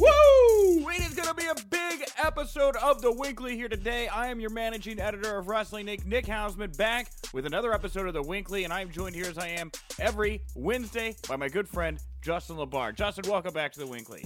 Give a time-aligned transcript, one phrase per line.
[0.00, 0.88] Woo!
[0.88, 4.08] It is going to be a big episode of The WINCLY here today.
[4.08, 8.14] I am your managing editor of Wrestling Inc., Nick Hausman, back with another episode of
[8.14, 11.68] The WINCLY, and I am joined here as I am every Wednesday by my good
[11.68, 12.94] friend, Justin LaBar.
[12.94, 14.24] Justin, welcome back to The WINCLY.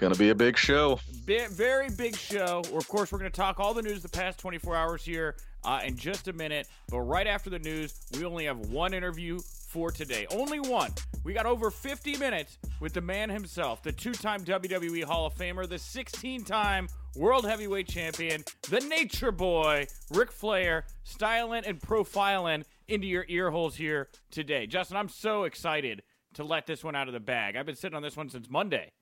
[0.00, 0.98] It's gonna be a big show.
[1.26, 2.62] Bi- very big show.
[2.72, 5.82] Of course, we're going to talk all the news the past 24 hours here uh,
[5.84, 6.68] in just a minute.
[6.88, 10.26] But right after the news, we only have one interview for today.
[10.30, 10.92] Only one.
[11.22, 15.34] We got over 50 minutes with the man himself, the two time WWE Hall of
[15.34, 22.64] Famer, the 16 time World Heavyweight Champion, the Nature Boy, Ric Flair, styling and profiling
[22.88, 24.66] into your ear holes here today.
[24.66, 26.00] Justin, I'm so excited
[26.32, 27.54] to let this one out of the bag.
[27.54, 28.92] I've been sitting on this one since Monday.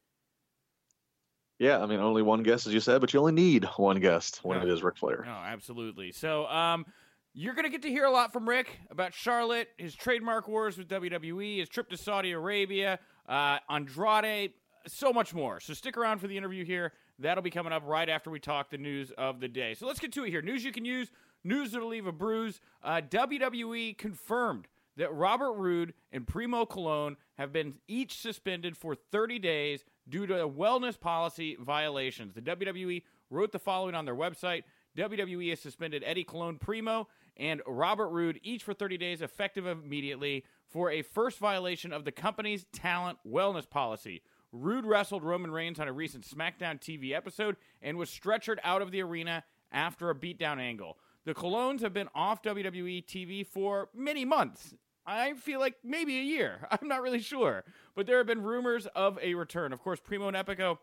[1.58, 4.40] Yeah, I mean, only one guest, as you said, but you only need one guest
[4.44, 4.64] when Yeah.
[4.64, 5.24] it is Ric Flair.
[5.26, 6.12] Oh, absolutely.
[6.12, 6.86] So, um,
[7.34, 10.78] you're going to get to hear a lot from Rick about Charlotte, his trademark wars
[10.78, 12.98] with WWE, his trip to Saudi Arabia,
[13.28, 14.52] uh, Andrade,
[14.86, 15.60] so much more.
[15.60, 16.92] So, stick around for the interview here.
[17.18, 19.74] That'll be coming up right after we talk the news of the day.
[19.74, 20.42] So, let's get to it here.
[20.42, 21.10] News you can use,
[21.42, 22.60] news that'll leave a bruise.
[22.82, 29.38] Uh, WWE confirmed that Robert Roode and Primo Colón have been each suspended for 30
[29.38, 32.34] days due to wellness policy violations.
[32.34, 34.62] The WWE wrote the following on their website.
[34.96, 40.44] WWE has suspended Eddie Colón Primo and Robert Roode each for 30 days effective immediately
[40.66, 44.22] for a first violation of the company's talent wellness policy.
[44.50, 48.90] Roode wrestled Roman Reigns on a recent SmackDown TV episode and was stretchered out of
[48.90, 50.98] the arena after a beatdown angle.
[51.24, 54.74] The Colóns have been off WWE TV for many months.
[55.08, 56.68] I feel like maybe a year.
[56.70, 57.64] I'm not really sure.
[57.96, 59.72] But there have been rumors of a return.
[59.72, 60.78] Of course, Primo and Epico,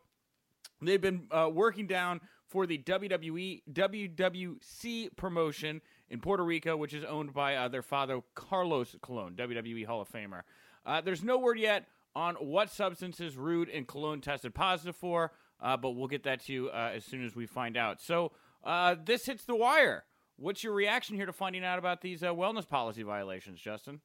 [0.81, 7.03] they've been uh, working down for the WWE WWC promotion in Puerto Rico, which is
[7.03, 10.41] owned by uh, their father, Carlos Colon, WWE Hall of Famer.
[10.85, 15.77] Uh, there's no word yet on what substances Roode and Colon tested positive for, uh,
[15.77, 18.01] but we'll get that to you uh, as soon as we find out.
[18.01, 18.31] So
[18.63, 20.05] uh, this hits the wire.
[20.37, 24.01] What's your reaction here to finding out about these wellness policy violations, Justin?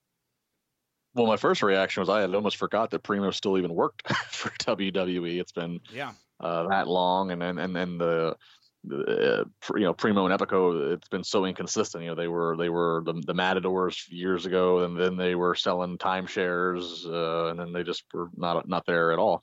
[1.14, 4.50] Well, my first reaction was I had almost forgot that Primo still even worked for
[4.50, 5.40] WWE.
[5.40, 6.12] It's been Yeah.
[6.38, 8.36] uh, that long, and then and then the,
[8.84, 9.44] the uh,
[9.76, 10.92] you know Primo and Epico.
[10.94, 12.04] It's been so inconsistent.
[12.04, 15.54] You know they were they were the, the Matadors years ago, and then they were
[15.54, 19.42] selling timeshares, uh, and then they just were not not there at all.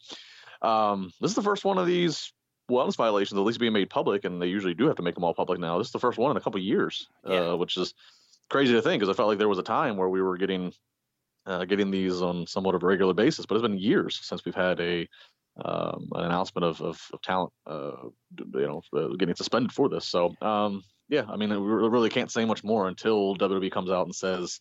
[0.61, 2.31] Um, this is the first one of these
[2.71, 5.23] wellness violations, at least being made public, and they usually do have to make them
[5.23, 5.77] all public now.
[5.77, 7.51] This is the first one in a couple of years, Yeah.
[7.51, 7.93] uh, which is
[8.49, 10.73] crazy to think because I felt like there was a time where we were getting
[11.47, 14.55] uh, getting these on somewhat of a regular basis, but it's been years since we've
[14.55, 15.07] had a
[15.65, 20.05] um, an announcement of, of, of talent, uh, you know, uh, getting suspended for this.
[20.05, 24.05] So, um, yeah, I mean, we really can't say much more until WWE comes out
[24.05, 24.59] and says,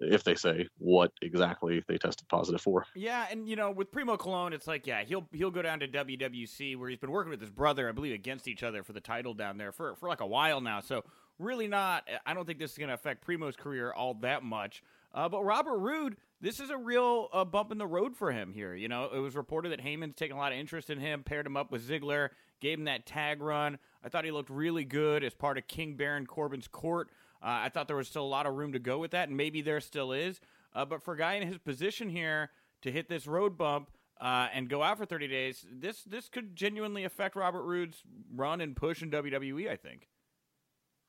[0.00, 2.86] if they say what exactly they tested positive for.
[2.94, 5.88] Yeah, and you know, with Primo Colón, it's like, yeah, he'll he'll go down to
[5.88, 9.00] WWC where he's been working with his brother, I believe, against each other for the
[9.00, 10.80] title down there for for like a while now.
[10.80, 11.04] So
[11.38, 12.08] really not.
[12.24, 14.82] I don't think this is going to affect Primo's career all that much.
[15.12, 18.52] Uh, but Robert Roode, this is a real uh, bump in the road for him
[18.52, 18.74] here.
[18.74, 21.46] You know, it was reported that Heyman's taking a lot of interest in him, paired
[21.46, 22.30] him up with Ziggler,
[22.60, 23.78] gave him that tag run.
[24.04, 27.08] I thought he looked really good as part of King Baron Corbin's court.
[27.42, 29.36] Uh, I thought there was still a lot of room to go with that, and
[29.36, 30.40] maybe there still is.
[30.74, 32.50] Uh, but for a guy in his position here
[32.82, 33.90] to hit this road bump
[34.20, 38.02] uh, and go out for 30 days, this this could genuinely affect Robert Roode's
[38.34, 39.68] run and push in WWE.
[39.68, 40.06] I think.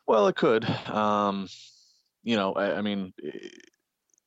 [0.08, 0.68] Well, it could.
[0.90, 1.48] Um,
[2.24, 3.14] you know, I, I mean,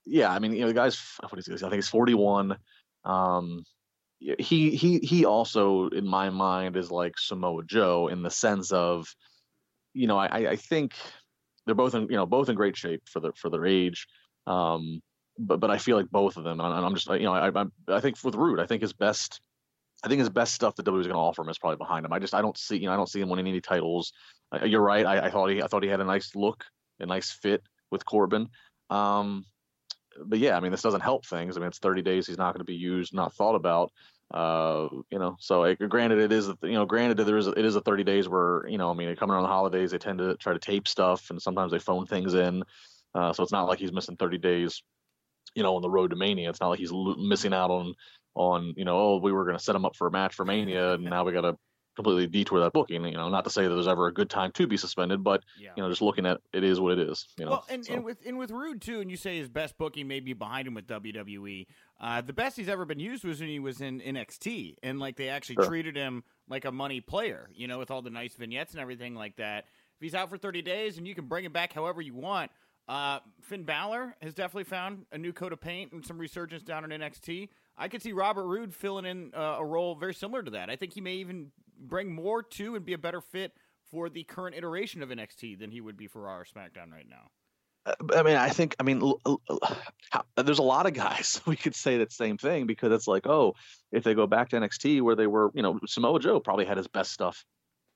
[0.07, 1.55] yeah, I mean, you know, the guy's what is he?
[1.55, 2.57] I think he's 41.
[3.05, 3.65] Um,
[4.19, 9.07] he he he also, in my mind, is like Samoa Joe in the sense of,
[9.93, 10.95] you know, I I think
[11.67, 14.07] they're both in you know both in great shape for their for their age.
[14.47, 15.01] Um,
[15.39, 17.65] but but I feel like both of them, and I'm just you know I I,
[17.89, 19.41] I think with Roode, I think his best.
[20.03, 22.13] I think his best stuff that is going to offer him is probably behind him.
[22.13, 24.13] I just I don't see you know I don't see him winning any titles.
[24.63, 25.07] You're right.
[25.07, 26.65] I, I thought he I thought he had a nice look,
[27.01, 28.49] a nice fit with Corbin.
[28.91, 29.47] Um,
[30.25, 31.57] but yeah, I mean, this doesn't help things.
[31.57, 32.27] I mean, it's 30 days.
[32.27, 33.93] He's not going to be used, not thought about.
[34.33, 37.77] Uh, you know, so it, granted, it is, you know, granted there is, it is
[37.77, 40.37] a 30 days where, you know, I mean, coming around the holidays, they tend to
[40.37, 42.63] try to tape stuff and sometimes they phone things in.
[43.15, 44.83] Uh, so it's not like he's missing 30 days,
[45.55, 46.51] you know, on the road to Mania.
[46.51, 47.95] It's not like he's missing out on,
[48.35, 50.45] on, you know, oh, we were going to set him up for a match for
[50.45, 51.57] Mania and now we got to
[51.95, 53.05] completely detour that booking.
[53.05, 55.43] You know, not to say that there's ever a good time to be suspended, but
[55.59, 55.71] yeah.
[55.77, 57.27] you know, just looking at it is what it is.
[57.39, 57.95] You know, well, and, so.
[57.95, 60.69] and with and with Roode too, and you say his best booking may be behind
[60.69, 61.67] him with WWE.
[62.01, 65.17] Uh, the best he's ever been used was when he was in NXT, and like
[65.17, 65.67] they actually sure.
[65.67, 67.49] treated him like a money player.
[67.55, 69.65] You know, with all the nice vignettes and everything like that.
[69.97, 72.51] If he's out for 30 days and you can bring him back however you want.
[72.87, 76.91] Uh, Finn Balor has definitely found a new coat of paint and some resurgence down
[76.91, 77.49] in NXT.
[77.77, 80.71] I could see Robert Roode filling in uh, a role very similar to that.
[80.71, 83.53] I think he may even bring more to and be a better fit
[83.91, 87.09] for the current iteration of NXT than he would be for Raw or SmackDown right
[87.09, 87.31] now.
[87.87, 89.41] Uh, I mean, I think, I mean, l- l-
[90.11, 93.27] how, there's a lot of guys we could say that same thing because it's like,
[93.27, 93.55] oh,
[93.93, 96.77] if they go back to NXT where they were, you know, Samoa Joe probably had
[96.77, 97.45] his best stuff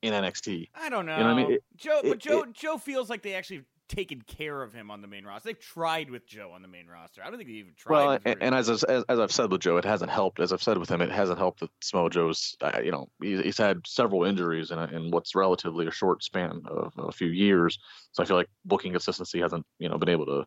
[0.02, 0.68] in NXT.
[0.74, 1.16] I don't know.
[1.16, 1.52] You know I mean?
[1.52, 4.90] It, Joe, it, but Joe, it, Joe feels like they actually taken care of him
[4.90, 5.48] on the main roster.
[5.48, 7.22] They've tried with Joe on the main roster.
[7.22, 7.92] I don't think they even tried.
[7.92, 10.40] Well, and, and as, as, as I've said with Joe, it hasn't helped.
[10.40, 12.56] As I've said with him, it hasn't helped that Samoa Joe's.
[12.60, 16.22] Uh, you know, he's, he's had several injuries in, a, in what's relatively a short
[16.22, 17.78] span of a few years.
[18.12, 20.46] So I feel like booking consistency hasn't you know been able to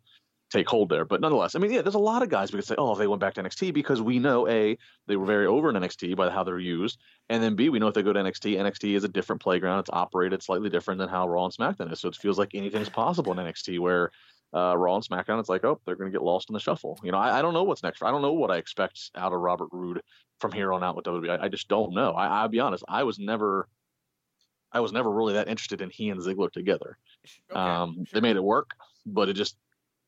[0.51, 1.05] take hold there.
[1.05, 3.07] But nonetheless, I mean, yeah, there's a lot of guys we could say, oh, they
[3.07, 4.77] went back to NXT because we know a
[5.07, 6.99] they were very over in NXT by how they're used,
[7.29, 9.79] and then b we know if they go to NXT, NXT is a different playground.
[9.79, 11.99] It's operated slightly different than how Raw and SmackDown is.
[11.99, 14.11] So it feels like anything's possible in NXT where.
[14.53, 16.99] Uh, Raw and SmackDown, it's like, oh, they're going to get lost in the shuffle.
[17.03, 18.03] You know, I, I, don't know what's next.
[18.03, 20.01] I don't know what I expect out of Robert Roode
[20.41, 21.39] from here on out with WWE.
[21.39, 22.11] I, I just don't know.
[22.11, 22.83] I, I'll be honest.
[22.85, 23.69] I was never,
[24.69, 26.97] I was never really that interested in he and Ziggler together.
[27.49, 28.05] Okay, um, sure.
[28.11, 28.71] They made it work,
[29.05, 29.55] but it just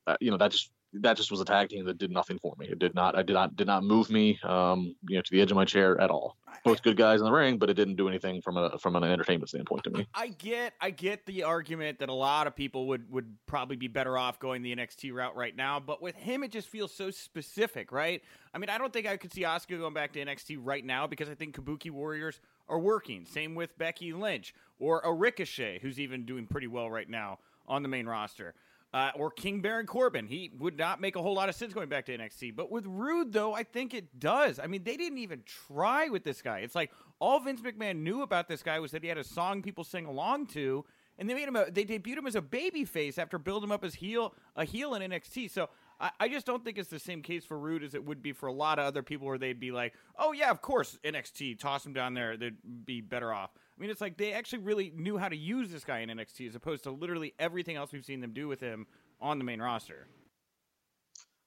[0.07, 2.53] uh, you know that just that just was a tag team that did nothing for
[2.59, 2.67] me.
[2.67, 3.17] It did not.
[3.17, 5.65] I did not did not move me, um, you know, to the edge of my
[5.65, 6.37] chair at all.
[6.63, 9.03] Both good guys in the ring, but it didn't do anything from a from an
[9.03, 10.07] entertainment standpoint to me.
[10.13, 13.87] I get I get the argument that a lot of people would would probably be
[13.87, 17.09] better off going the NXT route right now, but with him, it just feels so
[17.09, 18.21] specific, right?
[18.53, 21.07] I mean, I don't think I could see Asuka going back to NXT right now
[21.07, 22.39] because I think Kabuki Warriors
[22.69, 23.25] are working.
[23.25, 27.81] Same with Becky Lynch or a Ricochet, who's even doing pretty well right now on
[27.81, 28.53] the main roster
[28.93, 30.27] uh, or King Baron Corbin.
[30.27, 32.55] He would not make a whole lot of sense going back to NXT.
[32.55, 34.59] But with Roode, though, I think it does.
[34.59, 36.59] I mean, they didn't even try with this guy.
[36.59, 39.61] It's like all Vince McMahon knew about this guy was that he had a song
[39.63, 40.85] people sing along to,
[41.17, 41.55] and they made him.
[41.55, 44.63] A, they debuted him as a baby face after building him up as heel a
[44.63, 45.49] heel in NXT.
[45.49, 45.69] So
[45.99, 48.31] I, I just don't think it's the same case for Roode as it would be
[48.31, 51.57] for a lot of other people, where they'd be like, "Oh yeah, of course NXT,
[51.59, 53.51] toss him down there, they'd be better off."
[53.83, 56.55] Mean, it's like they actually really knew how to use this guy in NXT as
[56.55, 58.87] opposed to literally everything else we've seen them do with him
[59.19, 60.07] on the main roster.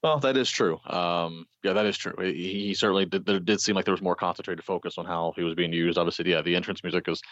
[0.03, 0.79] Well, that is true.
[0.85, 2.13] Um, yeah, that is true.
[2.19, 3.25] He, he, certainly did.
[3.25, 5.97] There did seem like there was more concentrated focus on how he was being used.
[5.97, 7.23] Obviously, yeah, the entrance music was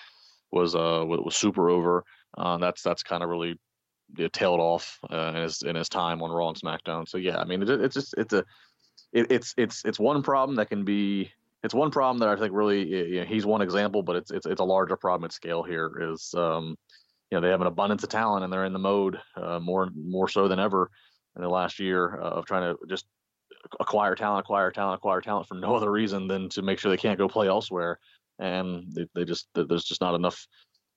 [0.51, 2.03] was uh was super over.
[2.35, 3.59] Uh, that's that's kind of really
[4.17, 7.07] yeah, tailed off uh, in his in his time on Raw and SmackDown.
[7.07, 8.43] So yeah, I mean, it, it's just it's a
[9.13, 11.29] it, it's it's it's one problem that can be
[11.65, 14.45] it's one problem that I think really you know, he's one example, but it's it's
[14.45, 15.91] it's a larger problem at scale here.
[16.13, 16.77] Is um,
[17.31, 19.89] you know they have an abundance of talent and they're in the mode uh, more
[19.95, 20.91] more so than ever
[21.35, 23.05] in the last year uh, of trying to just
[23.79, 26.97] acquire talent, acquire talent, acquire talent for no other reason than to make sure they
[26.97, 27.99] can't go play elsewhere.
[28.37, 30.47] And they, they just there's just not enough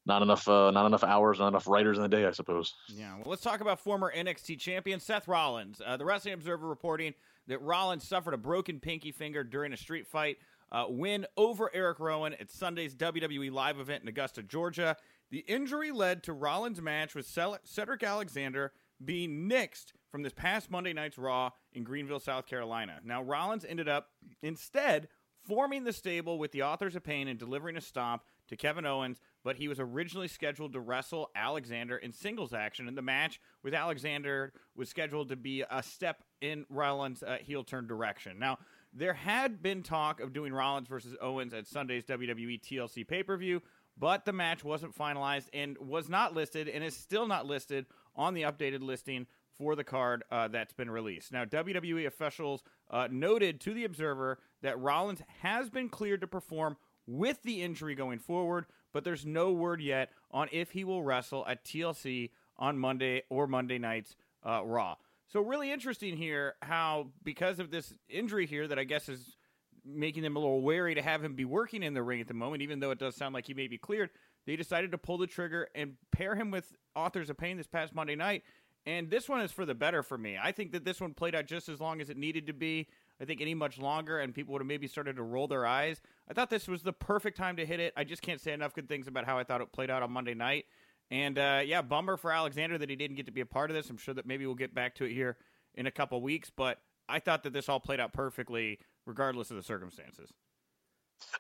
[0.05, 2.75] not enough uh, not enough hours, not enough writers in the day, I suppose.
[2.89, 3.15] Yeah.
[3.15, 5.81] Well, let's talk about former NXT champion Seth Rollins.
[5.85, 7.15] Uh, the Wrestling Observer reporting
[7.47, 10.37] that Rollins suffered a broken pinky finger during a street fight
[10.71, 14.97] uh, win over Eric Rowan at Sunday's WWE live event in Augusta, Georgia.
[15.31, 17.27] The injury led to Rollins' match with
[17.65, 18.73] Cedric Alexander
[19.05, 23.01] being nixed from this past Monday night's Raw in Greenville, South Carolina.
[23.05, 24.09] Now, Rollins ended up
[24.43, 25.09] instead
[25.47, 29.21] forming the stable with the Authors of Pain and delivering a stomp to Kevin Owens,
[29.45, 33.75] but he was originally scheduled to wrestle Alexander in singles action, and the match with
[33.75, 38.39] Alexander was scheduled to be a step in Rollins' uh, heel turn direction.
[38.39, 38.59] Now,
[38.93, 43.37] there had been talk of doing Rollins versus Owens at Sunday's WWE TLC pay per
[43.37, 43.63] view,
[43.97, 48.35] but the match wasn't finalized and was not listed and is still not listed on
[48.35, 49.27] the updated listing
[49.57, 51.33] for the card uh, that's been released.
[51.33, 56.77] Now, WWE officials uh, noted to the Observer that Rollins has been cleared to perform
[57.07, 61.45] with the injury going forward, but there's no word yet on if he will wrestle
[61.49, 64.15] at TLC on Monday or Monday night's
[64.47, 64.97] uh, Raw.
[65.31, 69.37] So, really interesting here how, because of this injury here, that I guess is
[69.85, 72.35] making them a little wary to have him be working in the ring at the
[72.35, 74.11] moment, even though it does sound like he may be cleared,
[74.47, 77.95] they decided to pull the trigger and pair him with Authors of Pain this past
[77.95, 78.43] Monday night.
[78.87, 80.39] And this one is for the better for me.
[80.43, 82.89] I think that this one played out just as long as it needed to be.
[83.21, 86.01] I think any much longer, and people would have maybe started to roll their eyes.
[86.31, 87.93] I thought this was the perfect time to hit it.
[87.97, 90.13] I just can't say enough good things about how I thought it played out on
[90.13, 90.65] Monday night.
[91.11, 93.77] And uh, yeah, bummer for Alexander that he didn't get to be a part of
[93.77, 93.89] this.
[93.89, 95.37] I'm sure that maybe we'll get back to it here
[95.75, 99.57] in a couple weeks, but I thought that this all played out perfectly, regardless of
[99.57, 100.31] the circumstances.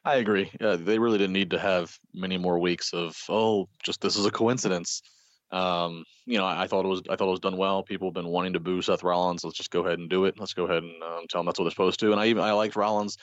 [0.04, 0.50] I agree.
[0.60, 4.26] Yeah, they really didn't need to have many more weeks of oh, just this is
[4.26, 5.02] a coincidence.
[5.50, 7.82] Um, you know, I, I, thought it was I thought it was done well.
[7.82, 9.44] People have been wanting to boo Seth Rollins.
[9.44, 10.38] Let's just go ahead and do it.
[10.38, 12.12] Let's go ahead and um, tell them that's what they're supposed to.
[12.12, 13.16] And I even I liked Rollins'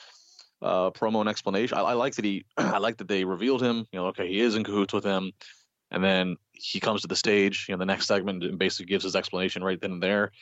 [0.62, 1.78] uh, promo and explanation.
[1.78, 3.86] I, I like that he I like that they revealed him.
[3.92, 5.32] You know, okay, he is in cahoots with him,
[5.90, 7.66] and then he comes to the stage.
[7.68, 10.32] You know, the next segment and basically gives his explanation right then and there.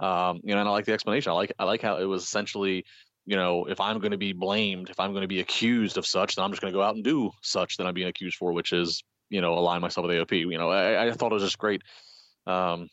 [0.00, 1.30] Um, you know, and I like the explanation.
[1.30, 2.84] I like I like how it was essentially
[3.24, 6.06] you know, if I'm going to be blamed, if I'm going to be accused of
[6.06, 8.36] such, then I'm just going to go out and do such that I'm being accused
[8.36, 10.40] for, which is you know align myself with AOP.
[10.40, 11.82] You know, I, I thought it was just great,
[12.46, 12.88] um,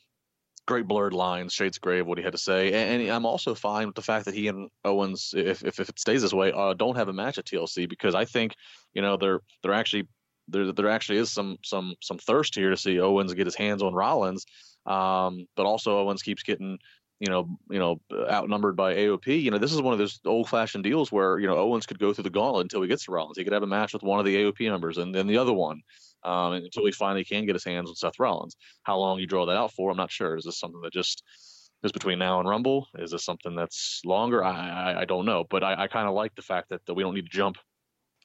[0.66, 3.54] great blurred lines, shades gray of what he had to say, and, and, I'm also
[3.54, 6.52] fine with the fact that he and Owens, if if, if it stays this way,
[6.52, 8.54] uh, don't have a match at TLC because I think
[8.94, 10.06] you know they're they're actually
[10.50, 13.82] there there actually is some some some thirst here to see Owens get his hands
[13.82, 14.44] on Rollins.
[14.86, 16.78] Um, but also Owens keeps getting
[17.20, 19.42] you know, you know, outnumbered by AOP.
[19.42, 22.12] You know, this is one of those old-fashioned deals where you know Owens could go
[22.12, 23.36] through the gauntlet until he gets to Rollins.
[23.36, 25.52] He could have a match with one of the AOP members and then the other
[25.52, 25.82] one
[26.24, 28.56] um, until he finally can get his hands on Seth Rollins.
[28.84, 30.36] How long you draw that out for, I'm not sure.
[30.36, 31.22] Is this something that just
[31.84, 32.88] is between now and Rumble?
[32.98, 34.42] Is this something that's longer?
[34.42, 36.94] I I, I don't know, but I, I kind of like the fact that, that
[36.94, 37.58] we don't need to jump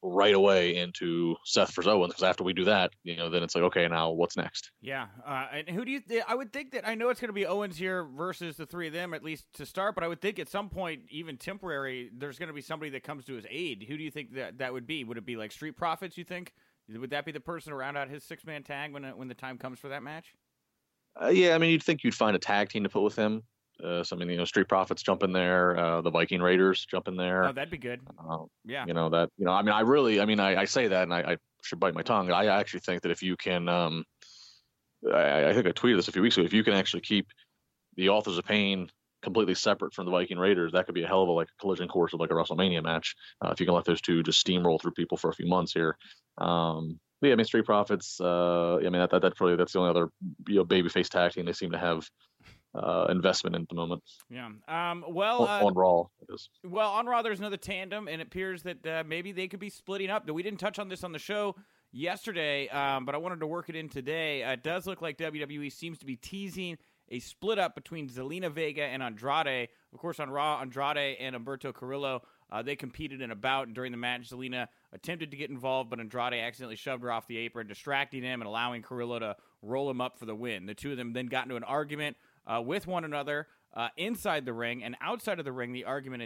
[0.05, 3.55] right away into Seth versus Owens because after we do that, you know, then it's
[3.55, 4.71] like, okay, now what's next?
[4.81, 5.99] Yeah, uh, and who do you?
[6.01, 8.65] Th- I would think that I know it's going to be Owens here versus the
[8.65, 11.37] three of them at least to start, but I would think at some point, even
[11.37, 13.85] temporary, there's going to be somebody that comes to his aid.
[13.87, 15.03] Who do you think that that would be?
[15.03, 16.17] Would it be like Street Profits?
[16.17, 16.53] You think?
[16.93, 19.33] Would that be the person to round out his six man tag when when the
[19.33, 20.35] time comes for that match?
[21.19, 23.43] Uh, yeah, I mean, you'd think you'd find a tag team to put with him.
[23.83, 26.85] Uh, so I mean, you know, Street Profits jump in there, uh, the Viking Raiders
[26.85, 27.45] jump in there.
[27.45, 28.01] Oh, that'd be good.
[28.17, 29.29] Uh, yeah, you know that.
[29.37, 31.37] You know, I mean, I really, I mean, I, I say that, and I, I,
[31.61, 32.31] should bite my tongue.
[32.31, 34.05] I actually think that if you can, um,
[35.11, 36.45] I, I think I tweeted this a few weeks ago.
[36.45, 37.27] If you can actually keep
[37.95, 38.87] the Authors of Pain
[39.23, 41.87] completely separate from the Viking Raiders, that could be a hell of a like collision
[41.87, 43.15] course of like a WrestleMania match.
[43.43, 45.73] Uh, if you can let those two just steamroll through people for a few months
[45.73, 45.97] here.
[46.37, 48.19] Um, yeah, I mean, Street Profits.
[48.21, 50.09] Uh, I mean, that, that that's probably that's the only other
[50.47, 52.07] you know babyface tag team they seem to have
[52.75, 54.03] uh, investment in at the moment.
[54.29, 54.49] Yeah.
[54.67, 56.03] Um, well, on, uh, on Raw.
[56.63, 59.69] Well, on Raw, there's another tandem, and it appears that uh, maybe they could be
[59.69, 60.29] splitting up.
[60.29, 61.55] We didn't touch on this on the show
[61.91, 64.43] yesterday, um, but I wanted to work it in today.
[64.43, 66.77] Uh, it does look like WWE seems to be teasing
[67.09, 69.69] a split up between Zelina Vega and Andrade.
[69.93, 73.75] Of course, on Raw, Andrade and Humberto Carrillo uh, they competed in a bout and
[73.75, 74.29] during the match.
[74.29, 78.41] Zelina attempted to get involved, but Andrade accidentally shoved her off the apron, distracting him
[78.41, 80.65] and allowing Carrillo to roll him up for the win.
[80.65, 84.45] The two of them then got into an argument uh, with one another uh, inside
[84.45, 85.73] the ring and outside of the ring.
[85.73, 86.23] The argument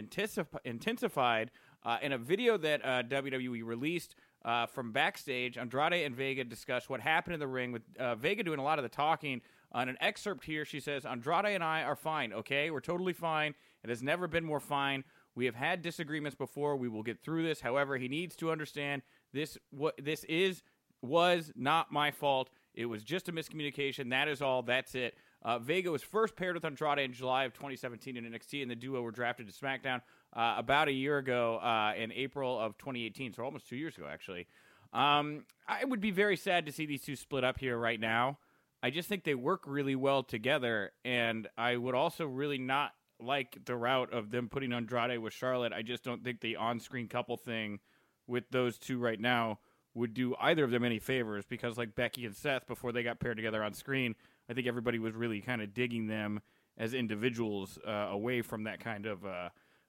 [0.64, 1.50] intensified
[1.84, 4.14] uh, in a video that uh, WWE released.
[4.42, 7.82] Uh, from backstage, Andrade and Vega discussed what happened in the ring, with
[8.18, 9.42] Vega doing a lot of the talking.
[9.72, 12.70] On an excerpt here, she says, Andrade and I are fine, okay?
[12.70, 13.54] We're totally fine.
[13.84, 15.04] It has never been more fine.
[15.34, 16.76] We have had disagreements before.
[16.76, 17.60] We will get through this.
[17.60, 20.62] However, he needs to understand this what this is
[21.02, 22.50] was not my fault.
[22.74, 24.10] It was just a miscommunication.
[24.10, 24.62] That is all.
[24.62, 25.14] That's it.
[25.42, 28.76] Uh, Vega was first paired with Andrade in July of 2017 in NXT, and the
[28.76, 30.02] duo were drafted to SmackDown
[30.34, 34.06] uh, about a year ago uh, in April of 2018, so almost two years ago,
[34.10, 34.46] actually.
[34.92, 38.38] Um, I would be very sad to see these two split up here right now.
[38.82, 43.58] I just think they work really well together, and I would also really not like
[43.64, 45.72] the route of them putting Andrade with Charlotte.
[45.72, 47.80] I just don't think the on-screen couple thing
[48.26, 49.58] with those two right now
[49.94, 53.20] would do either of them any favors because, like Becky and Seth, before they got
[53.20, 54.14] paired together on screen,
[54.50, 56.40] I think everybody was really kind of digging them
[56.76, 59.48] as individuals uh, away from that kind of uh,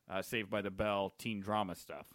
[0.10, 2.06] uh, Saved by the Bell teen drama stuff.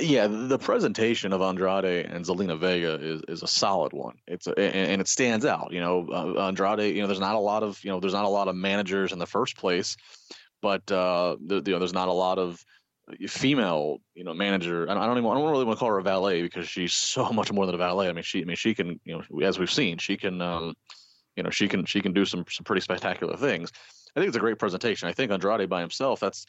[0.00, 4.14] Yeah, the presentation of Andrade and Zelina Vega is, is a solid one.
[4.26, 5.72] It's a, and, and it stands out.
[5.72, 6.94] You know, uh, Andrade.
[6.94, 9.12] You know, there's not a lot of you know there's not a lot of managers
[9.12, 9.96] in the first place,
[10.60, 12.64] but uh, the, you know there's not a lot of
[13.28, 14.88] female you know manager.
[14.88, 17.28] I don't even I don't really want to call her a valet because she's so
[17.32, 18.08] much more than a valet.
[18.08, 20.74] I mean she I mean she can you know as we've seen she can um,
[21.36, 23.72] you know she can she can do some some pretty spectacular things.
[24.14, 25.08] I think it's a great presentation.
[25.08, 26.44] I think Andrade by himself that's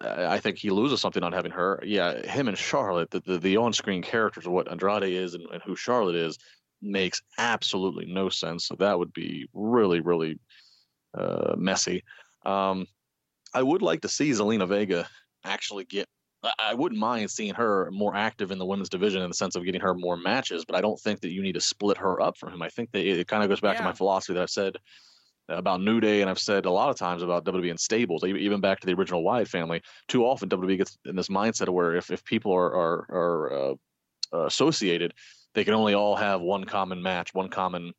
[0.00, 1.80] I think he loses something on having her.
[1.84, 5.62] Yeah, him and Charlotte, the, the, the on-screen characters of what Andrade is and, and,
[5.62, 6.38] who Charlotte is,
[6.80, 8.66] makes absolutely no sense.
[8.66, 10.38] So that would be really, really
[11.16, 12.02] uh, messy.
[12.44, 12.86] Um,
[13.54, 15.06] I would like to see Zelina Vega
[15.44, 16.08] actually get.
[16.58, 19.64] I wouldn't mind seeing her more active in the women's division in the sense of
[19.64, 22.36] getting her more matches, but I don't think that you need to split her up
[22.36, 22.62] from him.
[22.62, 23.82] I think that it, kind of goes back yeah.
[23.82, 24.76] to my philosophy that I've said
[25.48, 28.60] about New Day, and I've said a lot of times about WWE and stables, even
[28.60, 29.82] back to the original Wyatt family.
[30.08, 33.74] Too often, WWE gets in this mindset where if, if people are are, are uh,
[34.32, 35.14] uh, associated,
[35.54, 37.92] they can only all have one common match, one common,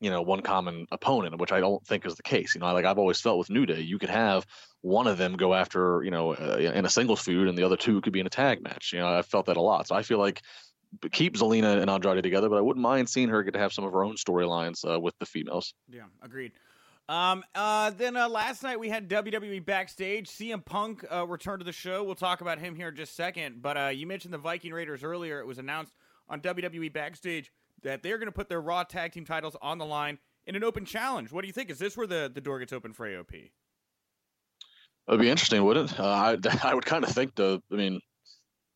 [0.00, 2.54] you know, one common opponent, which I don't think is the case.
[2.54, 4.46] You know, like I've always felt with New Day, you could have
[4.82, 7.76] one of them go after, you know, uh, in a singles feud, and the other
[7.76, 8.92] two could be in a tag match.
[8.92, 9.88] You know, I felt that a lot.
[9.88, 10.42] So I feel like
[11.10, 13.84] keep Zelina and Andrade together, but I wouldn't mind seeing her get to have some
[13.84, 15.74] of her own storylines uh, with the females.
[15.88, 16.52] Yeah, agreed.
[17.08, 20.28] Um, uh, then uh, last night we had WWE backstage.
[20.28, 22.02] CM Punk uh, returned to the show.
[22.02, 23.60] We'll talk about him here in just a second.
[23.60, 25.38] But uh, you mentioned the Viking Raiders earlier.
[25.38, 25.94] It was announced
[26.28, 27.52] on WWE backstage
[27.84, 30.64] that they're going to put their Raw Tag Team titles on the line in an
[30.64, 31.30] open challenge.
[31.30, 31.70] What do you think?
[31.70, 33.50] Is this where the, the door gets open for AOP?
[35.06, 36.00] It'd be interesting, wouldn't it?
[36.00, 36.36] Uh, I
[36.70, 37.62] I would kind of think the.
[37.70, 38.00] I mean,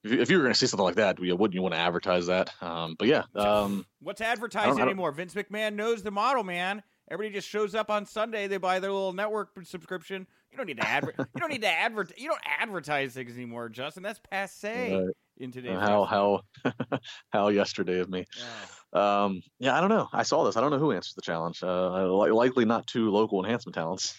[0.04, 1.80] if you, if you were going to see something like that, wouldn't you want to
[1.80, 2.50] advertise that?
[2.62, 5.10] Um, but yeah, um, what's advertising anymore?
[5.12, 6.82] Vince McMahon knows the model, man.
[7.10, 8.46] Everybody just shows up on Sunday.
[8.46, 10.26] They buy their little network subscription.
[10.50, 12.12] You don't need to adver- You don't need to advert.
[12.18, 14.02] You don't advertise things anymore, Justin.
[14.02, 15.14] That's passe right.
[15.38, 15.79] In today's.
[15.79, 16.40] How how
[17.31, 18.24] how yesterday of me.
[18.37, 19.24] Yeah.
[19.24, 20.09] Um, yeah, I don't know.
[20.12, 20.57] I saw this.
[20.57, 21.62] I don't know who answers the challenge.
[21.62, 24.16] Uh, likely not two local enhancement talents.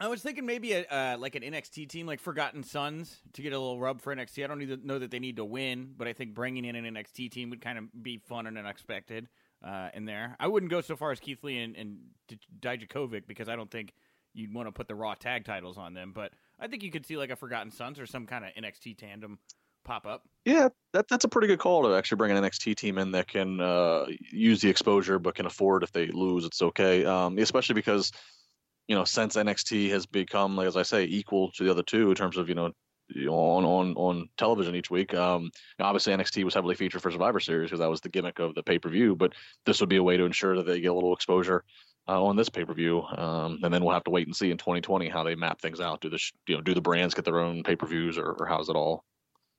[0.00, 3.52] I was thinking maybe a uh, like an NXT team, like Forgotten Sons, to get
[3.52, 4.44] a little rub for NXT.
[4.44, 6.76] I don't need to know that they need to win, but I think bringing in
[6.76, 9.28] an NXT team would kind of be fun and unexpected
[9.66, 10.36] uh, in there.
[10.38, 11.98] I wouldn't go so far as Keith Lee and, and
[12.60, 13.92] Dijakovic because I don't think
[14.34, 16.12] you'd want to put the Raw tag titles on them.
[16.14, 18.98] But I think you could see like a Forgotten Sons or some kind of NXT
[18.98, 19.38] tandem
[19.88, 20.22] pop up.
[20.44, 23.26] Yeah, that, that's a pretty good call to actually bring an NXT team in that
[23.26, 27.04] can uh, use the exposure but can afford if they lose, it's okay.
[27.04, 28.12] Um, especially because
[28.86, 32.10] you know since NXT has become, like as I say, equal to the other two
[32.10, 32.70] in terms of you know
[33.28, 35.14] on on on television each week.
[35.14, 38.54] Um, obviously, NXT was heavily featured for Survivor Series because that was the gimmick of
[38.54, 39.16] the pay per view.
[39.16, 39.32] But
[39.64, 41.64] this would be a way to ensure that they get a little exposure
[42.08, 44.50] uh, on this pay per view, um, and then we'll have to wait and see
[44.50, 46.02] in 2020 how they map things out.
[46.02, 48.46] Do the you know do the brands get their own pay per views, or, or
[48.46, 49.04] how's it all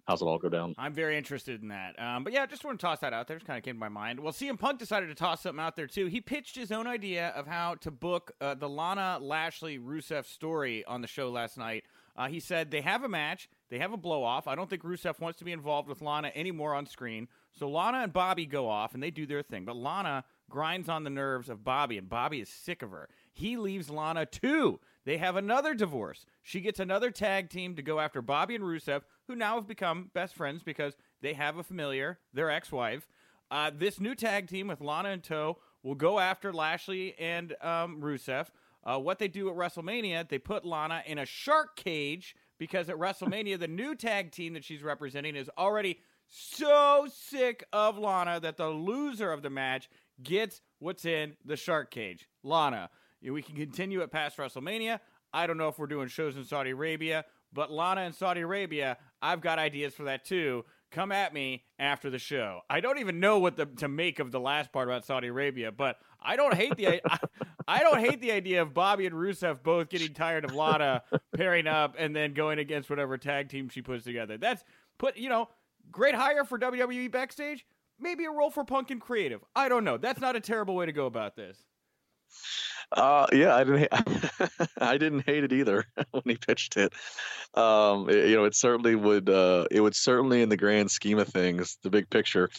[0.09, 0.73] how's it all go down?
[0.79, 2.01] I'm very interested in that.
[2.01, 3.37] Um, but yeah, just want to toss that out there.
[3.37, 4.19] Just kind of came to my mind.
[4.19, 6.07] Well, CM Punk decided to toss something out there too.
[6.07, 10.83] He pitched his own idea of how to book uh, the Lana Lashley Rusev story
[10.85, 11.83] on the show last night.
[12.17, 14.47] Uh, he said they have a match, they have a blow off.
[14.47, 17.27] I don't think Rusev wants to be involved with Lana anymore on screen.
[17.57, 19.63] So Lana and Bobby go off and they do their thing.
[19.63, 23.09] But Lana grinds on the nerves of Bobby, and Bobby is sick of her.
[23.31, 24.79] He leaves Lana too.
[25.05, 26.25] They have another divorce.
[26.43, 30.11] She gets another tag team to go after Bobby and Rusev, who now have become
[30.13, 33.07] best friends because they have a familiar, their ex wife.
[33.51, 38.01] Uh, this new tag team with Lana and tow will go after Lashley and um,
[38.01, 38.47] Rusev.
[38.83, 42.95] Uh, what they do at WrestleMania, they put Lana in a shark cage because at
[42.97, 48.57] WrestleMania, the new tag team that she's representing is already so sick of Lana that
[48.57, 49.89] the loser of the match
[50.21, 52.27] gets what's in the shark cage.
[52.43, 52.89] Lana.
[53.21, 54.99] We can continue it past WrestleMania.
[55.33, 58.97] I don't know if we're doing shows in Saudi Arabia, but Lana in Saudi Arabia,
[59.21, 60.65] I've got ideas for that too.
[60.91, 62.61] Come at me after the show.
[62.69, 65.71] I don't even know what the, to make of the last part about Saudi Arabia,
[65.71, 67.01] but I don't hate the I,
[67.67, 71.03] I don't hate the idea of Bobby and Rusev both getting tired of Lana
[71.35, 74.37] pairing up and then going against whatever tag team she puts together.
[74.37, 74.63] That's
[74.97, 75.49] put you know
[75.91, 77.65] great hire for WWE backstage.
[77.99, 79.43] Maybe a role for Punk and Creative.
[79.55, 79.97] I don't know.
[79.97, 81.57] That's not a terrible way to go about this.
[82.91, 83.87] Uh, yeah, I didn't.
[84.77, 86.93] I didn't hate it either when he pitched it.
[87.53, 89.29] Um, it, you know, it certainly would.
[89.29, 92.49] Uh, it would certainly, in the grand scheme of things, the big picture,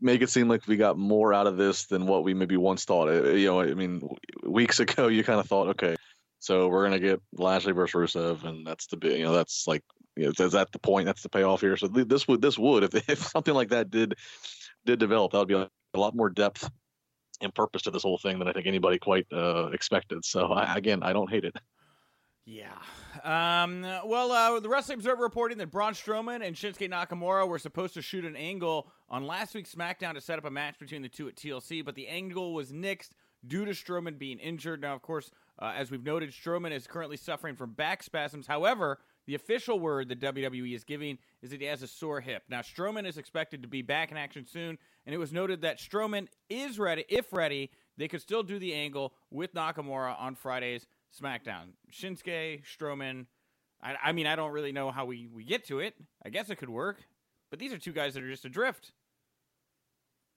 [0.00, 2.84] make it seem like we got more out of this than what we maybe once
[2.84, 3.08] thought.
[3.08, 4.02] It, you know, I mean,
[4.42, 5.94] weeks ago you kind of thought, okay,
[6.40, 9.82] so we're gonna get Lashley versus Rusev, and that's the big, you know, that's like
[10.16, 11.06] you know, is that the point?
[11.06, 11.76] That's the payoff here.
[11.76, 14.16] So this would this would if if something like that did
[14.84, 16.68] did develop, that would be a lot more depth
[17.40, 20.24] and purpose to this whole thing than I think anybody quite uh, expected.
[20.24, 21.56] So I, again, I don't hate it.
[22.46, 22.74] Yeah.
[23.22, 27.94] Um, well, uh, the Wrestling Observer reporting that Braun Strowman and Shinsuke Nakamura were supposed
[27.94, 31.08] to shoot an angle on last week's SmackDown to set up a match between the
[31.08, 33.10] two at TLC, but the angle was nixed
[33.46, 34.82] due to Strowman being injured.
[34.82, 38.46] Now, of course, uh, as we've noted, Strowman is currently suffering from back spasms.
[38.46, 42.42] However, the official word that WWE is giving is that he has a sore hip.
[42.48, 45.78] Now, Strowman is expected to be back in action soon, and it was noted that
[45.78, 47.04] Strowman is ready.
[47.08, 50.86] If ready, they could still do the angle with Nakamura on Friday's
[51.18, 51.72] SmackDown.
[51.92, 53.26] Shinsuke, Strowman.
[53.82, 55.94] I, I mean, I don't really know how we, we get to it.
[56.24, 56.98] I guess it could work,
[57.50, 58.92] but these are two guys that are just adrift.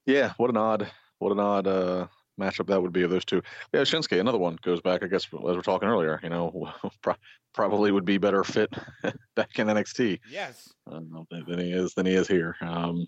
[0.05, 2.07] Yeah, what an odd, what an odd uh,
[2.39, 3.41] matchup that would be of those two.
[3.73, 5.03] Yeah, Shinsuke, another one goes back.
[5.03, 6.71] I guess as we're talking earlier, you know,
[7.53, 8.71] probably would be better fit
[9.35, 10.19] back in NXT.
[10.29, 12.55] Yes, uh, than he is than he is here.
[12.61, 13.07] Um,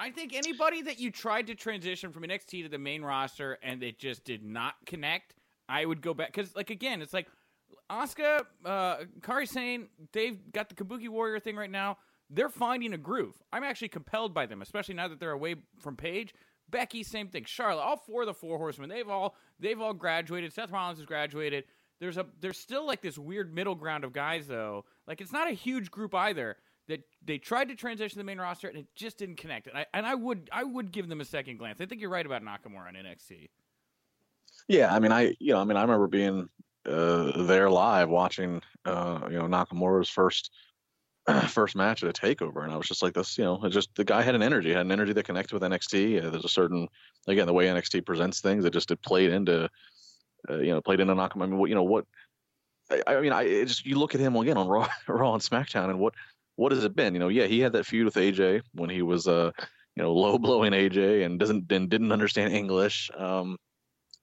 [0.00, 3.82] I think anybody that you tried to transition from NXT to the main roster and
[3.82, 5.34] it just did not connect,
[5.68, 7.28] I would go back because, like, again, it's like
[7.90, 11.98] Asuka, uh, Kairi Sane, they've got the Kabuki Warrior thing right now.
[12.30, 13.34] They're finding a groove.
[13.52, 16.32] I'm actually compelled by them, especially now that they're away from Paige.
[16.70, 17.44] Becky, same thing.
[17.44, 20.52] Charlotte, all four of the four horsemen, they've all they've all graduated.
[20.52, 21.64] Seth Rollins has graduated.
[22.00, 24.84] There's a there's still like this weird middle ground of guys though.
[25.06, 26.56] Like it's not a huge group either.
[26.88, 29.68] That they tried to transition the main roster and it just didn't connect.
[29.68, 31.80] And I and I would I would give them a second glance.
[31.80, 33.48] I think you're right about Nakamura on NXT.
[34.66, 36.48] Yeah, I mean I you know I mean I remember being
[36.86, 40.50] uh, there live watching uh, you know Nakamura's first
[41.48, 43.94] first match at a takeover, and I was just like, this, you know, it just
[43.94, 46.24] the guy had an energy, had an energy that connected with NXT.
[46.24, 46.88] Uh, there's a certain,
[47.26, 49.68] again, the way NXT presents things, it just it played into,
[50.48, 51.42] uh, you know, played into Nakamura.
[51.42, 52.06] I mean, what, you know, what,
[52.90, 55.90] I, I mean, I just you look at him again on Raw, Raw and SmackDown,
[55.90, 56.14] and what,
[56.56, 57.14] what has it been?
[57.14, 59.50] You know, yeah, he had that feud with AJ when he was, uh,
[59.96, 63.58] you know, low blowing AJ and doesn't and didn't understand English, um,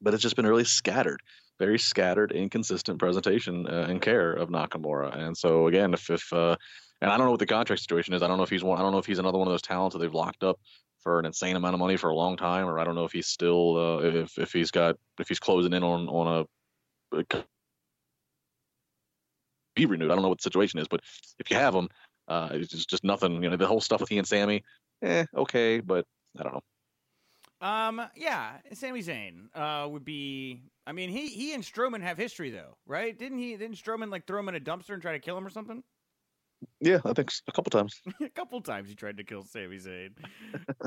[0.01, 1.21] but it's just been really scattered
[1.60, 5.17] very scattered, inconsistent presentation uh, and care of Nakamura.
[5.17, 6.55] And so again, if if uh,
[7.01, 8.23] and I don't know what the contract situation is.
[8.23, 8.79] I don't know if he's one.
[8.79, 10.60] I don't know if he's another one of those talents that they've locked up
[10.99, 13.12] for an insane amount of money for a long time, or I don't know if
[13.12, 16.45] he's still uh, if if he's got if he's closing in on on
[17.13, 17.43] a, a
[19.75, 20.12] be renewed.
[20.12, 21.01] I don't know what the situation is, but
[21.39, 21.88] if you have him,
[22.27, 23.43] uh, it's just, just nothing.
[23.43, 24.63] You know, the whole stuff with he and Sami,
[25.03, 26.05] eh, okay, but
[26.38, 26.62] I don't know.
[27.60, 30.62] Um, yeah, Sami Zayn uh, would be.
[30.86, 33.17] I mean, he he and Strowman have history though, right?
[33.17, 33.55] Didn't he?
[33.55, 35.83] Didn't Strowman like throw him in a dumpster and try to kill him or something?
[36.79, 38.01] Yeah, I think a couple times.
[38.21, 40.11] a couple times he tried to kill Sami Zayn.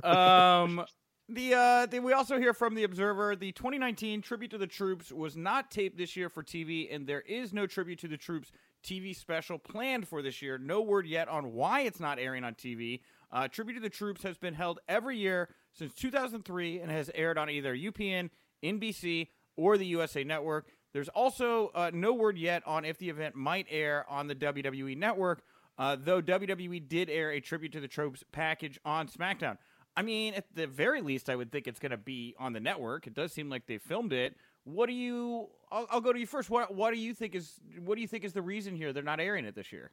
[0.04, 0.84] um,
[1.28, 3.36] the uh, the, we also hear from the Observer.
[3.36, 7.20] The 2019 tribute to the troops was not taped this year for TV, and there
[7.22, 8.52] is no tribute to the troops
[8.84, 10.58] TV special planned for this year.
[10.58, 13.00] No word yet on why it's not airing on TV.
[13.32, 17.38] Uh, tribute to the troops has been held every year since 2003 and has aired
[17.38, 18.30] on either UPN,
[18.62, 20.66] NBC, or the USA Network.
[20.92, 24.96] There's also uh, no word yet on if the event might air on the WWE
[24.96, 25.42] Network.
[25.80, 29.56] Uh, though WWE did air a tribute to the tropes package on SmackDown.
[29.96, 32.60] I mean, at the very least, I would think it's going to be on the
[32.60, 33.06] network.
[33.06, 34.36] It does seem like they filmed it.
[34.64, 35.48] What do you?
[35.72, 36.50] I'll, I'll, go to you first.
[36.50, 39.02] What What do you think is What do you think is the reason here they're
[39.02, 39.90] not airing it this year?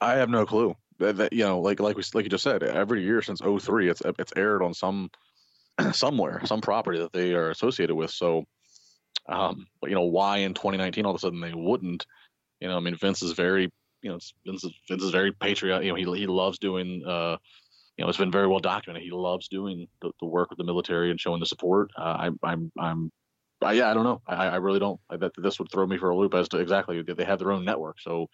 [0.00, 0.76] I have no clue.
[1.00, 3.88] That, that you know, like like we like you just said, every year since 03,
[3.88, 5.10] it's it's aired on some
[5.92, 8.12] somewhere, some property that they are associated with.
[8.12, 8.44] So,
[9.28, 12.06] um, you know, why in 2019 all of a sudden they wouldn't?
[12.60, 13.72] You know, I mean, Vince is very
[14.04, 15.86] you know, Vince is, Vince is very patriotic.
[15.86, 17.02] You know, he he loves doing.
[17.04, 17.38] Uh,
[17.96, 19.04] you know, it's been very well documented.
[19.04, 21.90] He loves doing the, the work with the military and showing the support.
[21.96, 23.10] Uh, I, I'm I'm
[23.62, 24.20] I, yeah, I don't know.
[24.26, 25.00] I, I really don't.
[25.08, 27.52] I bet this would throw me for a loop as to exactly they have their
[27.52, 28.00] own network.
[28.00, 28.28] So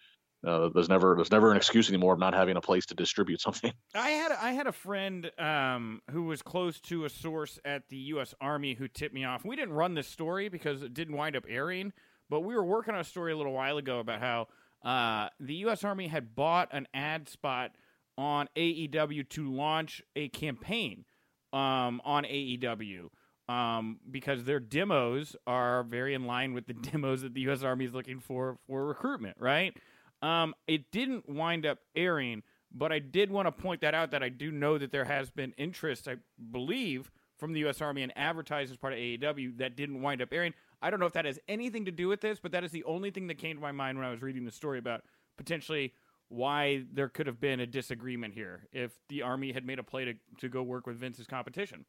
[0.45, 3.39] uh, there's never there's never an excuse anymore of not having a place to distribute
[3.41, 3.71] something.
[3.95, 7.97] I had I had a friend um, who was close to a source at the
[7.97, 8.33] U.S.
[8.41, 9.45] Army who tipped me off.
[9.45, 11.93] We didn't run this story because it didn't wind up airing,
[12.29, 14.47] but we were working on a story a little while ago about how
[14.83, 15.83] uh, the U.S.
[15.83, 17.71] Army had bought an ad spot
[18.17, 21.05] on AEW to launch a campaign
[21.53, 23.09] um, on AEW
[23.47, 27.63] um, because their demos are very in line with the demos that the U.S.
[27.63, 29.75] Army is looking for for recruitment, right?
[30.21, 34.23] Um, it didn't wind up airing, but I did want to point that out that
[34.23, 36.17] I do know that there has been interest, I
[36.51, 37.81] believe, from the U.S.
[37.81, 40.53] Army and advertised as part of AEW that didn't wind up airing.
[40.81, 42.83] I don't know if that has anything to do with this, but that is the
[42.85, 45.03] only thing that came to my mind when I was reading the story about
[45.37, 45.93] potentially
[46.29, 50.05] why there could have been a disagreement here if the army had made a play
[50.05, 51.85] to, to go work with Vince's competition.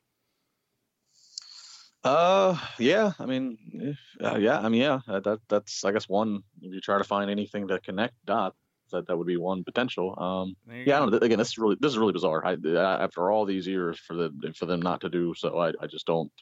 [2.04, 3.12] Uh, yeah.
[3.20, 4.58] I mean, uh, yeah.
[4.58, 5.00] I mean, yeah.
[5.06, 6.42] Uh, that that's I guess one.
[6.60, 8.56] If you try to find anything to connect dots,
[8.90, 10.14] that that would be one potential.
[10.18, 11.22] Um, yeah, I don't.
[11.22, 12.44] Again, this is really this is really bizarre.
[12.44, 15.72] I, I after all these years for the for them not to do so, I,
[15.80, 16.32] I just don't.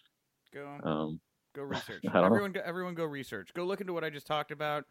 [0.54, 0.78] Go.
[0.82, 1.20] Um,
[1.60, 2.02] Go research.
[2.08, 2.26] I don't know.
[2.26, 3.50] everyone, go, everyone, go research.
[3.54, 4.84] Go look into what I just talked about.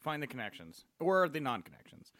[0.00, 2.12] Find the connections or the non-connections.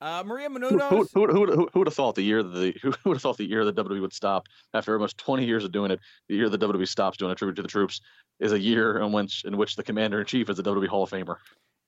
[0.00, 1.08] Uh, Maria who, Menounos.
[1.12, 3.36] who, who, who, who would have thought the year that the who would have thought
[3.36, 5.98] the year the WWE would stop after almost 20 years of doing it?
[6.28, 8.00] The year the WWE stops doing a tribute to the troops
[8.38, 11.02] is a year in which in which the commander in chief is a WWE Hall
[11.02, 11.36] of Famer.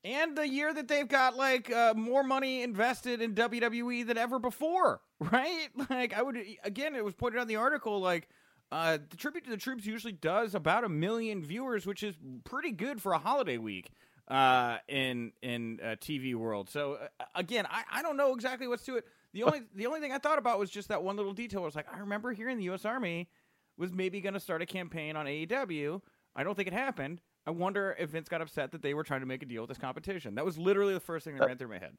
[0.05, 4.38] and the year that they've got like uh, more money invested in WWE than ever
[4.38, 5.68] before, right?
[5.88, 8.29] Like I would again, it was pointed out in the article, like
[8.72, 12.72] uh, the tribute to the troops usually does about a million viewers, which is pretty
[12.72, 13.90] good for a holiday week
[14.28, 16.70] uh, in in uh, TV world.
[16.70, 19.04] So uh, again, I, I don't know exactly what's to it.
[19.35, 21.61] The only the only thing I thought about was just that one little detail.
[21.62, 22.85] I was like, I remember hearing the U.S.
[22.85, 23.28] Army
[23.76, 26.00] was maybe going to start a campaign on AEW.
[26.35, 27.20] I don't think it happened.
[27.46, 29.68] I wonder if Vince got upset that they were trying to make a deal with
[29.68, 30.37] this competition.
[30.37, 31.96] That was literally the first thing that Uh, ran through my head.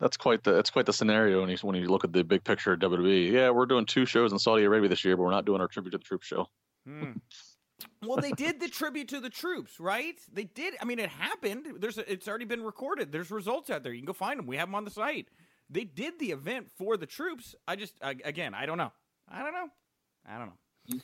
[0.00, 2.42] That's quite the that's quite the scenario when you when you look at the big
[2.44, 3.30] picture of WWE.
[3.30, 5.68] Yeah, we're doing two shows in Saudi Arabia this year, but we're not doing our
[5.68, 6.48] tribute to the troops show.
[6.86, 7.12] Hmm.
[8.02, 10.18] well, they did the tribute to the troops, right?
[10.32, 10.74] They did.
[10.80, 11.66] I mean, it happened.
[11.78, 13.12] There's a, it's already been recorded.
[13.12, 13.92] There's results out there.
[13.92, 14.46] You can go find them.
[14.46, 15.28] We have them on the site.
[15.70, 17.54] They did the event for the troops.
[17.66, 18.92] I just I, again, I don't know.
[19.28, 19.68] I don't know.
[20.26, 21.00] I don't know.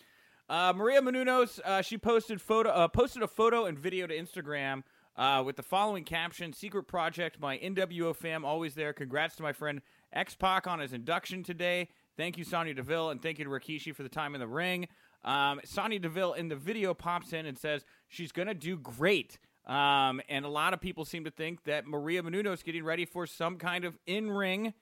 [0.49, 4.83] Uh, Maria Menounos, uh, she posted photo uh, posted a photo and video to Instagram
[5.21, 8.95] uh, with the following caption: "Secret project, my NWO fam, always there.
[8.95, 11.89] Congrats to my friend X Pac on his induction today.
[12.17, 14.89] Thank you, Sonya Deville, and thank you to Rikishi for the time in the ring."
[15.23, 19.39] Um, Sonya Deville in the video pops in and says she's gonna do great.
[19.67, 23.27] Um, and a lot of people seem to think that Maria Menounos getting ready for
[23.27, 24.73] some kind of in ring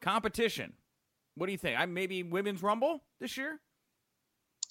[0.00, 0.74] competition.
[1.34, 1.78] What do you think?
[1.78, 3.60] I maybe women's rumble this year.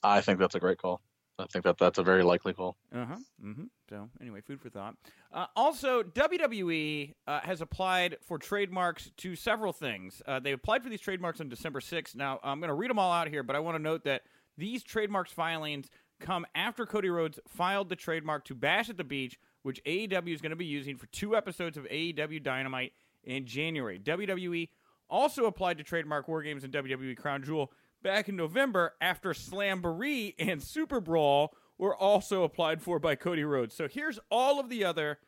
[0.01, 1.01] I think that's a great call.
[1.39, 2.75] I think that that's a very likely call.
[2.93, 3.15] Uh huh.
[3.43, 3.63] Mm-hmm.
[3.89, 4.95] So anyway, food for thought.
[5.33, 10.21] Uh, also, WWE uh, has applied for trademarks to several things.
[10.27, 12.15] Uh, they applied for these trademarks on December 6th.
[12.15, 14.23] Now I'm going to read them all out here, but I want to note that
[14.57, 19.39] these trademarks filings come after Cody Rhodes filed the trademark to Bash at the Beach,
[19.63, 22.93] which AEW is going to be using for two episodes of AEW Dynamite
[23.23, 23.99] in January.
[23.99, 24.69] WWE
[25.09, 27.71] also applied to trademark War Games and WWE Crown Jewel
[28.03, 33.75] back in November after Slamboree and Super Brawl were also applied for by Cody Rhodes.
[33.75, 35.19] So here's all of the other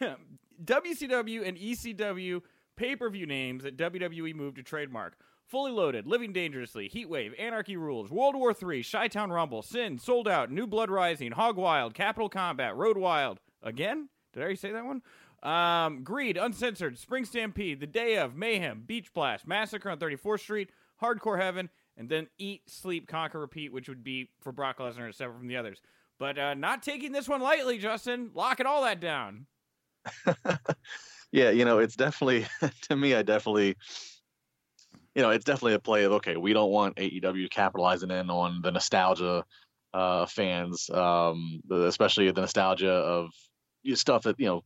[0.64, 2.42] WCW and ECW
[2.76, 5.16] pay per view names that WWE moved to trademark.
[5.46, 10.26] Fully Loaded, Living Dangerously, Heatwave, Anarchy Rules, World War III, Chi Town Rumble, Sin, Sold
[10.26, 13.38] Out, New Blood Rising, Hog Wild, Capital Combat, Road Wild.
[13.62, 14.08] Again?
[14.32, 15.02] Did I already say that one?
[15.42, 20.70] Um, Greed, Uncensored, Spring Stampede, The Day of, Mayhem, Beach Blast, Massacre on 34th Street,
[21.02, 25.38] Hardcore Heaven, and then Eat, Sleep, Conquer, Repeat, which would be for Brock Lesnar separate
[25.38, 25.80] from the others.
[26.18, 28.30] But uh, not taking this one lightly, Justin.
[28.34, 29.46] Locking all that down.
[31.32, 32.46] yeah, you know, it's definitely
[32.82, 33.14] to me.
[33.14, 33.76] I definitely,
[35.14, 38.60] you know, it's definitely a play of okay, we don't want AEW capitalizing in on
[38.62, 39.44] the nostalgia
[39.94, 43.30] uh, fans, um, especially the nostalgia of
[43.94, 44.62] stuff that you know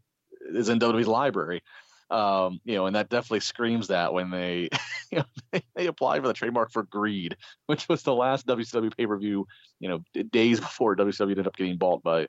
[0.55, 1.63] is in WWE's library.
[2.09, 4.69] Um, you know, and that definitely screams that when they,
[5.11, 8.97] you know, they, they applied for the trademark for Greed, which was the last WCW
[8.97, 9.47] pay per view,
[9.81, 12.27] you know, days before WCW ended up getting bought by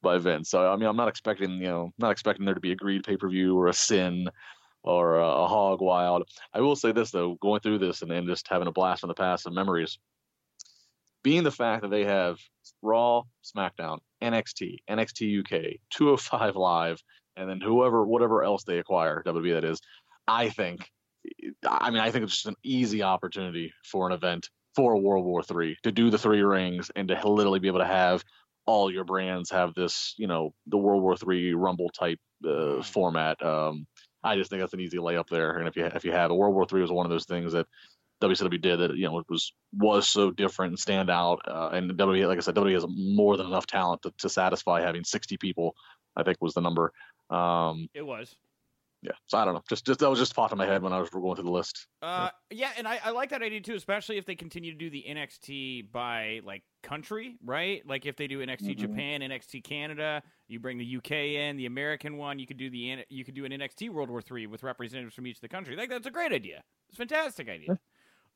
[0.00, 0.50] by Vince.
[0.50, 3.04] So I mean, I'm not expecting, you know, not expecting there to be a Greed
[3.04, 4.28] pay per view or a Sin
[4.82, 6.28] or a, a Hog Wild.
[6.52, 9.08] I will say this though, going through this and then just having a blast from
[9.08, 9.98] the past of memories,
[11.22, 12.38] being the fact that they have
[12.82, 17.02] Raw, SmackDown, NXT, NXT UK, 205 Live,
[17.36, 19.80] and then whoever, whatever else they acquire, WWE that is,
[20.26, 20.88] I think,
[21.66, 25.42] I mean, I think it's just an easy opportunity for an event for World War
[25.42, 28.24] Three to do the three rings and to literally be able to have
[28.66, 33.42] all your brands have this, you know, the World War Three Rumble type uh, format.
[33.42, 33.86] Um,
[34.22, 35.58] I just think that's an easy layup there.
[35.58, 37.52] And if you if you have a World War Three was one of those things
[37.52, 37.66] that
[38.22, 41.42] WCW did that you know it was was so different and stand out.
[41.46, 44.80] Uh, and WWE, like I said, WWE has more than enough talent to, to satisfy
[44.80, 45.74] having 60 people.
[46.16, 46.92] I think was the number.
[47.30, 48.36] Um, It was.
[49.02, 49.62] yeah, so I don't know.
[49.68, 51.50] Just just that was just popped in my head when I was going through the
[51.50, 51.86] list.
[52.02, 54.90] Uh, yeah, and I, I like that idea too, especially if they continue to do
[54.90, 57.84] the NXT by like country, right?
[57.86, 58.76] Like if they do NXT Mhm.
[58.76, 63.04] Japan, NXT Canada, you bring the UK in, the American one, you could do the
[63.08, 65.74] you could do an NXT World War Three with representatives from each of the country.
[65.74, 66.62] Like that's a great idea.
[66.88, 67.78] It's a fantastic idea.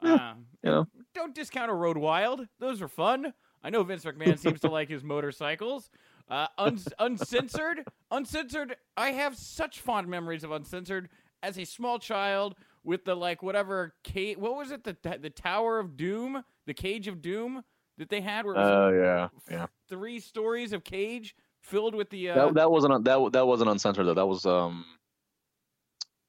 [0.02, 0.30] Yeah.
[0.30, 2.46] Um, You know, don't discount a Road Wild.
[2.58, 3.32] Those are fun.
[3.62, 5.90] I know Vince McMahon seems to like his motorcycles.
[6.28, 8.76] Uh, un- uncensored, uncensored.
[8.96, 11.08] I have such fond memories of uncensored
[11.42, 14.36] as a small child with the like whatever cage.
[14.36, 14.84] What was it?
[14.84, 17.62] The the Tower of Doom, the Cage of Doom
[17.98, 19.66] that they had, where it was uh, yeah, yeah.
[19.88, 22.30] three stories of cage filled with the.
[22.30, 24.14] Uh, That that wasn't that that wasn't uncensored though.
[24.14, 24.84] That was um,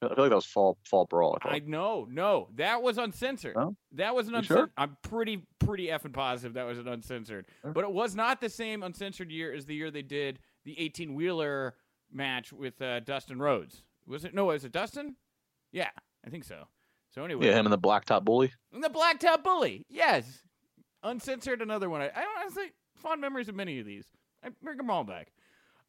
[0.01, 1.38] I feel like that was fall fall brawl.
[1.41, 3.55] I I know, no, that was uncensored.
[3.55, 3.75] No?
[3.93, 4.57] That was an uncensored.
[4.67, 4.71] sure?
[4.77, 7.47] I'm pretty, pretty effing positive that was an uncensored.
[7.62, 7.71] Sure.
[7.71, 11.15] But it was not the same uncensored year as the year they did the 18
[11.15, 11.73] wheeler
[12.12, 13.81] match with uh, Dustin Rhodes.
[14.05, 14.33] Was it?
[14.36, 15.15] No, was it Dustin?
[15.71, 15.89] Yeah,
[16.25, 16.67] I think so.
[17.10, 18.51] So anyway, Yeah, him and the blacktop bully.
[18.73, 19.86] and the Blacktop Bully.
[19.89, 20.43] Yes,
[21.03, 21.62] uncensored.
[21.62, 22.01] Another one.
[22.01, 24.05] I, I honestly fond memories of many of these.
[24.43, 25.31] I bring them all back.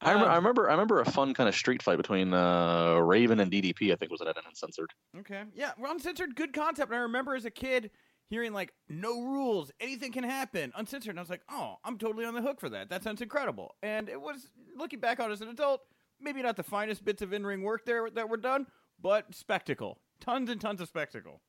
[0.00, 0.68] I, rem- Um, I remember.
[0.68, 3.92] I remember a fun kind of street fight between uh, Raven and DDP.
[3.92, 4.92] I think was it at an uncensored.
[5.18, 5.42] Okay.
[5.54, 6.90] Yeah, uncensored, good concept.
[6.90, 7.90] And I remember as a kid
[8.30, 11.10] hearing like no rules, anything can happen, uncensored.
[11.10, 12.90] And I was like, oh, I'm totally on the hook for that.
[12.90, 13.74] That sounds incredible.
[13.82, 15.80] And it was looking back on it as an adult,
[16.20, 18.66] maybe not the finest bits of in-ring work there that were done,
[19.00, 21.40] but spectacle, tons and tons of spectacle.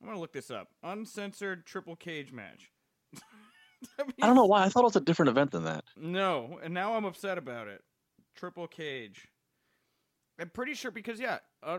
[0.00, 0.68] I'm gonna look this up.
[0.82, 2.70] Uncensored triple cage match.
[4.22, 4.64] I don't know why.
[4.64, 5.84] I thought it was a different event than that.
[5.96, 7.82] No, and now I'm upset about it.
[8.34, 9.28] Triple cage.
[10.38, 11.78] I'm pretty sure because yeah, uh,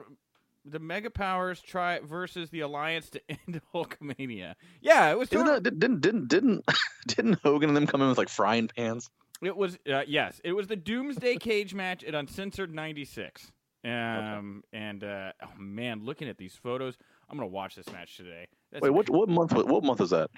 [0.65, 4.55] the Mega Powers try versus the Alliance to end Hulkamania.
[4.81, 5.31] Yeah, it was.
[5.31, 6.65] Isn't that, didn't didn't didn't
[7.07, 9.09] didn't Hogan and them come in with like frying pans?
[9.41, 13.51] it was uh, yes, it was the Doomsday Cage match at Uncensored '96.
[13.85, 16.97] Um and uh, oh man, looking at these photos,
[17.29, 18.47] I'm gonna watch this match today.
[18.71, 19.51] That's Wait, what what month?
[19.53, 20.29] What month is that?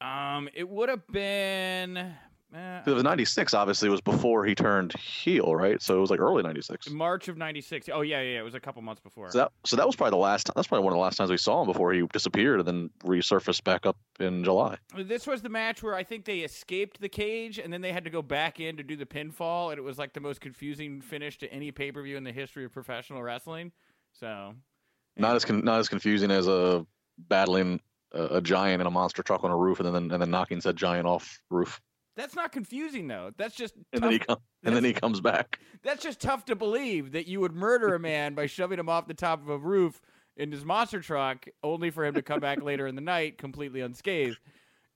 [0.00, 1.96] Um, it would have been.
[1.96, 3.52] Uh, 'Cause It was '96.
[3.52, 5.82] Obviously, it was before he turned heel, right?
[5.82, 6.88] So it was like early '96.
[6.90, 7.88] March of '96.
[7.92, 9.28] Oh yeah, yeah, it was a couple months before.
[9.32, 10.52] So that so that was probably the last.
[10.54, 12.90] That's probably one of the last times we saw him before he disappeared and then
[13.02, 14.76] resurfaced back up in July.
[14.96, 18.04] This was the match where I think they escaped the cage and then they had
[18.04, 21.00] to go back in to do the pinfall, and it was like the most confusing
[21.00, 23.72] finish to any pay per view in the history of professional wrestling.
[24.12, 24.54] So,
[25.16, 26.86] Not as con- not as confusing as a
[27.18, 27.80] battling
[28.14, 30.60] a, a giant and a monster truck on a roof and then and then knocking
[30.60, 31.80] said giant off roof.
[32.16, 33.30] that's not confusing though.
[33.36, 35.58] That's just And tough, then he com- and then he comes back.
[35.82, 39.06] that's just tough to believe that you would murder a man by shoving him off
[39.08, 40.00] the top of a roof
[40.36, 43.80] in his monster truck, only for him to come back later in the night completely
[43.80, 44.38] unscathed.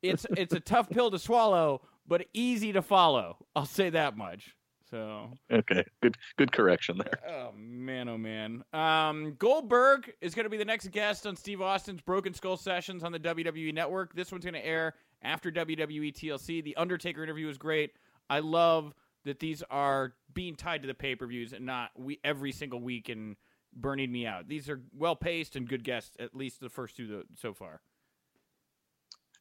[0.03, 3.37] It's it's a tough pill to swallow, but easy to follow.
[3.57, 4.55] I'll say that much.
[4.91, 7.21] So Okay, good good correction there.
[7.29, 8.63] Oh man, oh man.
[8.73, 13.05] Um, Goldberg is going to be the next guest on Steve Austin's Broken Skull Sessions
[13.05, 14.15] on the WWE Network.
[14.15, 16.63] This one's going to air after WWE TLC.
[16.63, 17.93] The Undertaker interview is great.
[18.31, 22.19] I love that these are being tied to the pay per views and not we
[22.25, 23.37] every single week and
[23.75, 24.49] burning me out.
[24.49, 26.17] These are well paced and good guests.
[26.19, 27.81] At least the first two so far.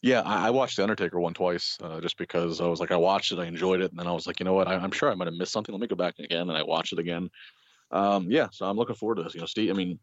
[0.02, 2.98] Yeah, I, I watched the Undertaker one twice uh, just because I was like I
[2.98, 4.92] watched it, I enjoyed it, and then I was like, you know what, I, I'm
[4.92, 5.74] sure I might have missed something.
[5.74, 7.30] Let me go back again, and I watched it again.
[7.92, 9.34] Um, yeah, so I'm looking forward to this.
[9.34, 9.72] You know, Steve.
[9.72, 10.00] I mean,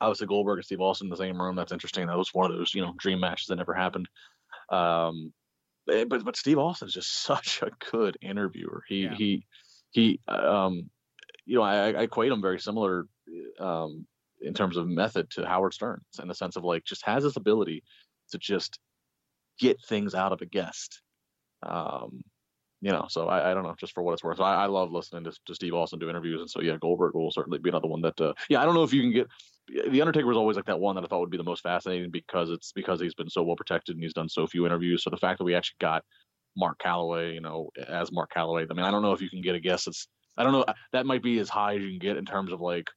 [0.00, 1.56] obviously Goldberg and Steve Austin in the same room.
[1.56, 2.06] That's interesting.
[2.06, 4.08] That was one of those you know dream matches that never happened.
[4.70, 5.32] Um,
[5.90, 8.82] eh, but but Steve Austin is just such a good interviewer.
[8.88, 9.14] He Yeah.
[9.14, 9.46] he
[9.90, 10.20] he.
[10.28, 10.90] Um,
[11.46, 13.06] you know, I, I equate him very similar
[13.58, 14.06] um,
[14.40, 17.36] in terms of method to Howard Stern, in the sense of like just has this
[17.36, 17.82] ability
[18.30, 18.78] to just
[19.60, 21.02] get things out of a guest.
[21.62, 22.22] Um,
[22.80, 24.40] you know, so I, I don't know, just for what it's worth.
[24.40, 27.30] I, I love listening to, to Steve Austin do interviews, and so yeah, Goldberg will
[27.30, 28.18] certainly be another one that.
[28.20, 29.28] Uh, yeah, I don't know if you can get.
[29.90, 32.10] The Undertaker was always like that one that I thought would be the most fascinating
[32.10, 35.04] because it's because he's been so well protected and he's done so few interviews.
[35.04, 36.02] So the fact that we actually got
[36.56, 39.42] Mark Calaway, you know, as Mark Calaway, I mean, I don't know if you can
[39.42, 40.08] get a guest that's.
[40.36, 40.64] I don't know.
[40.92, 42.88] That might be as high as you can get in terms of like,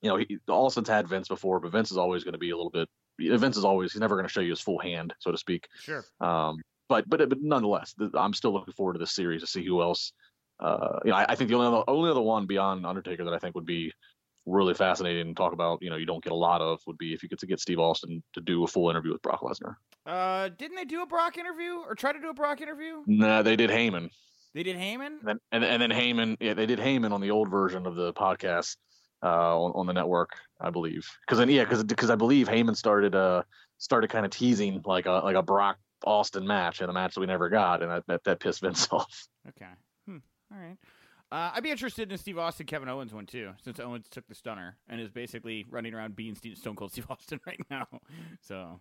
[0.00, 2.56] you know, he, Austin's had Vince before, but Vince is always going to be a
[2.56, 2.88] little bit.
[3.28, 5.68] Vince is always he's never going to show you his full hand, so to speak.
[5.80, 6.04] Sure.
[6.20, 9.80] Um, but but but nonetheless, I'm still looking forward to this series to see who
[9.82, 10.12] else.
[10.58, 13.32] Uh, you know, I, I think the only other, only other one beyond Undertaker that
[13.32, 13.92] I think would be
[14.46, 17.14] really fascinating and talk about, you know, you don't get a lot of would be
[17.14, 19.76] if you get to get Steve Austin to do a full interview with Brock Lesnar.
[20.06, 23.02] Uh, didn't they do a Brock interview or try to do a Brock interview?
[23.06, 24.10] Nah, they did Heyman,
[24.54, 25.18] They did Heyman.
[25.20, 27.94] and then and, and then Heyman, yeah, they did Heyman on the old version of
[27.94, 28.76] the podcast
[29.22, 30.30] uh, on, on the network,
[30.60, 31.06] I believe.
[31.26, 33.42] Because then yeah, because because I believe Heyman started uh
[33.78, 37.20] started kind of teasing like a like a Brock Austin match and a match that
[37.20, 39.28] we never got, and that that, that pissed Vince off.
[39.48, 39.70] Okay.
[40.06, 40.18] Hmm.
[40.52, 40.76] All right.
[41.32, 44.34] Uh, I'd be interested in Steve Austin, Kevin Owens one too, since Owens took the
[44.34, 47.86] stunner and is basically running around being Steve, Stone Cold Steve Austin right now.
[48.40, 48.80] So,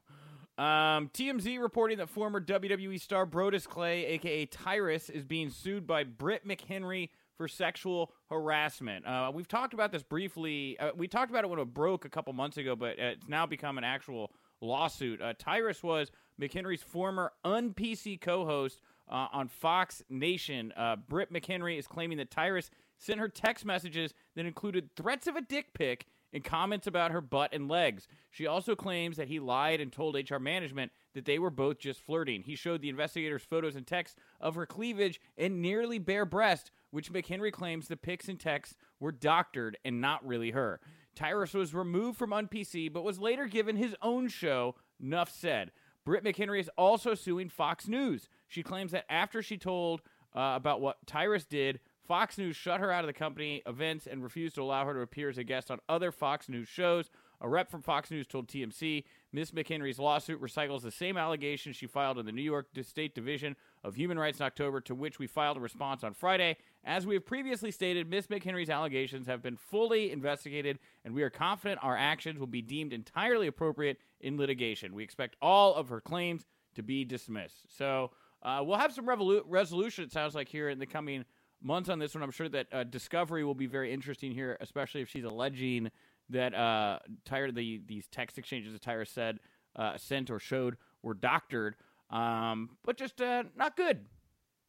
[0.58, 6.04] um, TMZ reporting that former WWE star Brodus Clay, aka Tyrus, is being sued by
[6.04, 7.10] Britt McHenry
[7.40, 9.08] for sexual harassment.
[9.08, 10.78] Uh, we've talked about this briefly.
[10.78, 13.46] Uh, we talked about it when it broke a couple months ago, but it's now
[13.46, 15.22] become an actual lawsuit.
[15.22, 20.74] Uh, Tyrus was McHenry's former un-PC co-host uh, on Fox Nation.
[20.76, 25.38] Uh, Britt McHenry is claiming that Tyrus sent her text messages that included threats of
[25.38, 28.08] a dick pic and comments about her butt and legs.
[28.32, 32.02] She also claims that he lied and told HR management that they were both just
[32.02, 32.44] flirting.
[32.44, 37.12] He showed the investigators photos and texts of her cleavage and nearly bare breast, which
[37.12, 40.80] McHenry claims the pics and texts were doctored and not really her.
[41.16, 45.72] Tyrus was removed from UnPC, but was later given his own show, Nuff Said.
[46.06, 48.30] Britt McHenry is also suing Fox News.
[48.48, 50.02] She claims that after she told
[50.36, 54.24] uh, about what Tyrus did, Fox News shut her out of the company events and
[54.24, 57.12] refused to allow her to appear as a guest on other Fox News shows.
[57.42, 61.88] A rep from Fox News told TMZ Miss McHenry's lawsuit recycles the same allegations she
[61.88, 65.28] filed in the New York State Division of Human Rights in October, to which we
[65.28, 66.58] filed a response on Friday.
[66.84, 71.30] As we have previously stated, Miss McHenry's allegations have been fully investigated, and we are
[71.30, 74.94] confident our actions will be deemed entirely appropriate in litigation.
[74.94, 77.64] We expect all of her claims to be dismissed.
[77.78, 78.12] So
[78.44, 81.24] uh, we'll have some revolu- resolution, it sounds like, here in the coming
[81.62, 82.24] months on this one.
[82.24, 85.90] I'm sure that uh, Discovery will be very interesting here, especially if she's alleging
[86.30, 89.40] that uh, Tyra, the these text exchanges that Tyra said
[89.76, 91.76] uh, sent or showed were doctored,
[92.10, 94.06] um, but just uh, not good,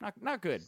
[0.01, 0.63] not not good.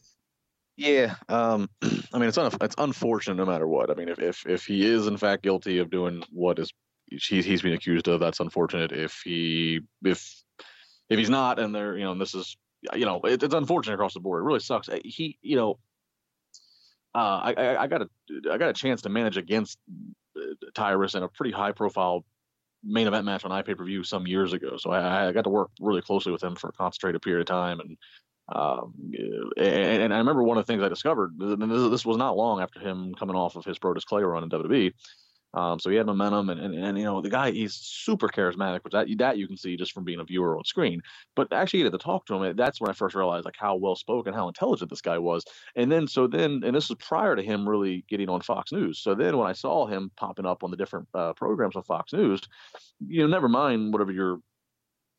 [0.76, 3.90] Yeah, um, I mean it's un- it's unfortunate no matter what.
[3.90, 6.72] I mean if, if if he is in fact guilty of doing what is
[7.06, 8.92] he's he's being accused of, that's unfortunate.
[8.92, 10.42] If he if
[11.08, 12.56] if he's not, and there you know and this is
[12.94, 14.42] you know it, it's unfortunate across the board.
[14.42, 14.88] It really sucks.
[15.04, 15.78] He you know
[17.14, 18.08] uh, I, I, I got a
[18.50, 20.21] I got a chance to manage against uh,
[20.74, 22.24] Tyrus in a pretty high profile
[22.84, 24.76] main event match on iPay per view some years ago.
[24.76, 27.46] So I, I, got to work really closely with him for a concentrated period of
[27.46, 27.80] time.
[27.80, 27.96] And,
[28.54, 28.94] um,
[29.56, 32.60] and, and I remember one of the things I discovered, this, this was not long
[32.60, 34.92] after him coming off of his Brodus Clay run in WWE,
[35.54, 38.84] um, so he had momentum, and, and, and you know the guy he's super charismatic,
[38.84, 41.02] which that that you can see just from being a viewer on screen.
[41.36, 43.96] But actually, getting to talk to him, that's when I first realized like how well
[43.96, 45.44] spoken, how intelligent this guy was.
[45.76, 48.98] And then so then, and this was prior to him really getting on Fox News.
[49.00, 52.12] So then when I saw him popping up on the different uh, programs on Fox
[52.12, 52.40] News,
[53.06, 54.38] you know, never mind whatever your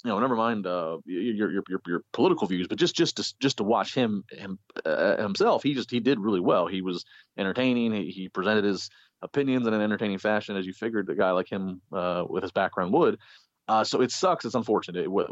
[0.04, 3.36] you know, never mind uh, your, your your your political views, but just just to
[3.39, 6.68] just to watch him him uh, himself, he just he did really well.
[6.68, 7.06] He was
[7.38, 7.93] entertaining.
[7.93, 8.89] He, he presented his
[9.22, 12.51] opinions in an entertaining fashion, as you figured a guy like him uh, with his
[12.51, 13.18] background would.
[13.70, 14.43] Uh, so it sucks.
[14.43, 15.28] It's unfortunate it,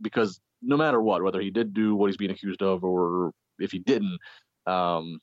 [0.00, 3.70] because no matter what, whether he did do what he's being accused of or if
[3.70, 4.18] he didn't,
[4.66, 5.20] um,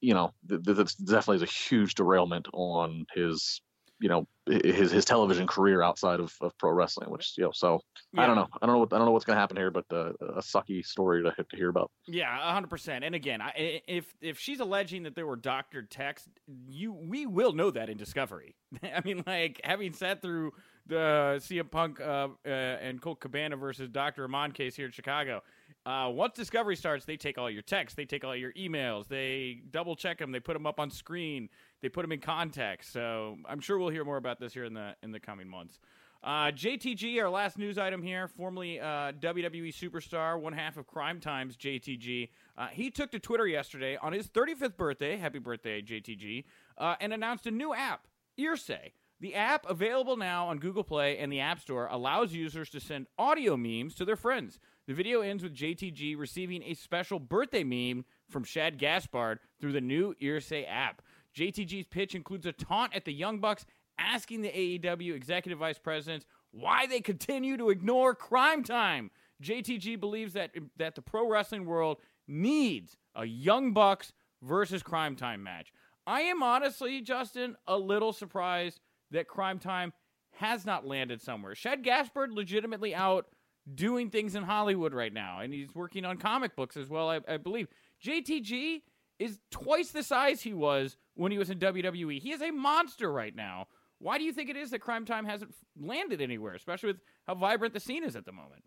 [0.00, 3.60] you know, th- th- definitely is a huge derailment on his
[3.98, 7.80] you know his his television career outside of, of pro wrestling which you know so
[8.12, 8.22] yeah.
[8.22, 9.70] i don't know i don't know what i don't know what's going to happen here
[9.70, 14.14] but uh, a sucky story to, to hear about yeah 100% and again I, if
[14.20, 16.28] if she's alleging that there were doctored texts
[16.68, 20.52] you we will know that in discovery i mean like having sat through
[20.88, 24.24] the CM Punk uh, uh, and Colt Cabana versus Dr.
[24.24, 25.42] Amann case here in Chicago.
[25.84, 29.62] Uh, once Discovery starts, they take all your texts, they take all your emails, they
[29.70, 31.48] double check them, they put them up on screen,
[31.82, 32.92] they put them in context.
[32.92, 35.78] So I'm sure we'll hear more about this here in the in the coming months.
[36.24, 41.20] Uh, JTG, our last news item here, formerly uh, WWE superstar, one half of Cryme
[41.20, 42.30] Tymes, JTG.
[42.58, 46.44] Uh, he took to Twitter yesterday on his 35th birthday, happy birthday, JTG,
[46.78, 48.08] uh, and announced a new app,
[48.40, 48.92] Earsay.
[49.20, 53.06] The app, available now on Google Play and the App Store, allows users to send
[53.18, 54.58] audio memes to their friends.
[54.86, 59.80] The video ends with JTG receiving a special birthday meme from Shad Gaspard through the
[59.80, 61.00] new Earsay app.
[61.36, 63.66] JTG's pitch includes a taunt at the Young Bucks
[63.98, 69.10] asking the AEW executive vice presidents why they continue to ignore Cryme Tyme.
[69.42, 74.12] JTG believes that that the pro wrestling world needs a Young Bucks
[74.42, 75.72] versus Cryme Tyme match.
[76.06, 78.80] I am honestly, Justin, a little surprised
[79.10, 79.92] that Cryme Tyme
[80.32, 81.54] has not landed somewhere.
[81.54, 83.26] Shad Gaspard legitimately out
[83.74, 87.20] doing things in Hollywood right now, and he's working on comic books as well, I,
[87.28, 87.68] I believe.
[88.04, 88.82] JTG
[89.18, 92.20] is twice the size he was when he was in WWE.
[92.20, 93.66] He is a monster right now.
[93.98, 97.34] Why do you think it is that Cryme Tyme hasn't landed anywhere, especially with how
[97.34, 98.62] vibrant the scene is at the moment?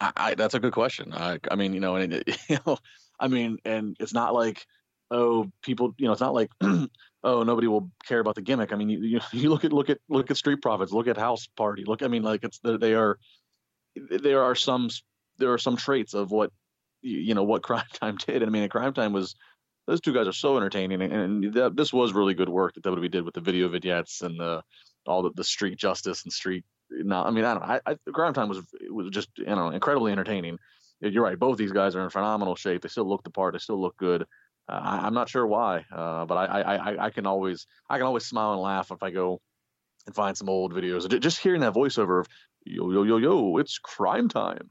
[0.00, 1.12] I, I, that's a good question.
[1.14, 2.76] I, I mean, you know, and it, you know,
[3.18, 4.66] I mean, and it's not like,
[5.10, 8.72] oh, people, you know, it's not like, oh, nobody will care about the gimmick.
[8.72, 11.16] I mean, you, you, you look at look at look at Street Profits, look at
[11.16, 12.02] House Party, look.
[12.02, 13.18] I mean, like it's they are
[13.94, 14.90] there are some
[15.38, 16.50] there are some traits of what
[17.00, 18.42] you know what Cryme Tyme did.
[18.42, 19.34] I mean, Cryme Tyme was
[19.86, 22.84] those two guys are so entertaining, and, and that, this was really good work that
[22.84, 24.62] WWE did with the video vignettes and the
[25.06, 26.64] all the, the street justice and street.
[26.90, 27.62] Now, I mean, I don't.
[27.62, 30.58] I, I Cryme Tyme was was just you know incredibly entertaining.
[31.00, 31.38] You're right.
[31.38, 32.82] Both these guys are in phenomenal shape.
[32.82, 33.54] They still look the part.
[33.54, 34.22] They still look good.
[34.68, 38.06] Uh, I, am not sure why, uh, but I, I, I can always I can
[38.06, 39.40] always smile and laugh if I go
[40.06, 41.20] and find some old videos.
[41.20, 42.28] Just hearing that voiceover of
[42.64, 44.70] yo yo yo yo, it's crime time.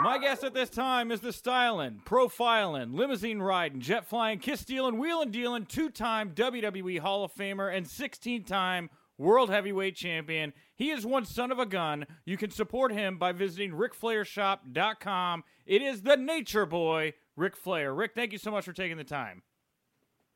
[0.00, 4.96] My guest at this time is the styling, profiling, limousine riding, jet flying, kiss stealing,
[4.96, 10.52] wheeling dealing, two time WWE Hall of Famer and 16 time World Heavyweight Champion.
[10.76, 12.06] He is one son of a gun.
[12.24, 15.42] You can support him by visiting RicFlairShop.com.
[15.66, 17.92] It is the Nature Boy, Ric Flair.
[17.92, 19.42] Ric, thank you so much for taking the time.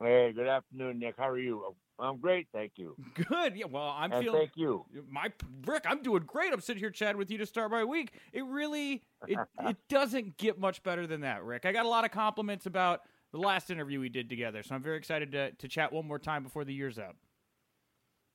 [0.00, 1.14] Hey, good afternoon, Nick.
[1.16, 1.76] How are you?
[2.03, 2.96] I'm great, thank you.
[3.14, 3.57] Good.
[3.57, 3.66] Yeah.
[3.70, 4.40] Well, I'm and feeling.
[4.40, 4.84] thank you.
[5.09, 5.32] My
[5.64, 6.53] Ric, I'm doing great.
[6.53, 8.12] I'm sitting here chatting with you to start my week.
[8.32, 11.64] It really, it it doesn't get much better than that, Ric.
[11.64, 14.82] I got a lot of compliments about the last interview we did together, so I'm
[14.82, 17.16] very excited to to chat one more time before the year's up.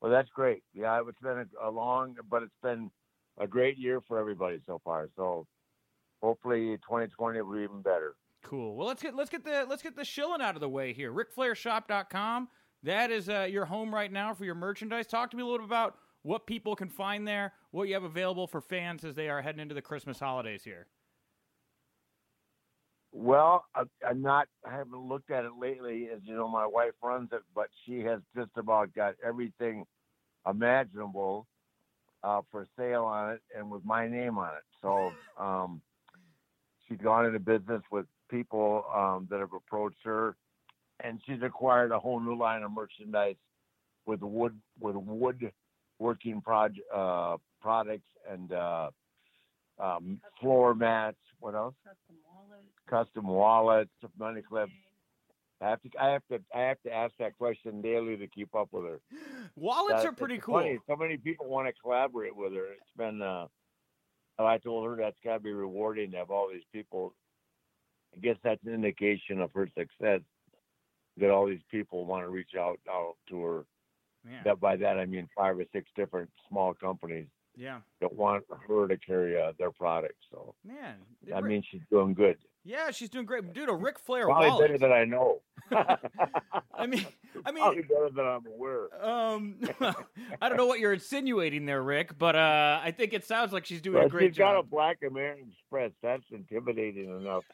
[0.00, 0.62] Well, that's great.
[0.74, 2.90] Yeah, it's been a, a long, but it's been
[3.38, 5.08] a great year for everybody so far.
[5.16, 5.46] So
[6.22, 8.14] hopefully 2020 will be even better.
[8.42, 8.76] Cool.
[8.76, 11.12] Well, let's get let's get the let's get the shilling out of the way here.
[11.12, 12.48] RicFlairShop.com.
[12.82, 15.06] That is uh, your home right now for your merchandise.
[15.06, 18.04] Talk to me a little bit about what people can find there, what you have
[18.04, 20.86] available for fans as they are heading into the Christmas holidays here.
[23.12, 24.48] Well, I, I'm not.
[24.66, 26.08] I haven't looked at it lately.
[26.14, 29.84] As you know, my wife runs it, but she has just about got everything
[30.48, 31.46] imaginable
[32.22, 34.62] uh, for sale on it, and with my name on it.
[34.82, 35.12] So
[35.42, 35.80] um,
[36.86, 40.36] she's gone into business with people um, that have approached her,
[41.04, 43.36] and she's acquired a whole new line of merchandise
[44.06, 45.52] with wood with wood
[45.98, 48.90] working proj- uh, products and uh,
[49.78, 51.16] um, floor mats.
[51.40, 51.74] What else?
[52.88, 54.72] Custom wallets, money clips.
[55.60, 58.54] I have to, I have to, I have to ask that question daily to keep
[58.54, 59.00] up with her.
[59.56, 60.54] Wallets That- are pretty cool.
[60.60, 60.78] funny.
[60.88, 62.72] So many people want to collaborate with her.
[62.72, 63.20] It's been.
[63.22, 63.46] Uh,
[64.38, 67.12] I told her that's got to be rewarding to have all these people.
[68.16, 70.20] I guess that's an indication of her success.
[71.20, 73.64] That all these people want to reach out out to her.
[74.28, 74.42] Yeah.
[74.44, 77.80] That by that I mean five or six different small companies Yeah.
[78.00, 80.26] that want her to carry uh, their products.
[80.30, 80.96] So Man.
[81.28, 82.36] that means she's doing good.
[82.64, 83.54] Yeah, she's doing great.
[83.54, 84.66] Dude, a Ric Flair Probably wallet.
[84.66, 85.40] better than I know.
[86.74, 87.06] I mean,
[87.46, 88.88] I mean, Probably better than I'm aware.
[89.02, 89.56] um,
[90.42, 93.64] I don't know what you're insinuating there, Ric, but uh, I think it sounds like
[93.64, 94.70] she's doing a great she's got a job.
[94.70, 95.92] Black American Express.
[96.02, 97.44] That's intimidating enough.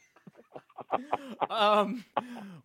[1.51, 2.05] Um,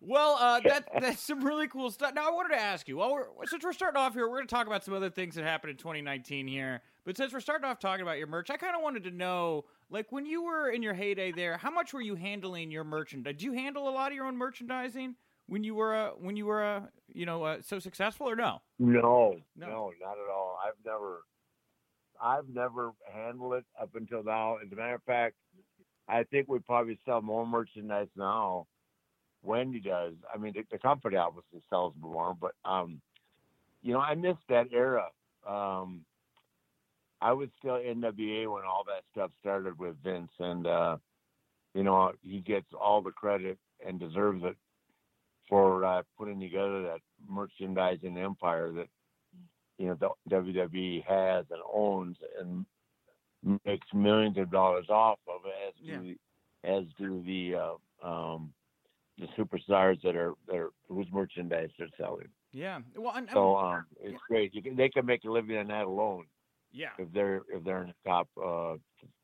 [0.00, 2.14] well, uh, that that's some really cool stuff.
[2.14, 2.96] Now, I wanted to ask you.
[2.98, 5.34] Well, we're, since we're starting off here, we're going to talk about some other things
[5.34, 6.82] that happened in 2019 here.
[7.04, 9.64] But since we're starting off talking about your merch, I kind of wanted to know,
[9.90, 13.34] like, when you were in your heyday there, how much were you handling your merchandise?
[13.34, 15.16] Did you handle a lot of your own merchandising
[15.46, 18.60] when you were, uh, when you were, uh, you know, uh, so successful, or no?
[18.78, 19.66] No, No.
[19.66, 20.58] no, not at all.
[20.64, 21.22] I've never,
[22.22, 24.58] I've never handled it up until now.
[24.64, 25.36] As a matter of fact,
[26.10, 28.66] I think we probably sell more merchandise now.
[29.42, 30.14] Wendy does.
[30.32, 33.00] I mean, the, the company obviously sells more, but um,
[33.82, 35.06] you know, I missed that era.
[35.48, 36.04] Um,
[37.22, 40.96] I was still NWA when all that stuff started with Vince, and uh,
[41.74, 44.56] you know, he gets all the credit and deserves it
[45.48, 48.88] for uh, putting together that merchandising empire that
[49.78, 52.66] you know the WWE has and owns and
[53.42, 55.98] makes millions of dollars off of it, as Yeah.
[55.98, 56.16] do
[56.62, 58.52] as do the uh, um,
[59.18, 62.28] the superstars that are that are whose merchandise they're selling.
[62.52, 62.80] Yeah.
[62.96, 64.54] Well, and, So um, it's great.
[64.54, 66.26] You can, they can make a living on that alone
[66.72, 66.90] yeah.
[66.98, 68.76] if they're if they're in the top uh,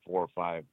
[0.06, 0.64] four or five,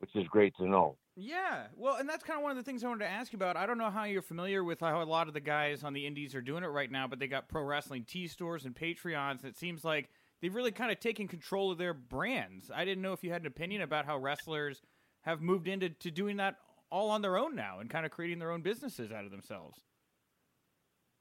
[0.00, 0.96] which is great to know.
[1.18, 3.38] Yeah, well, and that's kind of one of the things I wanted to ask you
[3.38, 3.56] about.
[3.56, 6.06] I don't know how you're familiar with how a lot of the guys on the
[6.06, 9.40] indies are doing it right now, but they got pro wrestling T stores and Patreons.
[9.40, 10.10] And it seems like
[10.40, 12.70] they've really kind of taken control of their brands.
[12.70, 14.82] I didn't know if you had an opinion about how wrestlers
[15.22, 16.56] have moved into to doing that
[16.90, 19.80] all on their own now and kind of creating their own businesses out of themselves.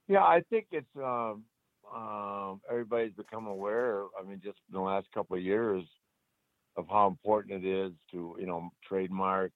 [0.07, 1.45] Yeah, I think it's um,
[1.93, 4.03] um, everybody's become aware.
[4.19, 5.83] I mean, just in the last couple of years,
[6.77, 9.53] of how important it is to you know trademark,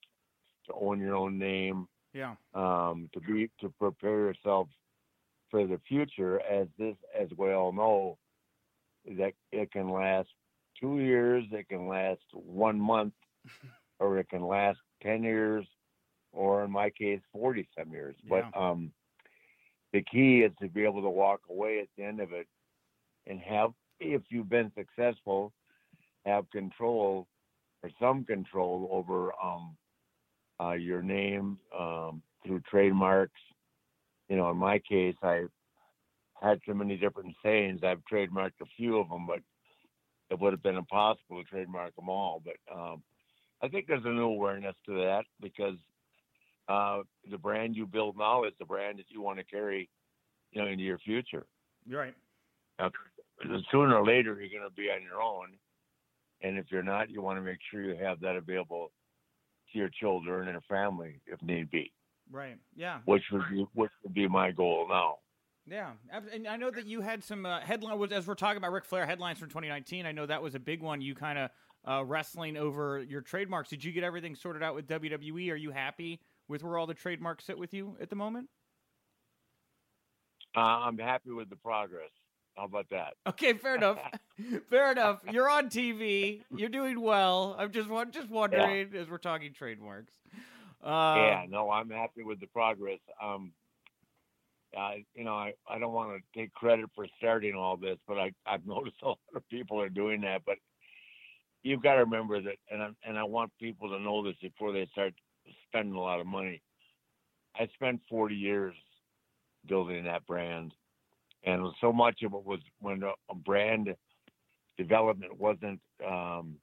[0.68, 4.70] to own your own name, Yeah, um, to be to prepare yourself
[5.52, 6.42] for the future.
[6.42, 8.19] As this, as we all know,
[9.18, 10.30] that it can last
[10.80, 13.14] two years, it can last one month,
[14.00, 15.66] or it can last ten years,
[16.32, 18.16] or in my case, forty some years.
[18.30, 18.92] But um,
[19.94, 22.48] the key is to be able to walk away at the end of it
[23.28, 25.52] and have, if you've been successful,
[26.26, 27.28] have control
[27.84, 29.76] or some control over um,
[30.62, 33.40] uh, your name um, through trademarks.
[34.28, 35.46] You know, in my case, I
[36.42, 37.82] had so many different sayings.
[37.84, 39.40] I've trademarked a few of them, but
[40.30, 42.42] it would have been impossible to trademark them all.
[42.44, 43.04] But um,
[43.62, 45.76] I think there's a new awareness to that because
[46.68, 49.90] uh, the brand you build now is the brand that you want to carry,
[50.52, 51.46] you know, into your future.
[51.86, 52.16] you're right.
[52.80, 52.92] Now,
[53.72, 55.48] sooner or later, you're going to be on your own,
[56.42, 58.92] and if you're not, you want to make sure you have that available
[59.72, 61.92] to your children and your family if need be,
[62.32, 62.58] Right.
[62.76, 63.00] Yeah.
[63.06, 65.18] which would be which would be my goal now.
[65.70, 65.92] Yeah,
[66.32, 69.06] and I know that you had some uh, headline as we're talking about Ric Flair
[69.06, 70.06] headlines from 2019.
[70.06, 71.02] I know that was a big one.
[71.02, 71.50] You kind of
[71.88, 73.70] uh, wrestling over your trademarks.
[73.70, 75.52] Did you get everything sorted out with WWE?
[75.52, 78.50] Are you happy with where all the trademarks sit with you at the moment?
[80.56, 82.10] Uh, I'm happy with the progress.
[82.56, 83.14] How about that?
[83.28, 84.00] Okay, fair enough.
[84.70, 85.22] fair enough.
[85.32, 86.42] You're on TV.
[86.54, 87.56] You're doing well.
[87.58, 90.14] I'm just just wondering as we're talking trademarks.
[90.84, 93.00] Uh, yeah, no, I'm happy with the progress.
[93.22, 93.52] Um,
[94.78, 98.18] I, you know, I, I don't want to take credit for starting all this, but
[98.18, 100.42] I, I've noticed a lot of people are doing that.
[100.46, 100.58] But
[101.64, 104.72] you've got to remember that, and I, and I want people to know this before
[104.72, 105.14] they start
[105.68, 106.62] spending a lot of money.
[107.56, 108.76] I spent 40 years
[109.68, 110.74] building that brand,
[111.44, 113.90] and so much of it was when a, a brand
[114.78, 116.56] development wasn't um,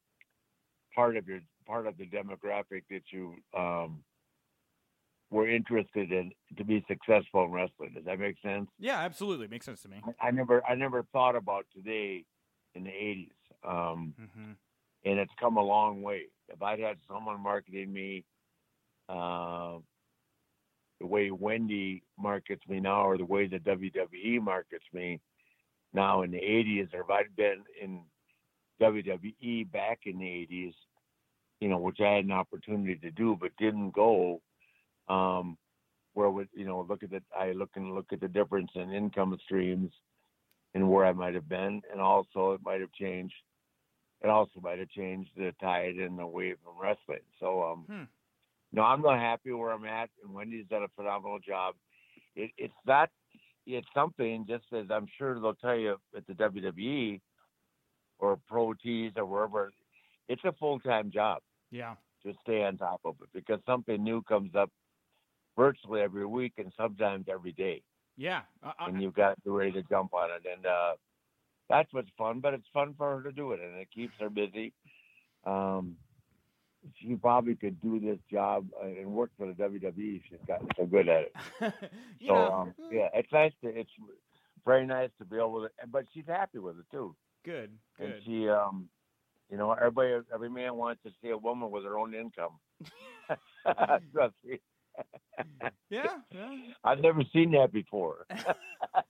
[0.94, 4.02] part of your part of the demographic that you um,
[5.36, 7.92] were interested in to be successful in wrestling.
[7.94, 8.68] Does that make sense?
[8.78, 9.46] Yeah, absolutely.
[9.48, 10.02] Makes sense to me.
[10.20, 12.24] I, I never I never thought about today
[12.74, 13.30] in the 80s.
[13.64, 14.52] Um, hmm
[15.04, 16.22] and it's come a long way.
[16.48, 18.24] If I'd had someone marketing me
[19.08, 19.76] uh,
[21.00, 25.20] the way Wendy markets me now, or the way the WWE markets me
[25.92, 28.00] now in the 80s, or if I'd been in
[28.82, 30.74] WWE back in the 80s,
[31.60, 34.40] you know, which I had an opportunity to do but didn't go,
[35.08, 35.56] um,
[36.14, 38.92] where would you know look at the I look and look at the difference in
[38.92, 39.92] income streams
[40.74, 43.34] and where I might have been, and also it might have changed
[44.22, 47.24] it also might have changed the tide and the wave from wrestling.
[47.38, 48.04] So, um, Hmm.
[48.72, 51.74] no, I'm not happy where I'm at, and Wendy's done a phenomenal job.
[52.34, 53.10] It, it's not,
[53.66, 57.20] it's something just as I'm sure they'll tell you at the WWE
[58.18, 59.70] or Pro Tees or wherever.
[60.28, 61.96] It's a full time job Yeah.
[62.24, 64.70] to stay on top of it because something new comes up
[65.56, 67.82] virtually every week and sometimes every day,
[68.16, 68.42] Yeah.
[68.62, 70.42] Uh, and you've got to be ready to jump on it.
[70.50, 70.94] And uh,
[71.68, 74.30] that's what's fun, but it's fun for her to do it, and it keeps her
[74.30, 74.72] busy.
[75.44, 75.96] Um,
[77.00, 80.22] she probably could do this job uh, and work for the WWE.
[80.28, 81.34] She's gotten so good at it.
[82.26, 83.90] So know, um, yeah, it's nice to it's
[84.64, 87.14] very nice to be able to, but she's happy with it too.
[87.44, 87.70] good.
[87.98, 88.88] And she, um,
[89.50, 92.58] you know, everybody, every man wants to see a woman with her own income.
[94.12, 94.58] Trust me.
[95.90, 96.06] Yeah.
[96.32, 96.56] Yeah.
[96.84, 98.26] I've never seen that before.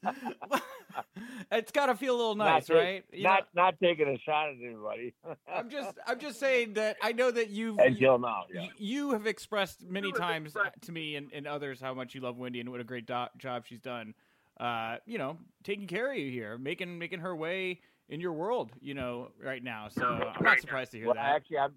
[1.52, 3.04] it's got to feel a little Not nice, take- right?
[3.12, 5.14] You know, not not taking a shot at anybody.
[5.52, 8.44] I'm just I'm just saying that I know that you've until now.
[8.52, 8.62] Yeah.
[8.62, 12.36] y- you have expressed many times to me and, and others how much you love
[12.36, 14.14] Wendy and what a great do- job she's done.
[14.58, 18.72] Uh, you know, taking care of you here, making making her way in your world.
[18.80, 19.88] You know, right now.
[19.88, 21.34] So I'm not surprised to hear Well, that.
[21.36, 21.74] actually, I'm,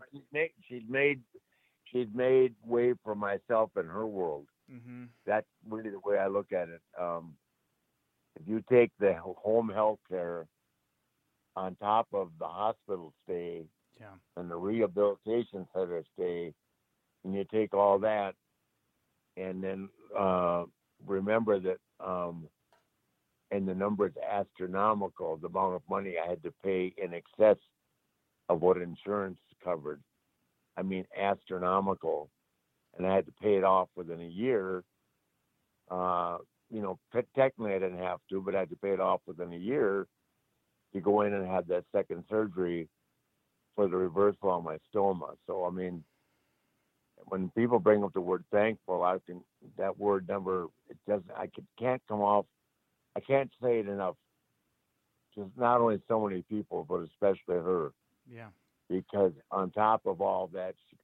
[0.68, 1.22] she's made
[1.92, 4.48] she's made way for myself in her world.
[4.70, 6.82] hmm That's really the way I look at it.
[7.00, 7.36] Um,
[8.40, 10.48] if you take the home health care
[11.56, 13.66] on top of the hospital stay
[14.00, 14.16] Yeah.
[14.38, 16.54] and the rehabilitation center stay,
[17.24, 18.36] and you take all that,
[19.38, 20.66] and then uh,
[21.06, 22.48] remember that, um,
[23.52, 25.38] and the number is astronomical.
[25.38, 27.58] The amount of money I had to pay in excess
[28.50, 30.02] of what insurance covered.
[30.80, 32.30] I mean, astronomical,
[32.98, 34.84] and I had to pay it off within a year.
[35.92, 36.38] Uh,
[36.72, 39.20] you know, te- technically I didn't have to, but I had to pay it off
[39.28, 40.08] within a year
[40.94, 42.88] to go in and have that second surgery
[43.76, 45.36] for the reversal on my stoma.
[45.48, 46.04] So I mean,
[47.26, 49.42] when people bring up the word thankful, I can
[49.78, 52.46] that word never it doesn't I can, can't come off.
[53.18, 54.16] I can't say it enough.
[55.36, 57.92] Just not only so many people, but especially her,
[58.32, 58.48] Yeah.
[58.90, 60.98] Because on top of all that, she,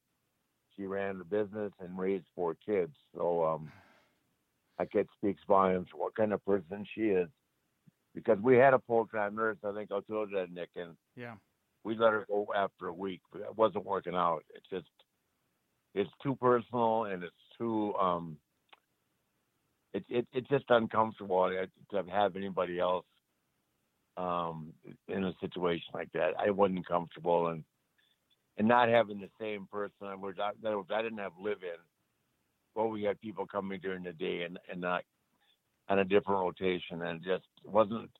[0.76, 2.92] she ran the business and raised four kids.
[3.14, 3.70] So um,
[4.78, 7.28] I guess speaks volumes what kind of person she is.
[8.14, 10.96] Because we had a full time nurse, I think I told you that, Nick, and
[11.16, 11.34] Yeah.
[11.84, 14.42] we let her go after a week, but it wasn't working out.
[14.54, 14.88] It's just
[15.94, 18.36] it's too personal and it's too um
[19.94, 21.48] it, it it's just uncomfortable
[21.90, 23.06] to have anybody else
[24.16, 24.72] um
[25.08, 26.32] in a situation like that.
[26.38, 27.64] I wasn't comfortable and
[28.58, 31.62] and not having the same person I was I, that was I didn't have live
[31.62, 31.80] in.
[32.74, 35.04] but we had people coming during the day and and not
[35.88, 38.10] on a different rotation and just wasn't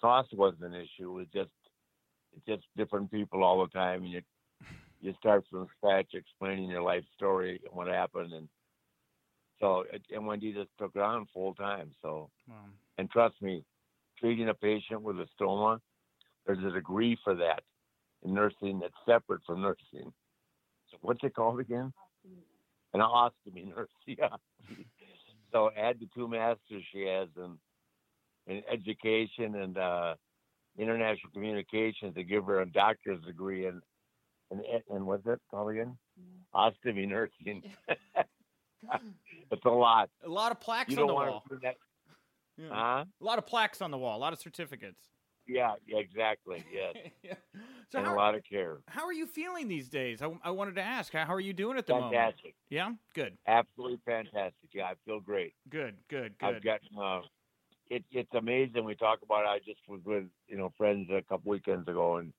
[0.00, 1.10] cost wasn't an issue.
[1.10, 1.50] It was just
[2.36, 4.22] it's just different people all the time and you
[5.00, 8.48] you start from scratch explaining your life story and what happened and
[9.60, 11.90] so and Wendy just took it on full time.
[12.02, 13.64] So Well, and trust me,
[14.18, 15.80] treating a patient with a stoma,
[16.46, 17.62] there's a degree for that
[18.24, 20.12] in nursing that's separate from nursing.
[20.90, 21.92] So what's it called again?
[22.94, 24.28] An ostomy nurse, yeah.
[25.52, 27.58] so add the two masters she has in,
[28.46, 30.14] in education and uh,
[30.78, 33.82] international communications to give her a doctor's degree in
[34.50, 35.96] and and what's it called again?
[36.54, 37.62] Ostomy nursing.
[39.50, 40.08] it's a lot.
[40.24, 41.44] a lot of plaques You on don't the want wall.
[41.50, 41.74] to that.
[42.56, 42.68] Yeah.
[42.70, 43.04] Huh?
[43.20, 45.00] A lot of plaques on the wall, a lot of certificates.
[45.48, 46.64] Yeah, yeah, exactly.
[46.72, 46.94] Yes.
[47.22, 47.34] Yeah.
[47.90, 48.78] So and how, a lot of care.
[48.86, 50.20] how are you feeling these days?
[50.20, 52.14] I, I wanted to ask, how, are you doing at the moment?
[52.14, 52.54] Fantastic.
[52.68, 54.68] Yeah, good, Absolutely fantastic.
[54.72, 55.54] Yeah, I feel great.
[55.70, 56.46] good, good, good.
[56.46, 57.20] I've gotten uh
[57.90, 59.48] it, it's amazing we talk about it.
[59.48, 62.32] I just was with, you know, friends a couple weekends ago and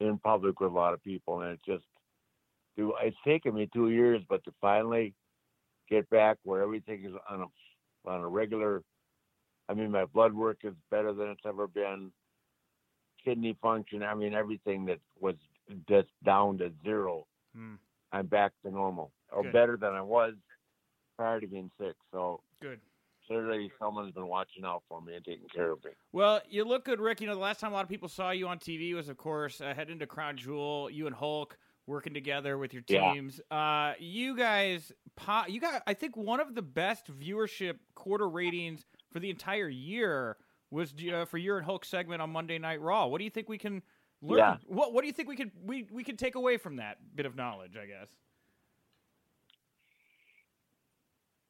[0.00, 1.84] in public with a lot of people and it just
[2.76, 5.14] do it's taken me two years but to finally
[5.90, 8.82] get back where everything is on a on a regular
[9.68, 12.10] I mean my blood work is better than it's ever been.
[13.24, 15.34] Kidney function, I mean everything that was
[15.88, 17.26] just down to zero.
[17.54, 17.74] Hmm.
[18.12, 19.12] I'm back to normal.
[19.30, 19.52] Or Good.
[19.52, 20.34] better than I was
[21.16, 21.94] prior to being sick.
[22.12, 22.80] So Good.
[23.26, 25.90] clearly someone's been watching out for me and taking care of me.
[26.12, 27.20] Well, you look good, Rick.
[27.20, 29.18] You know, the last time a lot of people saw you on TV was, of
[29.18, 30.88] course, uh, heading to Crown Jewel.
[30.88, 33.12] You and Hulk working together with your Yeah.
[33.12, 33.40] teams.
[33.50, 34.92] Uh, you guys,
[35.48, 40.36] you got, I think, one of the best viewership quarter ratings for the entire year
[40.70, 43.06] was uh, for your and Hulk segment on Monday Night Raw.
[43.06, 43.82] What do you think we can
[44.22, 44.38] learn?
[44.38, 44.56] Yeah.
[44.66, 47.26] What What do you think we could we we could take away from that bit
[47.26, 47.76] of knowledge?
[47.76, 48.08] I guess.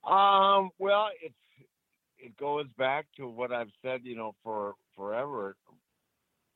[0.04, 1.34] Um, well, it's
[2.18, 5.56] it goes back to what I've said, you know, for forever.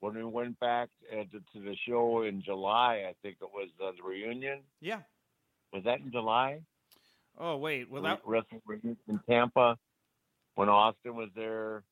[0.01, 3.93] When we went back to, to the show in July, I think it was uh,
[3.97, 4.59] the reunion.
[4.81, 4.99] Yeah.
[5.73, 6.61] Was that in July?
[7.39, 9.79] Oh wait, well Re- that wrestling reunion in Tampa
[10.55, 11.83] when Austin was there.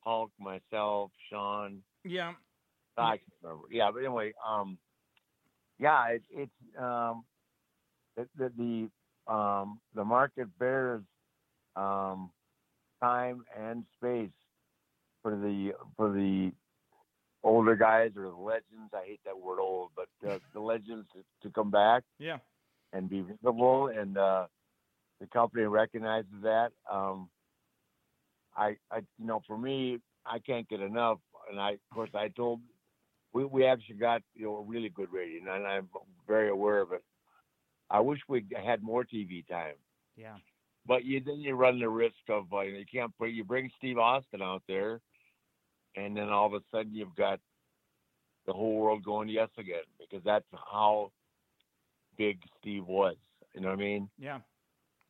[0.00, 2.32] Hulk, myself, Shawn, yeah
[2.96, 3.66] I can't remember.
[3.70, 4.78] Yeah, but anyway, um,
[5.78, 7.24] yeah, it, it's um,
[8.16, 8.52] the the,
[9.26, 11.02] the um, the market bears
[11.76, 12.30] um,
[13.02, 14.30] time and space
[15.22, 16.52] for the for the
[17.42, 18.92] older guys or the legends.
[18.92, 22.38] I hate that word old, but uh, the legends to, to come back yeah
[22.92, 24.46] and be visible, and uh,
[25.20, 26.70] the company recognizes that.
[26.90, 27.28] Um,
[28.58, 31.18] I, I, you know, for me, I can't get enough,
[31.50, 32.60] and I, of course, I told
[33.32, 35.88] we we actually got you know a really good rating, and I'm
[36.26, 37.02] very aware of it.
[37.90, 39.76] I wish we had more TV time,
[40.16, 40.36] yeah
[40.88, 43.98] but you then you run the risk of uh, you can't put you bring Steve
[43.98, 45.00] Austin out there,
[45.94, 47.38] and then all of a sudden you've got
[48.46, 51.12] the whole world going yes again because that's how
[52.16, 53.16] big Steve was.
[53.54, 54.08] You know what I mean?
[54.18, 54.38] yeah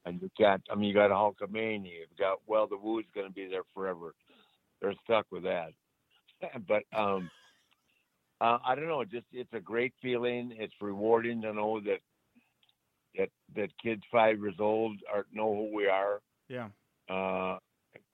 [0.08, 2.00] And you got, I mean, you got Hulkamania.
[2.00, 4.14] You've got, well, the Woo's going to be there forever.
[4.80, 5.70] They're stuck with that.
[6.68, 7.30] but um,
[8.40, 9.04] uh, I don't know.
[9.04, 10.54] Just it's a great feeling.
[10.56, 11.98] It's rewarding to know that
[13.16, 16.68] that that kids five years old are know who we are yeah
[17.08, 17.58] uh,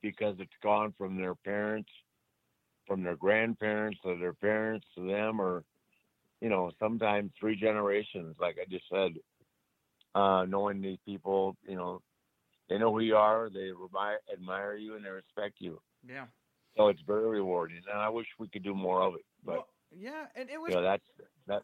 [0.03, 1.91] because it's gone from their parents,
[2.87, 5.65] from their grandparents to their parents to them, or
[6.41, 8.37] you know, sometimes three generations.
[8.41, 9.13] Like I just said,
[10.15, 12.01] uh, knowing these people, you know,
[12.69, 15.81] they know who you are, they admire, admire you, and they respect you.
[16.09, 16.27] yeah.
[16.77, 19.25] So it's very rewarding, and I wish we could do more of it.
[19.45, 21.05] But Well, yeah, and it was you know, that's
[21.47, 21.63] that.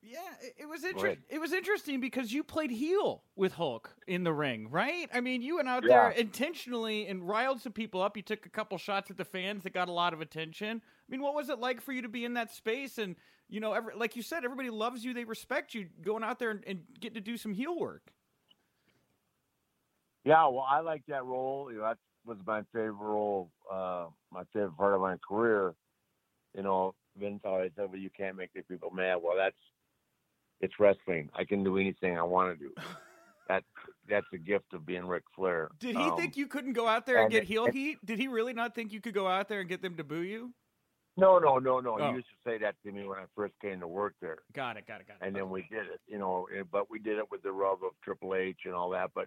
[0.00, 1.24] Yeah, it, it was interesting.
[1.28, 5.08] It was interesting because you played heel with Hulk in the ring, right?
[5.12, 5.88] I mean, you went out Yeah.
[5.88, 8.16] there intentionally and riled some people up.
[8.16, 10.80] You took a couple shots at the fans that got a lot of attention.
[10.84, 12.96] I mean, what was it like for you to be in that space?
[12.96, 13.16] And
[13.48, 15.14] you know, every, like you said, everybody loves you.
[15.14, 15.88] They respect you.
[16.02, 18.02] Going out there and, and getting to do some heel work.
[20.24, 21.70] Yeah, well, I like that role.
[21.72, 25.74] You know, that was my favorite role, uh, my favorite part of my career.
[26.54, 29.56] You know, Vince always said, "Well, you can't make the people mad." Well, that's
[30.60, 31.30] it's wrestling.
[31.34, 32.72] I can do anything I want to do.
[33.48, 33.64] That
[34.06, 35.70] that's a gift of being Ric Flair.
[35.78, 37.96] Did he Um, think you couldn't go out there and and get heel it- heat?
[38.04, 40.20] Did he really not think you could go out there and get them to boo
[40.20, 40.52] you?
[41.18, 41.98] No, no, no, no.
[42.00, 42.10] Oh.
[42.10, 44.76] He used to say that to me when I first came to work there, Got
[44.76, 44.86] it.
[44.86, 45.08] Got it.
[45.08, 45.26] Got it.
[45.26, 46.00] and then we did it.
[46.06, 48.90] You know, eh, but we did it with the rub of Triple H and all
[48.90, 49.10] that.
[49.16, 49.26] But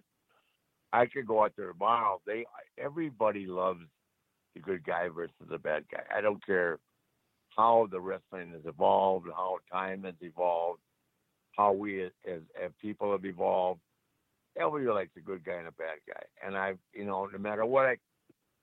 [0.94, 2.22] I could go out there tomorrow.
[2.26, 2.46] They
[2.78, 3.82] everybody loves
[4.54, 6.04] the good guy versus the bad guy.
[6.16, 6.80] I don't care
[7.58, 10.80] how the wrestling has evolved, how time has evolved,
[11.58, 13.82] how we as as, as people have evolved.
[14.58, 16.24] Everybody likes a good guy and a bad guy.
[16.46, 17.98] And I, you know, no matter what I,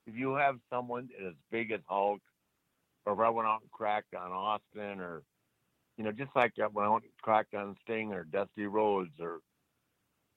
[0.07, 2.21] if you have someone as big as Hulk,
[3.09, 5.23] or if I went out and cracked on Austin, or
[5.97, 9.41] you know, just like when I went and cracked on Sting or Dusty Rhodes, or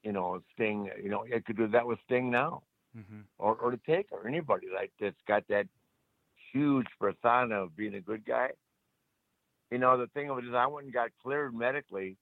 [0.03, 2.63] you know, Sting, you know, I could do that with Sting now
[2.97, 3.21] Mm-hmm.
[3.39, 5.67] or, or to take or anybody like that's got that
[6.51, 8.49] huge persona of being a good guy.
[9.71, 12.17] You know, the thing of it is I went and got cleared medically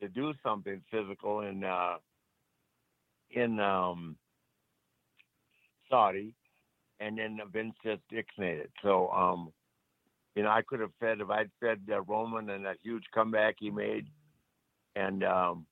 [0.00, 1.96] to do something physical in uh
[3.30, 4.16] in um
[5.88, 6.34] Saudi
[7.00, 8.70] and then Vince just it.
[8.82, 9.52] So um
[10.34, 13.56] you know, I could have fed if I'd fed uh, Roman and that huge comeback
[13.58, 14.06] he made
[14.96, 15.66] and um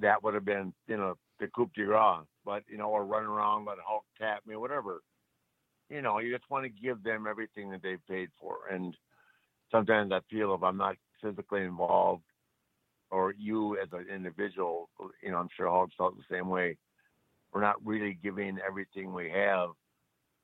[0.00, 3.24] that would have been, you know, the coup de grace, but you know, or run
[3.24, 5.00] around, let Hulk tap me, whatever.
[5.88, 8.96] You know, you just want to give them everything that they've paid for, and
[9.70, 12.24] sometimes I feel if I'm not physically involved,
[13.10, 14.88] or you as an individual,
[15.22, 16.76] you know, I'm sure Hulk felt the same way.
[17.52, 19.70] We're not really giving everything we have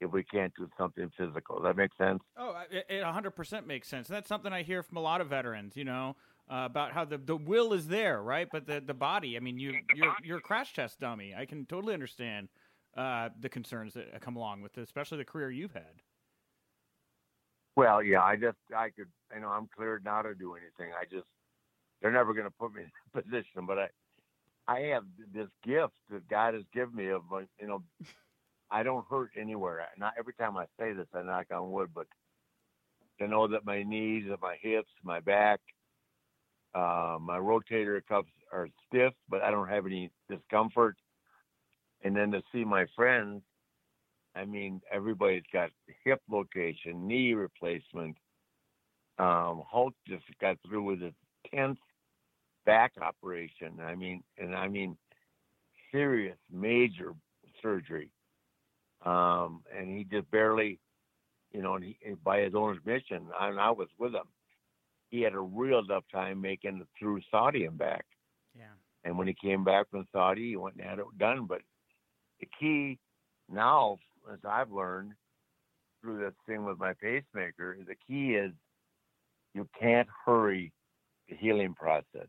[0.01, 1.57] if we can't do something physical.
[1.57, 2.21] Does that make sense?
[2.37, 4.09] Oh, it, it 100% makes sense.
[4.09, 6.17] And that's something I hear from a lot of veterans, you know,
[6.51, 8.49] uh, about how the, the will is there, right?
[8.51, 11.35] But the, the body, I mean, you, you're, you're a crash test dummy.
[11.37, 12.49] I can totally understand
[12.97, 16.03] uh, the concerns that come along with it, especially the career you've had.
[17.77, 20.93] Well, yeah, I just, I could, you know, I'm cleared now to do anything.
[20.99, 21.29] I just,
[22.03, 23.89] they're never going to put me in a position, but I,
[24.67, 27.23] I have this gift that God has given me of,
[27.61, 27.83] you know,
[28.71, 29.85] I don't hurt anywhere.
[29.99, 32.07] Not every time I say this, I knock on wood, but
[33.19, 35.61] to know that my knees and my hips, my back,
[36.75, 40.97] uh, my rotator cuffs are stiff, but I don't have any discomfort.
[42.03, 43.43] And then to see my friends,
[44.35, 45.71] I mean, everybody's got
[46.05, 48.17] hip location, knee replacement.
[49.19, 51.13] Um, Hulk just got through with his
[51.53, 51.79] tenth
[52.65, 53.81] back operation.
[53.83, 54.97] I mean, and I mean,
[55.93, 57.13] serious, major
[57.61, 58.11] surgery.
[59.05, 60.79] Um, and he just barely,
[61.53, 64.29] you know, and he, by his own admission, and I was with him,
[65.11, 68.05] he had a real tough time making it through Saudi and back.
[68.57, 68.65] Yeah.
[69.05, 71.47] And when he came back from Saudi, he went and had it done.
[71.47, 71.63] But
[72.41, 72.99] the key
[73.51, 73.99] now,
[74.33, 75.13] as I've learned
[76.01, 78.53] through this thing with my pacemaker, the key is
[79.55, 80.73] you can't hurry
[81.29, 82.29] the healing process.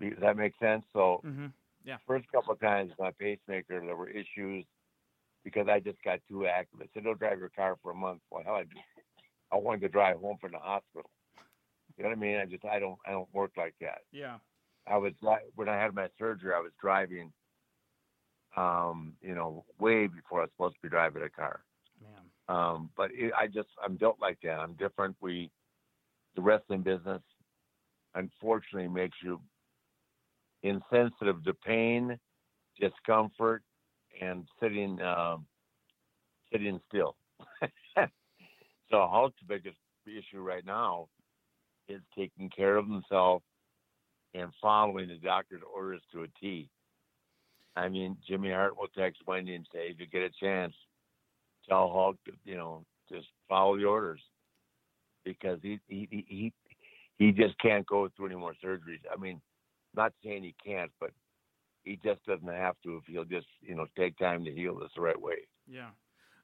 [0.00, 0.84] Does that make sense?
[0.92, 1.46] So, mm-hmm.
[1.84, 1.96] yeah.
[2.06, 4.64] First couple of times my pacemaker, there were issues
[5.44, 6.80] because I just got too active.
[6.82, 8.64] I said, "Don't drive your car for a month." Well, hell, I,
[9.52, 11.10] I wanted to drive home from the hospital.
[11.96, 12.36] You know what I mean?
[12.36, 13.98] I just I don't I don't work like that.
[14.10, 14.38] Yeah.
[14.86, 17.32] I was like when I had my surgery, I was driving.
[18.56, 21.64] Um, you know, way before I was supposed to be driving a car.
[22.00, 22.56] Man.
[22.56, 24.60] Um, but it, I just I'm built like that.
[24.60, 25.16] I'm different.
[25.20, 25.50] We,
[26.36, 27.22] the wrestling business,
[28.14, 29.40] unfortunately, makes you
[30.62, 32.16] insensitive to pain,
[32.78, 33.64] discomfort,
[34.20, 35.46] and sitting um,
[36.52, 37.16] sitting still.
[37.96, 38.06] so
[38.90, 41.08] Hulk's biggest issue right now
[41.88, 43.42] is taking care of himself
[44.34, 46.68] and following the doctor's orders to a T.
[47.76, 50.74] I mean, Jimmy Hart will text Wendy and say, if you get a chance,
[51.68, 54.20] tell Hulk, you know, just follow the orders
[55.24, 56.52] because he he he
[57.18, 59.00] he just can't go through any more surgeries.
[59.12, 59.40] I mean,
[59.94, 61.10] not saying he can't, but
[61.84, 64.90] he just doesn't have to if he'll just you know take time to heal this
[64.94, 65.36] the right way.
[65.66, 65.90] Yeah.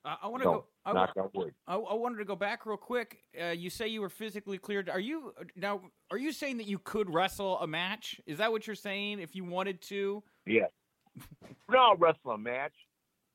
[0.05, 0.65] Uh, I want to go.
[0.87, 1.53] I, knock on wood.
[1.67, 3.19] I, I wanted to go back real quick.
[3.39, 4.89] Uh, you say you were physically cleared.
[4.89, 5.83] Are you now?
[6.11, 8.19] Are you saying that you could wrestle a match?
[8.27, 9.21] Is that what you're saying?
[9.21, 10.23] If you wanted to?
[10.47, 10.71] Yes.
[11.71, 12.73] no, I'll wrestle a match.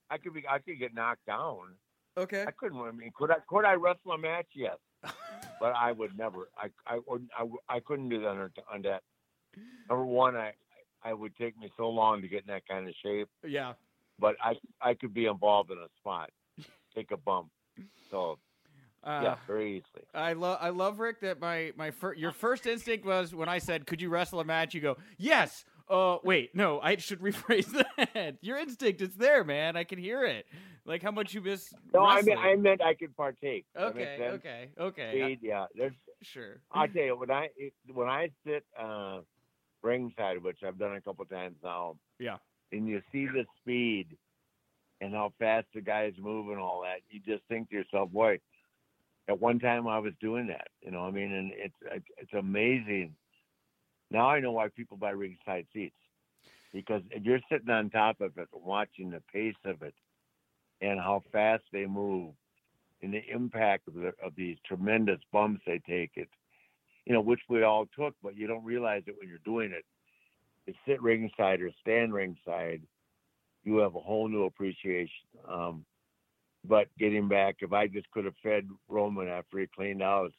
[0.10, 0.44] I could be.
[0.50, 1.76] I could get knocked down.
[2.18, 2.46] Okay.
[2.48, 2.80] I couldn't.
[2.80, 3.36] I mean, could I?
[3.48, 4.48] Could I wrestle a match?
[4.56, 4.78] Yes.
[5.60, 6.50] but I would never.
[6.58, 6.70] I.
[6.88, 7.00] I.
[7.38, 9.04] I, I couldn't do that on that.
[9.88, 10.54] Number one, I.
[11.06, 13.30] I would take me so long to get in that kind of shape.
[13.46, 13.74] Yeah.
[14.20, 16.30] But I I could be involved in a spot,
[16.96, 17.50] take a bump.
[18.10, 18.40] So
[19.04, 20.06] uh, yeah, very easily.
[20.14, 23.60] I love I love Ric that my my fir- your first instinct was when I
[23.60, 27.72] said, "Could you wrestle a match?" You go, "Yes." Uh, wait, no, I should rephrase
[27.98, 28.38] that.
[28.42, 29.76] Your instinct is there, man.
[29.76, 30.48] I can hear it.
[30.86, 31.74] Like how much you miss.
[31.94, 32.38] No, wrestling.
[32.38, 33.66] I mean I meant I could partake.
[33.78, 35.12] Okay, okay, okay.
[35.12, 36.62] Speed, yeah, there's sure.
[36.72, 37.50] I'll tell you when I
[37.94, 39.20] when I sit uh,
[39.86, 41.96] ringside, which I've done a couple times now.
[42.20, 42.38] Yeah.
[42.72, 44.18] And you see the speed
[45.00, 48.40] and how fast the guys move and all that, you just think to yourself, boy.
[49.28, 50.68] At one time, I was doing that.
[50.82, 53.16] You know, I mean, and it's it's amazing.
[54.12, 55.96] Now I know why people buy ringside seats
[56.76, 59.94] because if you're sitting on top of it, watching the pace of it,
[60.82, 62.34] and how fast they move,
[63.02, 66.28] and the impact of, the, of these tremendous bumps they take, it
[67.06, 69.86] you know, which we all took, but you don't realize it when you're doing it.
[70.68, 72.82] To sit ringside or stand ringside,
[73.64, 75.28] you have a whole new appreciation.
[75.48, 75.86] Um,
[76.68, 80.32] but getting back, if I just could have fed Roman after he cleaned out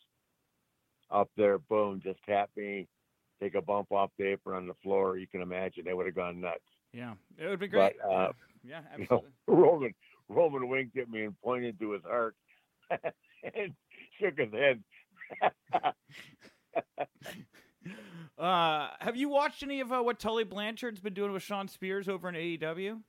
[1.10, 2.88] up there, boom, just tap me,
[3.40, 6.14] take a bump off the apron on the floor, you can imagine they would have
[6.16, 6.58] gone nuts.
[6.92, 7.96] Yeah, it would be great.
[8.02, 8.32] But, uh,
[8.64, 9.30] yeah, absolutely.
[9.48, 9.94] You know, Roman
[10.28, 12.34] Roman winked at me and pointed to his heart
[12.90, 13.74] and
[14.18, 14.82] shook his head.
[18.38, 22.08] uh, have you watched any of uh, what Tully Blanchard's been doing with Shawn Spears
[22.08, 23.00] over in AEW?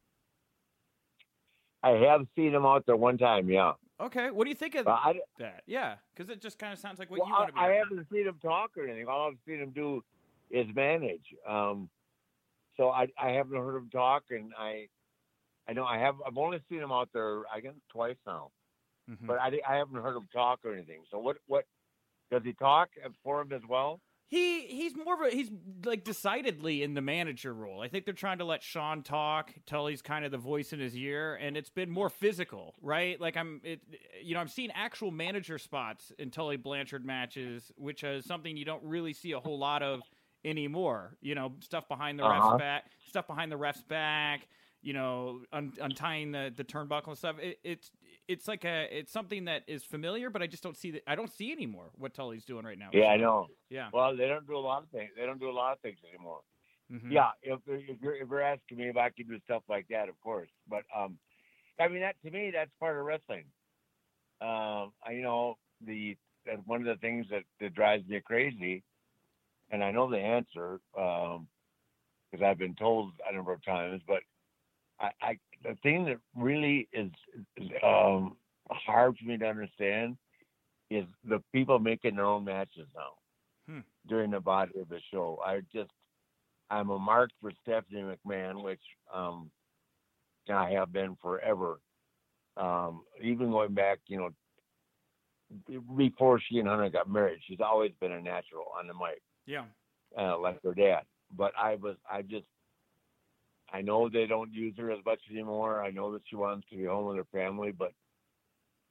[1.84, 3.74] I have seen him out there one time, yeah.
[3.99, 5.63] Okay, what do you think of I, that?
[5.65, 7.59] Yeah, because it just kind of sounds like what well, you want to be.
[7.59, 9.07] I, haven't seen him talk or anything.
[9.07, 10.03] All I've seen him do
[10.51, 11.34] is manage.
[11.47, 11.89] Um,
[12.76, 14.88] so I I haven't heard him talk, and I
[15.68, 18.51] I know I have I've only seen him out there I guess twice now,
[19.09, 19.26] Mhm.
[19.26, 21.01] but I I haven't heard him talk or anything.
[21.09, 21.65] So what what
[22.32, 22.89] does he talk
[23.23, 24.01] for him as well?
[24.30, 25.49] He he's more of a he's
[25.86, 27.82] like decidedly in the manager role.
[27.82, 30.97] I think they're trying to let Shawn talk, Tully's kind of the voice in his
[30.97, 33.19] ear, and it's been more physical, right?
[33.21, 33.80] Like I'm it
[34.21, 38.65] you know, I'm seeing actual manager spots in Tully Blanchard matches, which is something you
[38.65, 40.01] don't really see a whole lot of
[40.43, 41.15] anymore.
[41.21, 42.57] You know, stuff behind the Uh-huh.
[42.57, 44.47] ref's back stuff behind the ref's back,
[44.82, 47.38] you know, un- untying the, the turnbuckle and stuff.
[47.39, 47.91] It, it's
[48.28, 51.15] it's like a it's something that is familiar, but I just don't see that I
[51.15, 52.89] don't see anymore what Tully's doing right now.
[52.93, 53.47] Yeah, I know.
[53.69, 53.89] Yeah.
[53.93, 55.11] Well, they don't do a lot of things.
[55.17, 56.41] They don't do a lot of things anymore.
[56.91, 57.11] Mhm.
[57.11, 60.09] Yeah, if if you're if you're asking me if I can do stuff like that,
[60.09, 60.49] of course.
[60.67, 61.17] But um,
[61.80, 63.45] I mean that to me that's part of wrestling.
[64.41, 68.84] Um, I you know the that's one of the things that that drives me crazy,
[69.71, 71.47] and I know the answer um
[72.32, 74.01] because I've been told a number of times.
[74.07, 74.21] But
[74.99, 77.12] I, I the thing that really is,
[77.84, 78.38] um
[78.70, 80.18] hard for me to understand
[80.89, 83.14] is the people making their own matches now
[83.68, 83.82] Hmm.
[84.08, 85.39] during the body of the show.
[85.45, 85.91] I just
[86.70, 88.82] I'm a mark for Stephanie McMahon, which
[89.14, 89.51] um,
[90.49, 91.80] I have been forever.
[92.58, 94.30] Um, even going back, you know,
[95.95, 99.66] before she and Hunter got married, she's always been a natural on the mic, Yeah.
[100.18, 101.03] uh, like her dad.
[101.36, 102.45] But I was, I just,
[103.72, 105.84] I know they don't use her as much anymore.
[105.84, 107.91] I know that she wants to be home with her family, but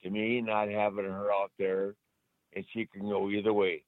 [0.02, 1.94] to me, not having her out there,
[2.54, 3.84] and she can go either way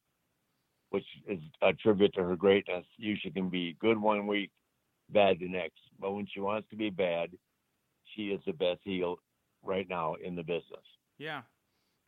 [0.91, 2.84] which is a tribute to her greatness.
[2.97, 4.51] Usually can be good one week,
[5.11, 5.80] bad the next.
[6.01, 7.30] But when she wants to be bad,
[8.14, 9.16] she is the best heel
[9.62, 10.84] right now in the business.
[11.18, 11.43] Yeah.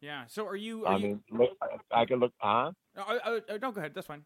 [0.00, 0.24] Yeah.
[0.28, 0.86] So are you?
[0.86, 1.50] Are I you mean, look,
[1.90, 2.32] I can look.
[2.38, 2.72] Huh?
[2.96, 3.92] uh, uh, uh, no, go ahead.
[3.94, 4.24] That's fine.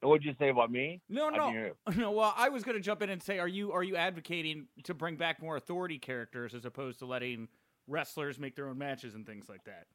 [0.00, 1.00] What'd you say about me?
[1.08, 1.94] No, no, didn't hear you.
[1.96, 2.10] no.
[2.12, 4.94] Well, I was going to jump in and say, are you are you advocating to
[4.94, 7.48] bring back more authority characters as opposed to letting
[7.86, 9.86] wrestlers make their own matches and things like that?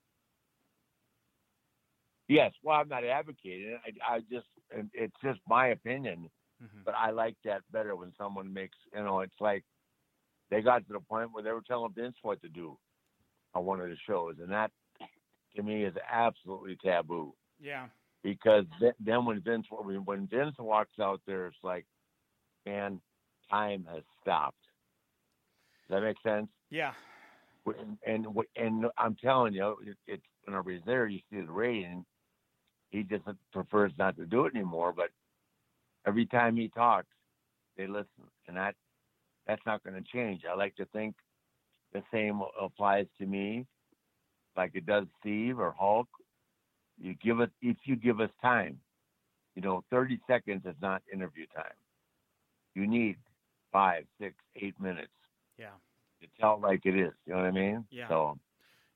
[2.28, 2.52] Yes.
[2.64, 3.80] Well, I'm not advocating it.
[4.08, 4.48] I, I just,
[4.94, 6.30] it's just my opinion.
[6.62, 6.84] Mhm.
[6.84, 9.64] But I like that better when someone makes, you know, it's like
[10.50, 12.78] they got to the point where they were telling Vince what to do
[13.54, 14.72] on one of the shows, and that
[15.56, 17.34] to me is absolutely taboo.
[17.60, 17.88] Yeah.
[18.24, 21.86] Because th- then when Vince when when Vince walks out there, it's like,
[22.66, 23.00] man,
[23.50, 24.58] time has stopped.
[25.88, 26.48] Does that make sense?
[26.70, 26.94] Yeah.
[27.66, 32.06] And and, and I'm telling you, it, it's whenever he's there, you see the rating.
[32.90, 34.94] He just prefers not to do it anymore.
[34.96, 35.10] But
[36.08, 37.08] every time he talks,
[37.78, 38.76] they listen, and that
[39.48, 40.42] that's not going to change.
[40.50, 41.16] I like to think
[41.94, 43.66] the same applies to me,
[44.58, 46.08] like it does Steve or Hulk
[47.00, 48.80] you give us if you give us time
[49.56, 51.74] you know 30 seconds is not interview time
[52.76, 53.18] you need
[53.72, 55.12] five six eight minutes
[55.58, 55.70] Yeah.
[56.22, 58.08] to tell like it is you know what i mean Yeah.
[58.08, 58.38] so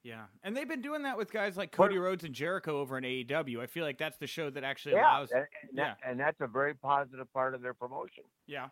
[0.03, 0.25] Yeah.
[0.43, 3.61] And they've been doing that with guys like Cody Rhodes and Jericho over in AEW.
[3.61, 5.31] I feel like that's the show that actually yeah allows.
[5.31, 8.67] and, and, that, and that's a very positive part of their promotion Yeah.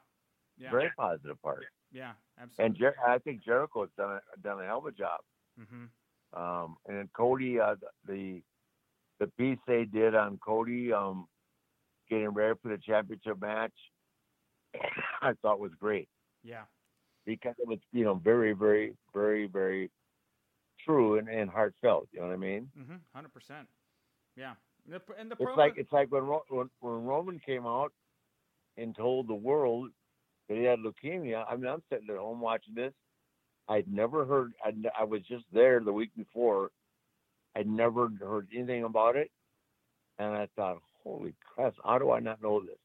[0.57, 0.71] Yeah.
[0.71, 2.11] very positive part Yeah.
[2.37, 2.65] Absolutely.
[2.65, 5.19] and Jer- i think jericho's done a, done a hell of a job
[5.59, 6.41] Mm-hmm.
[6.41, 8.41] um and then cody uh the the
[9.37, 11.27] piece they did on cody um
[12.09, 13.73] getting ready for the championship match
[15.21, 16.07] i thought was great
[16.43, 16.63] Yeah.
[17.25, 19.91] because it was, you know, very, very, very, very
[20.85, 22.07] true and, and heartfelt.
[22.11, 22.69] You know what I mean?
[22.77, 22.95] Mm-hmm.
[23.13, 23.67] Hundred percent.
[24.35, 24.53] Yeah.
[24.85, 27.65] And the, and the It's promo- like it's like when, Ro- when when Roman came
[27.67, 27.91] out
[28.77, 29.89] and told the world
[30.49, 31.45] that he had leukemia.
[31.47, 32.93] I mean, I'm sitting at home watching this.
[33.69, 34.53] I'd never heard.
[34.65, 36.71] I'd, I was just there the week before.
[37.55, 39.29] I'd never heard anything about it,
[40.19, 41.73] and I thought, "Holy crap!
[41.83, 42.77] How do I not know this?"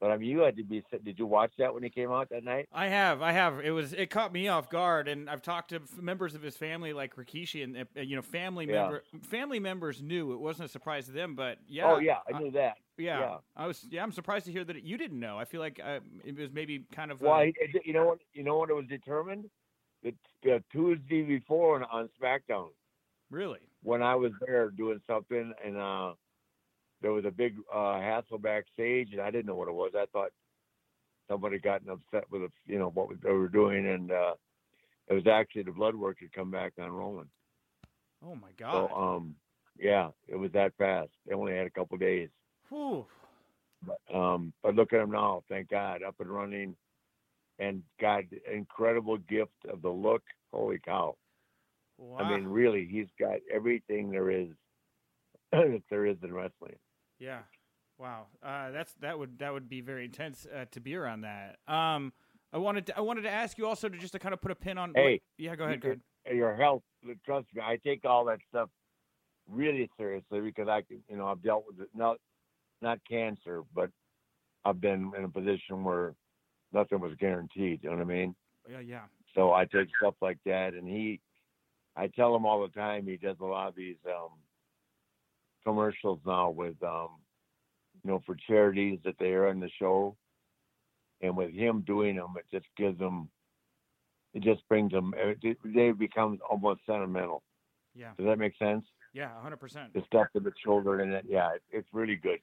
[0.00, 0.82] But I mean, you had to be.
[1.04, 2.66] Did you watch that when he came out that night?
[2.72, 3.60] I have, I have.
[3.60, 6.92] It was, it caught me off guard, and I've talked to members of his family,
[6.92, 8.82] like Rikishi, and uh, you know, family Yeah.
[8.82, 12.36] member, family members knew it wasn't a surprise to them, but yeah, oh yeah, I
[12.36, 12.78] knew that.
[12.96, 13.36] yeah, yeah.
[13.54, 15.38] I was, yeah, I'm surprised to hear that you didn't know.
[15.38, 17.54] I feel like uh, it was maybe kind of, uh, Well, he-
[17.84, 18.18] you know what?
[18.32, 19.44] You know what it was determined?
[20.02, 20.12] The,
[20.42, 22.70] the Tuesday before on, on SmackDown,
[23.32, 26.12] really, when I was there doing something, and uh,
[27.00, 29.92] there was a big uh, hassle backstage, and I didn't know what it was.
[29.96, 30.30] I thought
[31.28, 34.34] somebody gotten upset with, you know, what they were doing, and uh,
[35.08, 37.28] it was actually the blood work had come back on Roman.
[38.24, 39.34] oh my god, So, um,
[39.78, 41.10] yeah, it was that fast.
[41.26, 42.28] They only had a couple days.
[42.68, 43.06] Whew.
[43.84, 46.76] But, um, but look at him now, thank God, up and running,
[47.58, 50.22] and God, incredible gift of the look.
[50.52, 51.16] Holy cow!
[52.02, 52.18] Wow.
[52.18, 54.48] I mean, really, he's got everything there is
[55.52, 56.76] that there is in wrestling.
[57.18, 57.40] yeah,
[57.98, 61.56] Wow, uh, that's that would that would be very intense uh, to be around that.
[61.68, 62.12] Um,
[62.52, 64.50] I wanted to, I wanted to ask you also to just to kind of put
[64.50, 64.92] a pin on.
[64.94, 65.80] Hey, what, yeah, go ahead.
[65.80, 65.96] Go your,
[66.26, 66.36] ahead.
[66.36, 66.82] your health.
[67.24, 68.70] Trust me, I take all that stuff
[69.48, 72.16] really seriously because I can, you know, I've dealt with it, not
[72.80, 73.90] not cancer, but
[74.64, 76.14] I've been in a position where
[76.72, 77.80] nothing was guaranteed.
[77.84, 78.34] You know what I mean?
[78.68, 79.02] Yeah, yeah.
[79.34, 81.20] So I took stuff like that, and he,
[81.96, 83.06] I tell him all the time.
[83.06, 84.30] He does a lot of these um,
[85.64, 87.08] commercials now with, um,
[88.02, 90.16] you know, for charities that they are on the show,
[91.20, 93.28] and with him doing them, it just gives them,
[94.34, 95.14] it just brings them.
[95.16, 97.42] It, they become almost sentimental.
[97.94, 98.84] Yeah, Does that make sense?
[99.12, 99.92] yeah, hundred percent.
[99.92, 102.40] The stuff with the children and it, yeah, it, it's really good.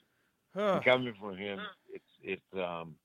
[0.55, 1.59] Coming from him,
[1.91, 2.95] it's it's um,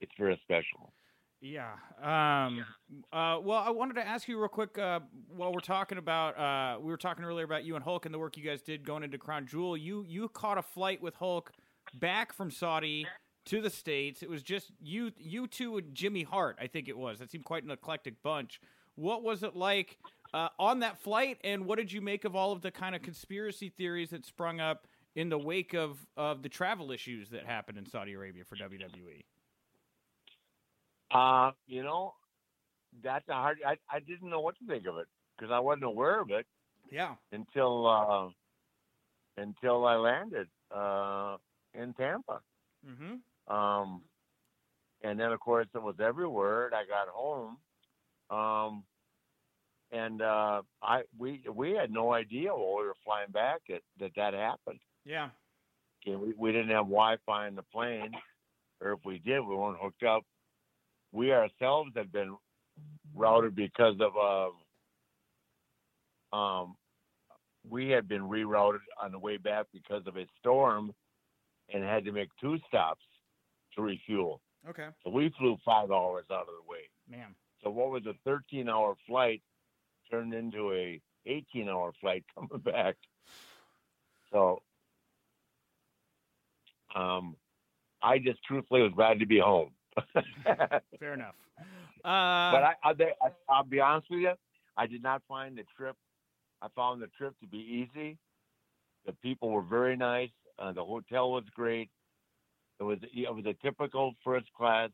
[0.00, 0.92] it's very special.
[1.40, 1.72] Yeah.
[2.02, 2.64] Um,
[3.12, 5.00] uh, well, I wanted to ask you real quick uh,
[5.34, 8.18] while we're talking about uh, we were talking earlier about you and Hulk and the
[8.18, 9.76] work you guys did going into Crown Jewel.
[9.76, 11.52] You you caught a flight with Hulk
[11.94, 13.06] back from Saudi
[13.46, 14.22] to the states.
[14.22, 17.18] It was just you you two and Jimmy Hart, I think it was.
[17.20, 18.60] That seemed quite an eclectic bunch.
[18.96, 19.96] What was it like
[20.34, 23.00] uh, on that flight, and what did you make of all of the kind of
[23.00, 24.86] conspiracy theories that sprung up
[25.16, 28.56] in the wake of of the travel issues that happened in Saudi Arabia for?
[28.56, 29.24] WWE?
[31.10, 32.14] Uh, you know,
[33.02, 33.58] that's a hard.
[33.66, 35.06] I I didn't know what to think of it
[35.36, 36.46] because I wasn't aware of it
[36.90, 37.14] Yeah.
[37.32, 38.28] until uh,
[39.36, 41.36] until I landed uh,
[41.74, 42.40] in Tampa.
[42.86, 43.54] Mm-hmm.
[43.54, 44.02] Um,
[45.02, 46.66] and then of course it was everywhere.
[46.66, 47.56] And I got home,
[48.30, 48.84] um,
[49.92, 54.12] and uh, I we we had no idea while we were flying back that that,
[54.16, 54.80] that happened.
[55.04, 55.30] Yeah.
[56.02, 58.12] Okay, we, we didn't have Wi-Fi in the plane,
[58.80, 60.22] or if we did, we weren't hooked up.
[61.12, 62.36] We ourselves had been
[63.14, 64.12] routed because of
[66.32, 66.76] uh, um,
[67.68, 70.92] we had been rerouted on the way back because of a storm,
[71.72, 73.04] and had to make two stops
[73.74, 74.40] to refuel.
[74.68, 74.88] Okay.
[75.04, 76.88] So we flew five hours out of the way.
[77.08, 77.34] Man.
[77.62, 79.42] So what was a 13-hour flight
[80.10, 82.96] turned into a 18-hour flight coming back.
[84.32, 84.62] So
[86.94, 87.36] um,
[88.02, 89.70] I just truthfully was glad to be home.
[90.98, 91.34] Fair enough.
[92.04, 94.32] Uh, but I, I, I, I'll be honest with you,
[94.76, 95.96] I did not find the trip.
[96.62, 98.16] I found the trip to be easy.
[99.06, 100.30] The people were very nice.
[100.58, 101.90] Uh, the hotel was great.
[102.78, 104.90] It was it was a typical first class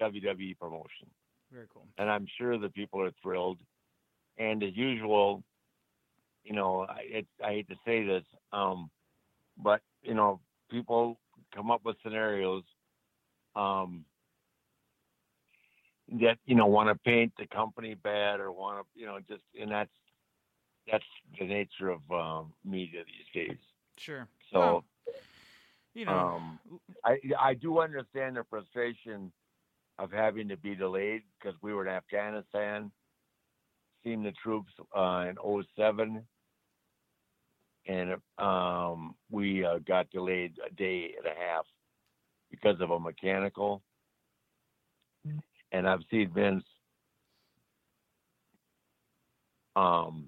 [0.00, 1.08] WWE promotion,
[1.52, 1.86] very cool.
[1.98, 3.58] and I'm sure the people are thrilled.
[4.38, 5.44] And as usual,
[6.42, 8.90] you know, I, I hate to say this, um,
[9.56, 11.18] but you know, people
[11.54, 12.64] come up with scenarios
[13.54, 14.04] um,
[16.20, 19.42] that you know want to paint the company bad or want to you know just
[19.60, 19.90] and that's
[20.90, 21.04] that's
[21.38, 23.58] the nature of um, media these days.
[23.96, 24.28] Sure.
[24.52, 24.84] So, Well,
[25.94, 26.58] you know, um,
[27.04, 29.32] I I do understand the frustration
[29.98, 32.90] of having to be delayed because we were in Afghanistan,
[34.02, 35.36] seeing the troops uh, in
[35.76, 36.26] 07,
[37.86, 41.64] and um, we uh, got delayed a day and a half
[42.50, 43.82] because of a mechanical.
[45.74, 46.62] And I've seen Vince
[49.74, 50.26] um,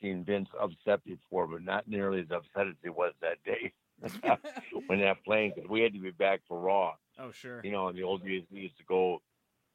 [0.00, 3.72] seen Vince upset before, but not nearly as upset as he was that day
[4.86, 6.94] when that plane, because we had to be back for Raw.
[7.18, 7.60] oh sure.
[7.62, 9.20] You know, in the old days, we used to go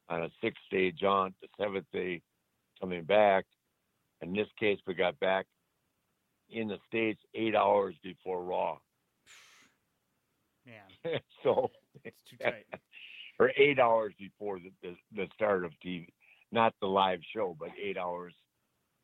[0.08, 2.20] on a six day jaunt, the seventh day
[2.80, 3.44] coming back.
[4.22, 5.46] In this case, we got back
[6.50, 8.78] in the States eight hours before Raw.
[10.66, 11.18] Yeah.
[11.44, 11.70] so,
[12.02, 12.66] it's too tight.
[13.38, 16.06] Or eight hours before the, the, the start of TV,
[16.52, 18.32] not the live show, but eight hours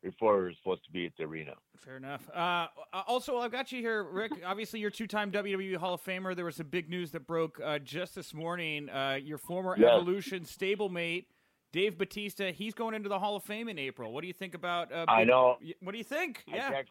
[0.01, 1.53] before we were supposed to be at the arena.
[1.77, 2.27] Fair enough.
[2.33, 2.67] Uh,
[3.07, 4.31] also, I've got you here, Ric.
[4.45, 6.35] Obviously, you're two-time WWE Hall of Famer.
[6.35, 8.89] There was some big news that broke uh, just this morning.
[8.89, 9.89] Uh, your former Yes.
[9.93, 11.25] Evolution stablemate,
[11.71, 14.11] Dave Batista, he's going into the Hall of Fame in April.
[14.13, 14.91] What do you think about?
[14.91, 15.57] Uh, I know.
[15.81, 16.43] What do you think?
[16.51, 16.83] I Yeah,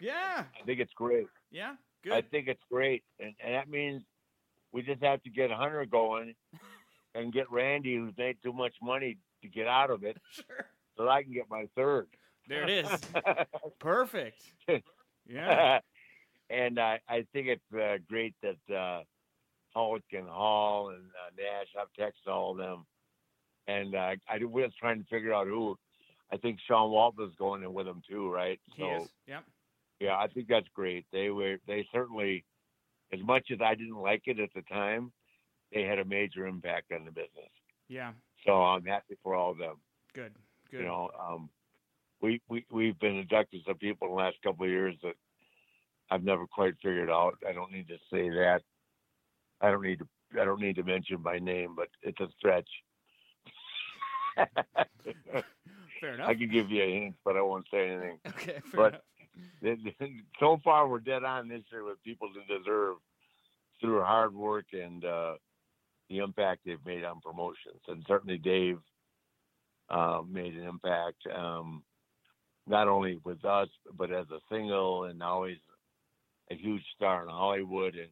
[0.00, 1.26] yeah, I think it's great.
[1.50, 1.74] yeah.
[2.02, 2.12] Good.
[2.12, 4.02] I think it's great, and, and that means
[4.72, 6.34] we just have to get Hunter going
[7.16, 10.66] and get Randy, who's made too much money to get out of it, Sure.
[10.96, 12.06] so I can get my third.
[12.48, 13.00] There it is.
[13.80, 14.40] Perfect.
[15.28, 15.80] Yeah.
[16.50, 19.02] and I, I think it's uh, great that uh,
[19.74, 21.68] Hulk and Hall and uh, Nash.
[21.78, 22.86] I've texted all of them,
[23.66, 25.76] and uh, I was trying to figure out who.
[26.32, 28.58] I think Sean Waltman's going in with them too, right?
[28.74, 29.08] He is.
[29.28, 29.44] Yep.
[30.00, 31.06] Yeah, I think that's great.
[31.12, 32.44] They were they certainly,
[33.12, 35.12] as much as I didn't like it at the time,
[35.76, 37.50] they had a major impact on the business.
[37.88, 38.12] Yeah.
[38.46, 39.76] So I'm happy for all of them.
[40.14, 40.32] Good.
[40.70, 40.80] Good.
[40.80, 41.50] You know, um,
[42.22, 45.14] we we we've been inducted some people in the last couple of years that
[46.10, 47.36] I've never quite figured out.
[47.46, 48.60] I don't need to say that.
[49.60, 50.08] I don't need to.
[50.40, 52.68] I don't need to mention my name, but it's a stretch.
[56.00, 56.28] Fair enough.
[56.28, 58.18] I can give you a hint, but I won't say anything.
[58.28, 59.04] Okay, but
[59.62, 59.78] enough.
[59.84, 62.96] th- th- so far we're dead on this year with people to deserve
[63.80, 65.34] through hard work and uh,
[66.08, 67.80] the impact they've made on promotions.
[67.88, 68.78] And certainly Dave
[69.90, 71.82] uh, made an impact, um,
[72.66, 75.58] not only with us, but as a single, and he's
[76.50, 77.94] a huge star in Hollywood.
[77.94, 78.10] And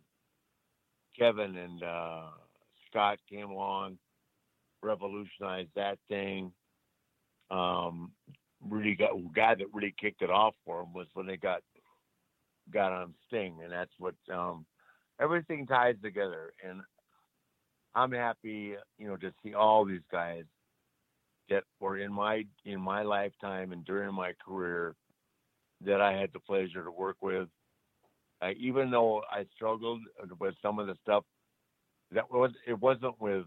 [1.18, 2.26] Kevin and uh,
[2.88, 3.98] Scott came along,
[4.82, 6.52] revolutionized that thing.
[7.50, 8.12] Um,
[8.68, 11.62] really got guy that really kicked it off for him was when they got
[12.72, 14.64] got on Sting, and that's what um,
[15.20, 16.52] everything ties together.
[16.66, 16.80] And
[17.94, 20.44] I'm happy, you know, to see all these guys
[21.48, 24.94] that were in my in my lifetime and during my career
[25.84, 27.48] that I had the pleasure to work with.
[28.42, 30.00] Uh, even though I struggled
[30.40, 31.24] with some of the stuff,
[32.12, 33.44] that was it wasn't with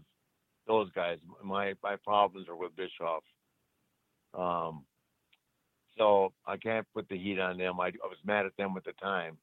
[0.66, 1.18] those guys.
[1.44, 3.22] My my problems are with Bischoff.
[4.34, 4.84] Um,
[5.96, 7.80] so I can't put the heat on them.
[7.80, 9.36] I, I was mad at them at the time,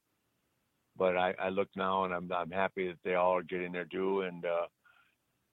[0.96, 3.84] but I, I look now and I'm I'm happy that they all are getting their
[3.84, 4.66] due, and uh,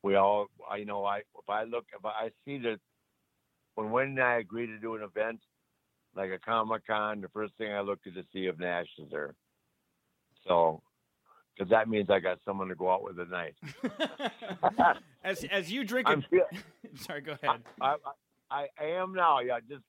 [0.04, 2.78] we all I you know I if I look if I see that
[3.76, 5.40] when Wendy and I agree to do an event
[6.16, 9.10] like a Comic Con, the first thing I look is to see if Nash is
[9.10, 9.34] there.
[10.46, 10.84] So,
[11.58, 13.56] because that means I got someone to go out with tonight.
[15.24, 16.26] as as you drink I'm it.
[16.30, 16.62] feel-
[16.96, 17.62] Sorry, go ahead.
[17.82, 17.96] I,
[18.52, 19.40] I I am now.
[19.40, 19.84] Yeah, just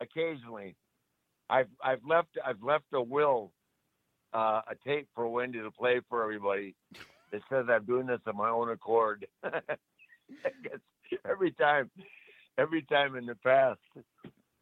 [0.00, 0.74] occasionally.
[1.48, 3.52] I've I've left I've left a will,
[4.32, 6.74] uh, a tape for Wendy to play for everybody.
[7.32, 9.26] It says I'm doing this on my own accord.
[11.28, 11.90] Every time,
[12.56, 13.78] every time in the past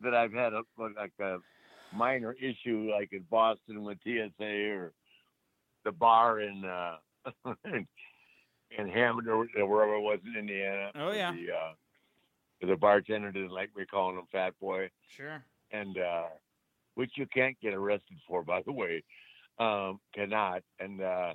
[0.01, 1.39] that I've had a like a
[1.95, 4.93] minor issue, like in Boston with TSA or
[5.85, 6.97] the bar in uh,
[8.77, 10.91] in Hammond or wherever it was in Indiana.
[10.97, 11.33] Oh, yeah.
[11.33, 15.43] The, uh, the bartender didn't like me calling him Fat Boy, Sure.
[15.71, 16.25] and uh,
[16.95, 19.05] which you can't get arrested for, by the way,
[19.59, 20.63] um, cannot.
[20.81, 21.35] And uh,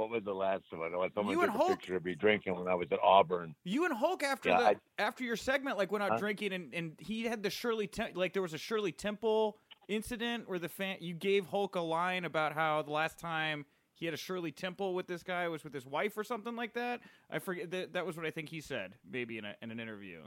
[0.00, 0.76] what was the last it?
[0.94, 2.98] Oh, someone You took and a Hulk- picture of me drinking when I was at
[3.02, 3.54] Auburn.
[3.64, 6.16] You and Hulk after Yeah, the I- after your segment like went out Huh?
[6.18, 9.58] drinking and, and he had the Shirley Tem- like there was a Shirley Temple
[9.88, 14.06] incident where the fan you gave Hulk a line about how the last time he
[14.06, 17.00] had a Shirley Temple with this guy was with his wife or something like that.
[17.30, 19.78] I forget that that was what I think he said maybe in a in an
[19.78, 20.22] interview.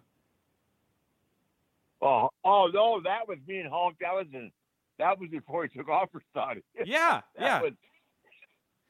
[2.02, 3.96] Oh, oh no, that was me and Hulk.
[4.02, 4.52] That was in,
[5.00, 6.62] that was before he took off for Saudi.
[6.86, 7.62] Yeah, That yeah.
[7.62, 7.72] was-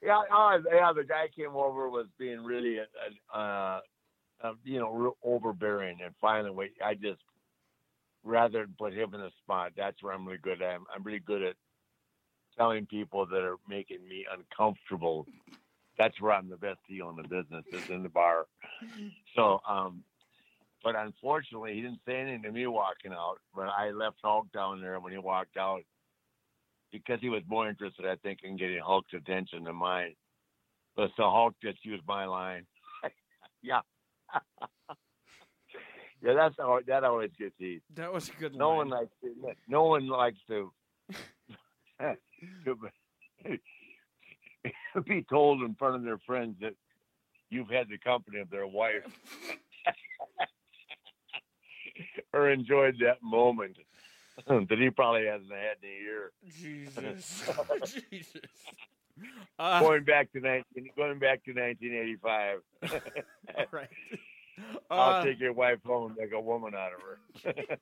[0.04, 0.94] yeah, uh, yeah.
[0.94, 2.80] The guy came over was being really,
[3.34, 3.80] uh, uh,
[4.64, 7.22] you know, overbearing, and finally, I just
[8.24, 9.74] rather than put him in a spot.
[9.76, 10.76] That's where I'm really good at.
[10.76, 11.56] I'm, I'm really good at
[12.58, 15.26] telling people that are making me uncomfortable.
[15.98, 18.46] That's where I'm the best deal in the business is in the bar.
[19.36, 20.04] So, um,
[20.84, 23.38] but unfortunately, he didn't say anything to me walking out.
[23.56, 25.82] But I left Hulk down there when he walked out
[26.94, 30.16] because he was more interested, I think, in getting Hulk's attention than mine.
[30.96, 32.66] But so Hulk just used my line.
[33.64, 33.82] yeah.
[36.22, 37.82] yeah, that's how that always gets heat.
[37.96, 38.78] That was a good No line.
[38.78, 39.34] one likes to,
[39.68, 40.72] no one likes to,
[42.00, 42.78] to
[45.06, 46.76] be told in front of their friends that
[47.50, 49.04] you've had the company of their wife
[52.34, 53.78] or enjoyed that moment
[54.48, 56.32] that he probably hasn't had in a year.
[56.60, 57.44] Jesus.
[58.12, 58.42] Jesus.
[59.60, 60.64] Uh, going back to 19,
[60.98, 62.60] going back to 1985.
[63.58, 63.88] all right.
[64.90, 67.78] I'll Uh, take your wife home, make a woman out of her.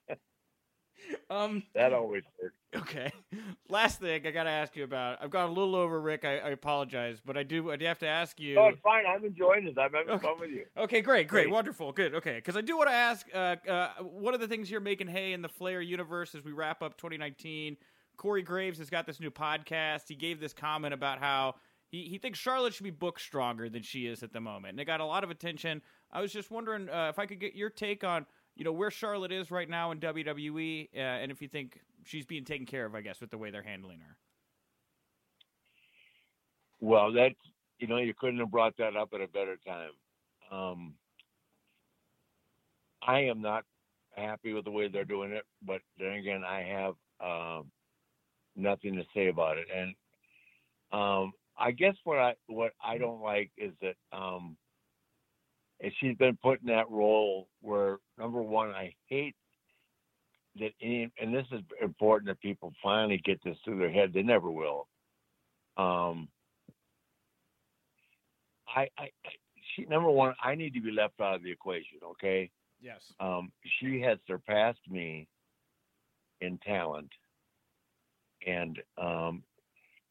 [1.30, 2.56] um that always works.
[2.74, 3.12] Okay.
[3.70, 5.18] Last thing I got to ask you about.
[5.22, 6.24] I've gone a little over, Ric.
[6.24, 7.70] I, I apologize, but I do.
[7.72, 8.56] I do have to ask you.
[8.56, 9.04] No, it's fine.
[9.06, 9.76] I'm enjoying this.
[9.78, 10.26] I'm having Okay.
[10.26, 10.66] fun with you.
[10.78, 11.50] Okay, great, great, Great.
[11.52, 12.16] wonderful, good.
[12.16, 13.28] Okay, because I do want to ask.
[13.34, 16.52] Uh, uh, one of the things you're making hay in the Flair universe as we
[16.54, 17.76] wrap up 2019.
[18.18, 20.04] Corey Graves has got this new podcast.
[20.08, 21.56] He gave this comment about how
[21.90, 24.80] he, he thinks Charlotte should be booked stronger than she is at the moment, and
[24.80, 25.82] it got a lot of attention.
[26.12, 28.26] I was just wondering uh, if I could get your take on
[28.56, 32.26] you know where Charlotte is right now in WWE, uh, and if you think she's
[32.26, 34.18] being taken care of, I guess, with the way they're handling her.
[36.80, 37.36] Well, that's
[37.80, 39.92] you know you couldn't have brought that up at a better time.
[40.52, 40.96] Um,
[43.02, 43.64] I am not
[44.16, 46.94] happy with the way they're doing it, but then again, I have
[47.26, 47.72] um,
[48.56, 49.68] nothing to say about it.
[49.74, 49.96] And
[50.92, 53.96] um, I guess what I what I don't like is that
[55.82, 59.36] is she's been put in that role where number one, I hate
[60.60, 64.12] that any, and this is important that people finally get this through their head.
[64.14, 64.88] They never will.
[65.78, 66.28] um,
[68.74, 69.10] I, I,
[69.76, 72.00] she number one, I need to be left out of the equation.
[72.12, 72.50] Okay,
[72.82, 73.02] Yes.
[73.20, 75.28] um, she has surpassed me
[76.40, 77.10] in talent,
[78.48, 79.44] and um,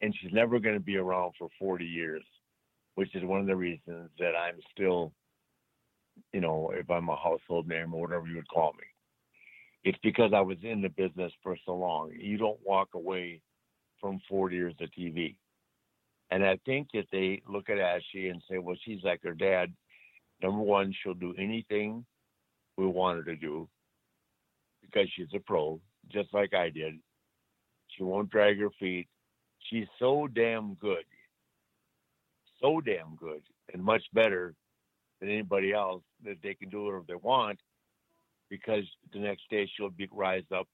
[0.01, 2.23] and she's never going to be around for 40 years,
[2.95, 5.11] which is one of the reasons that I'm still,
[6.33, 8.85] you know, if I'm a household name or whatever you would call me,
[9.83, 12.11] it's because I was in the business for so long.
[12.17, 13.41] You don't walk away
[13.99, 15.35] from 40 years of TV.
[16.29, 19.73] And I think that they look at Ashley and say, well, she's like her dad.
[20.41, 22.05] Number one, she'll do anything
[22.77, 23.67] we want her to do
[24.81, 25.79] because she's a pro,
[26.11, 26.95] just like I did.
[27.89, 29.07] She won't drag her feet.
[29.69, 31.03] She's so damn good,
[32.61, 33.43] so damn good,
[33.73, 34.55] and much better
[35.21, 37.59] than anybody else that they can do whatever they want
[38.49, 38.83] because
[39.13, 40.67] the next day she'll be rise up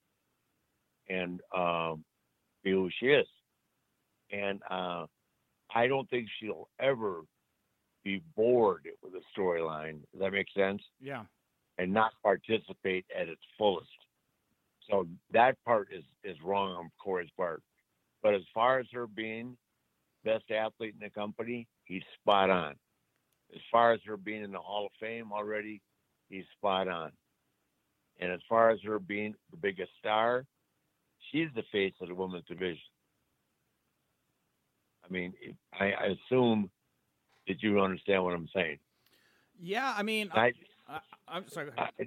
[1.09, 2.03] and um,
[2.63, 3.27] be who she is.
[4.31, 5.05] And uh,
[5.73, 7.21] I don't think she'll ever
[8.03, 10.01] be bored with a storyline.
[10.11, 10.81] Does that make sense?
[10.99, 11.25] Yeah.
[11.77, 13.89] and not participate at its fullest.
[14.89, 17.61] So that part is is wrong on Corey's part.
[18.23, 19.57] But as far as her being
[20.23, 22.75] best athlete in the company, he's spot on.
[23.53, 25.81] As far as her being in the Hall of Fame already,
[26.29, 27.11] he's spot on.
[28.19, 30.45] And as far as her being the biggest star,
[31.31, 32.77] she's the face of the women's division.
[35.05, 35.33] I mean,
[35.79, 36.69] I, I assume
[37.47, 38.79] that you understand what I'm saying.
[39.59, 39.93] Yeah.
[39.95, 40.51] I mean, I,
[40.89, 41.67] I, I'm sorry.
[41.67, 41.91] Go ahead.
[41.99, 42.03] I,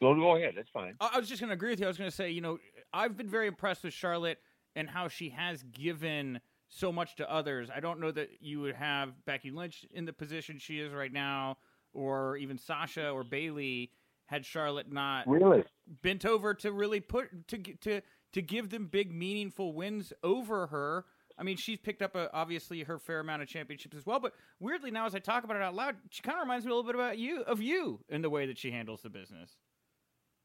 [0.00, 0.54] go, go ahead.
[0.56, 0.94] That's fine.
[1.00, 1.86] I I was just going to agree with you.
[1.86, 2.58] I was going to say, you know,
[2.92, 4.38] I've been very impressed with Charlotte
[4.74, 6.40] and how she has given
[6.70, 7.68] so much to others.
[7.74, 11.12] I don't know that you would have Becky Lynch in the position she is right
[11.12, 11.58] now,
[11.92, 13.90] or even Sasha or Bayley
[14.26, 15.64] had Charlotte not Really?
[16.02, 18.00] bent over to really put to to
[18.32, 21.04] to give them big meaningful wins over her.
[21.36, 24.20] I mean, she's picked up a, obviously her fair amount of championships as well.
[24.20, 26.70] But weirdly, now as I talk about it out loud, she kind of reminds me
[26.70, 29.56] a little bit about you of you in the way that she handles the business.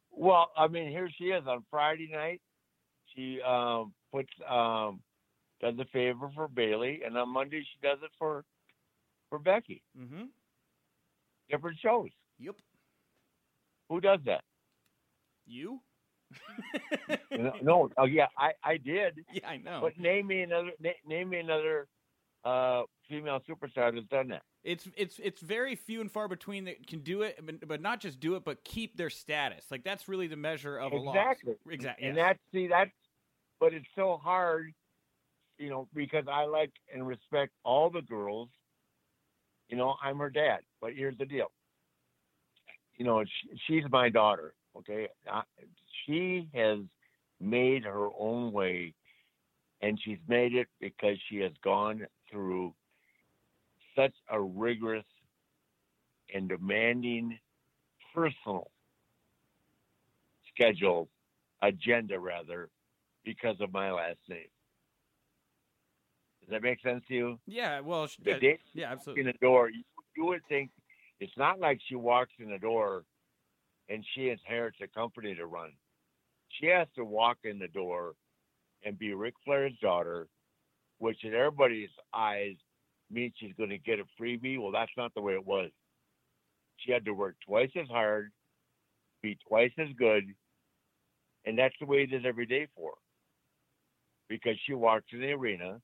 [0.09, 2.41] Well, I mean, here she is on Friday night.
[3.15, 5.01] She um, puts um,
[5.61, 8.43] does a favor for Bayley, and on Monday she does it for
[9.29, 9.81] for Becky.
[9.99, 10.25] Mm-hmm.
[11.49, 12.09] Different shows.
[12.39, 12.55] Yep.
[13.89, 14.43] Who does that?
[15.45, 15.79] You?
[17.31, 19.25] no, no, oh yeah, I I did.
[19.31, 19.79] Yeah, I know.
[19.81, 21.87] But name me another na- name me another
[22.43, 24.43] uh, female superstar that's done that.
[24.63, 27.99] It's it's it's very few and far between that can do it, but, but not
[27.99, 29.65] just do it, but keep their status.
[29.69, 31.15] Like that's really the measure of a loss.
[31.15, 31.53] Exactly.
[31.69, 32.07] Exactly.
[32.07, 32.25] And yes.
[32.27, 32.91] that's see that's
[33.59, 34.73] but it's so hard,
[35.57, 38.49] you know, because I like and respect all the girls.
[39.69, 41.51] You know, I'm her dad, but here's the deal.
[42.97, 44.53] You know, she, she's my daughter.
[44.77, 45.07] Okay,
[46.05, 46.79] she has
[47.39, 48.93] made her own way,
[49.81, 52.73] and she's made it because she has gone through
[53.95, 55.05] such a rigorous
[56.33, 57.39] and demanding
[58.13, 58.71] personal
[60.53, 61.09] schedule
[61.61, 62.69] agenda rather
[63.23, 64.47] because of my last name.
[66.45, 67.39] Does that make sense to you?
[67.47, 67.79] yeah.
[67.79, 69.83] Well, she, The yeah, day yeah, in the door, you,
[70.15, 70.69] you would think
[71.19, 73.03] it's not like she walks in the door
[73.89, 75.71] and she inherits a company to run.
[76.49, 78.13] She has to walk in the door
[78.83, 80.27] and be Ric Flair's daughter,
[80.99, 82.55] which in everybody's eyes
[83.09, 84.61] means she's going to get a freebie.
[84.61, 85.71] Well, that's not the way it was.
[86.77, 88.31] She had to work twice as hard,
[89.23, 90.25] be twice as good,
[91.45, 92.97] and that's the way it is every day for her.
[94.29, 95.79] Because she walks in the arena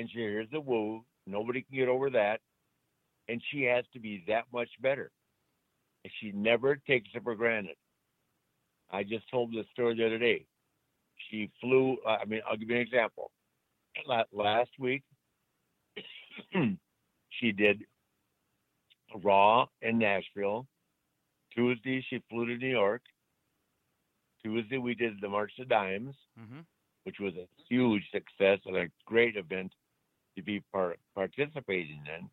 [0.00, 1.04] and she hears the woo.
[1.26, 2.40] Nobody can get over that.
[3.28, 5.10] And she has to be that much better.
[6.04, 7.76] And she never takes it for granted.
[8.90, 10.46] I just told this story the other day.
[11.30, 13.30] She flew, uh, I mean, I'll give you an example.
[14.32, 15.02] Last week,
[17.28, 17.82] she did
[19.22, 20.66] Raw in Nashville.
[21.54, 23.02] Tuesday, she flew to New York.
[24.42, 26.60] Tuesday, we did the March of Dimes hmm
[27.04, 29.72] which was a huge success and a great event
[30.40, 32.28] to be par- participating in.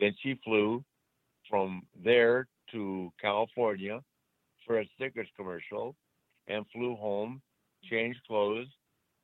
[0.00, 0.84] Then she flew
[1.48, 4.00] from there to California
[4.66, 5.94] for a Snickers commercial
[6.48, 7.40] and flew home,
[7.90, 8.66] changed clothes,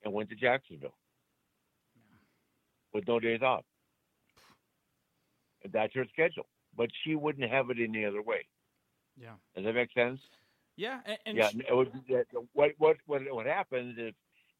[0.04, 0.94] and went to Jacksonville
[2.92, 3.64] with no days off.
[5.72, 6.46] That's her schedule.
[6.76, 8.46] But she wouldn't have it any other way.
[9.20, 9.34] Yeah.
[9.54, 10.20] Does that make sense?
[10.76, 11.00] Yeah.
[11.04, 11.92] And, and yeah, sh- it would,
[12.54, 14.14] what what what what happens if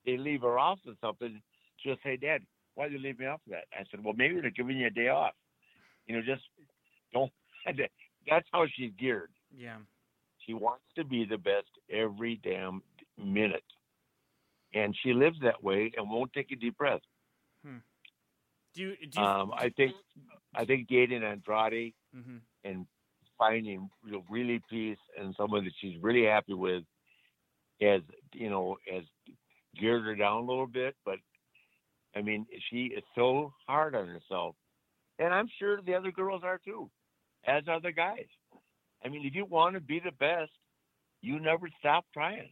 [0.04, 1.40] they leave her off of something?
[1.78, 2.42] She'll say, "Dad,
[2.74, 4.86] why did you leave me off of that?" I said, "Well, maybe they're giving you
[4.86, 5.34] a day off.
[6.06, 6.42] You know, just
[7.12, 7.32] don't."
[8.28, 9.30] That's how she's geared.
[9.56, 9.78] yeah.
[10.46, 12.82] She wants to be the best every damn
[13.16, 13.64] minute,
[14.74, 17.00] and she lives that way and won't take a deep breath.
[18.74, 18.96] Do you?
[19.08, 19.92] Do you Um, I think
[20.54, 22.40] I think dating Andrade Mhm.
[22.64, 22.86] and
[23.38, 23.88] finding
[24.30, 26.84] really peace and someone that she's really happy with
[27.80, 29.04] has you know has
[29.76, 30.96] geared her down a little bit.
[31.04, 31.18] But
[32.14, 34.54] I mean, she is so hard on herself,
[35.18, 36.90] and I'm sure the other girls are too,
[37.46, 38.26] as are the guys.
[39.04, 40.50] I mean, if you want to be the best,
[41.22, 42.50] you never stop trying.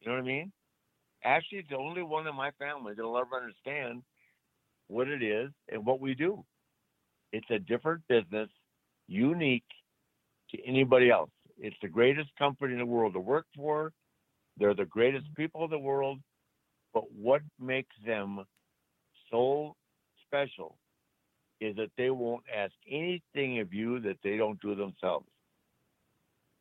[0.00, 0.52] You know what I mean?
[1.24, 4.02] Ashley's the only one in my family that'll ever understand
[4.88, 6.44] what it is and what we do.
[7.32, 8.48] It's a different business,
[9.08, 9.64] unique
[10.50, 11.30] to anybody else.
[11.58, 13.92] It's the greatest company in the world to work for.
[14.56, 16.20] They're the greatest people in the world.
[16.94, 18.44] But what makes them
[19.30, 19.74] so
[20.26, 20.78] special
[21.60, 25.26] is that they won't ask anything of you that they don't do themselves.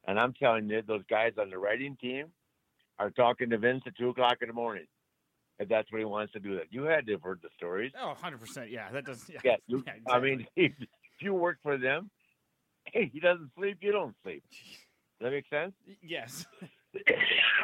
[0.05, 2.27] And I'm telling you, those guys on the writing team
[2.99, 4.85] are talking to Vince at two o'clock in the morning.
[5.59, 6.65] If that's what he wants to do that.
[6.71, 7.91] You had to have heard the stories.
[7.99, 8.71] Oh, 100 percent.
[8.71, 9.29] Yeah, that does.
[9.29, 9.39] Yeah.
[9.43, 10.87] Yeah, you, Yeah, I mean, if, if
[11.21, 12.09] you work for them,
[12.85, 14.43] hey, he doesn't sleep, you don't sleep.
[15.19, 15.73] Does that make sense?
[16.01, 16.45] Yes.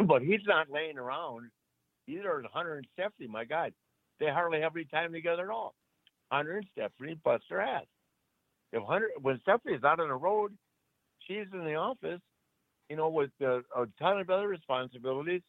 [0.05, 1.49] but he's not laying around.
[2.10, 3.73] Either at Hunter and Stephanie, my God,
[4.19, 5.76] they hardly have any time together at all.
[6.31, 7.86] Hunter and Stephanie bust her ass.
[8.72, 10.53] If Hunter, when Stephanie's out on the road,
[11.27, 12.22] she's in the office,
[12.90, 13.61] you know, with a
[13.99, 15.41] ton of other responsibilities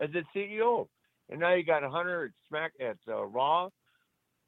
[0.00, 0.88] as a CEO.
[1.28, 3.68] And now you got Hunter at Smack at uh, Raw,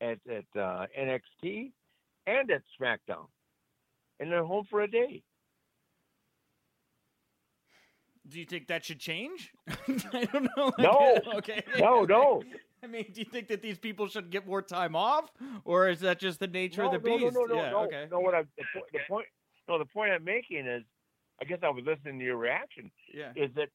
[0.01, 1.73] at at uh, NXT,
[2.27, 3.27] and at SmackDown,
[4.21, 5.23] and they're home for a day.
[8.27, 9.53] Do you think that should change?
[9.69, 10.67] I don't know.
[10.67, 11.19] Like, No.
[11.37, 11.63] okay.
[11.79, 12.43] No, no.
[12.83, 15.31] I mean, do you think that these people should get more time off,
[15.65, 17.35] or is that just the nature no, of the no, beast?
[17.35, 17.71] No, no, no, yeah.
[17.71, 17.79] no.
[17.85, 18.07] Okay.
[18.11, 19.27] No, what I the, the point?
[19.69, 20.85] No, the point I'm making is,
[21.43, 22.91] I guess I was listening to your reaction.
[23.13, 23.33] Yeah.
[23.35, 23.69] Is that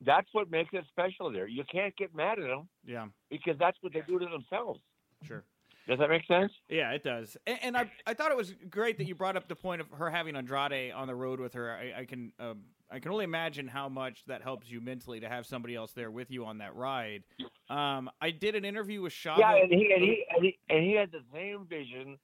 [0.00, 1.46] that's what makes it special there.
[1.46, 3.06] You can't get mad at them Yeah.
[3.30, 4.80] because that's what they do to themselves.
[5.22, 5.44] Sure.
[5.86, 6.52] Does that make sense?
[6.68, 7.36] Yeah, it does.
[7.46, 9.90] And, and I, I thought it was great that you brought up the point of
[9.90, 11.72] her having Andrade on the road with her.
[11.72, 15.28] I, I can, um, I can only imagine how much that helps you mentally to
[15.28, 17.24] have somebody else there with you on that ride.
[17.68, 19.38] Um, I did an interview with Chavo.
[19.38, 22.18] Yeah, and he and he and he, and he had the same vision.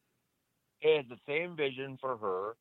[0.79, 2.57] He had the same vision for her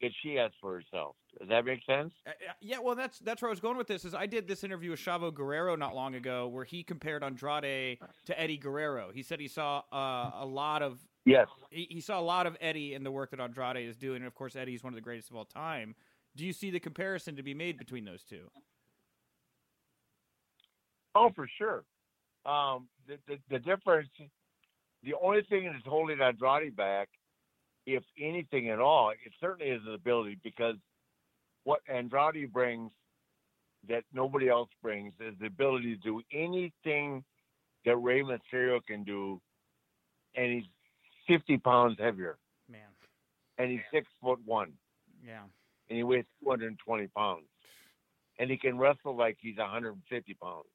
[0.00, 1.16] that she has for herself.
[1.38, 2.12] Does that make sense?
[2.26, 4.04] Uh, uh, yeah, well, that's that's where I was going with this.
[4.04, 7.98] Is I did this interview with Chavo Guerrero not long ago, where he compared Andrade
[8.26, 9.10] to Eddie Guerrero.
[9.12, 11.46] He said he saw uh, a lot of Yes.
[11.70, 14.26] he, he saw a lot of Eddie in the work that Andrade is doing, and
[14.26, 15.94] of course, Eddie is one of the greatest of all time.
[16.36, 18.50] Do you see the comparison to be made between those two?
[21.14, 21.84] Oh, for sure.
[22.46, 24.08] Um, the, the the difference,
[25.02, 27.08] the only thing that's holding Andrade back,
[27.88, 30.74] if anything at all, it certainly is his ability because
[31.64, 32.90] what Andrade brings
[33.88, 37.24] that nobody else brings is the ability to do anything
[37.86, 39.40] that Rey Mysterio can do,
[40.34, 40.64] and he's
[41.28, 42.36] 50 pounds heavier,
[42.70, 42.80] Man,
[43.56, 44.72] and he's six foot one,
[45.26, 45.44] yeah,
[45.88, 47.46] and he weighs 220 pounds,
[48.38, 50.66] and he can wrestle like he's 150 pounds.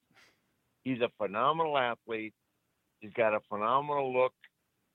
[0.83, 2.33] He's a phenomenal athlete.
[2.99, 4.33] He's got a phenomenal look,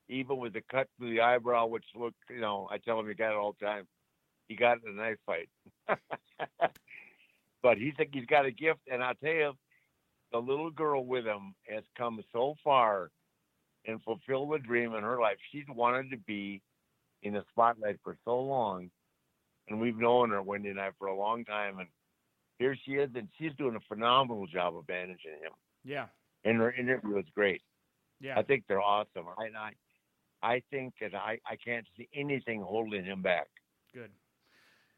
[0.08, 3.14] even with the cut through the eyebrow, which looked, you know, I tell him he
[3.14, 3.86] got it all the time.
[4.48, 5.48] He got it in a knife fight.
[7.62, 9.52] but he's a, he's got a gift, and I tell you,
[10.32, 13.10] the little girl with him has come so far
[13.86, 15.36] and fulfilled the dream in her life.
[15.52, 16.60] She's wanted to be
[17.22, 18.90] in the spotlight for so long,
[19.68, 21.88] and we've known her Wendy and I for a long time, and
[22.58, 25.52] here she is, and she's doing a phenomenal job of managing him.
[25.84, 26.06] yeah,
[26.44, 27.62] And her interview was great.
[28.20, 28.38] yeah.
[28.38, 29.26] I think they're awesome.
[29.38, 29.72] I I,
[30.42, 33.48] I think that I, I can't see anything holding him back.
[33.94, 34.10] Good.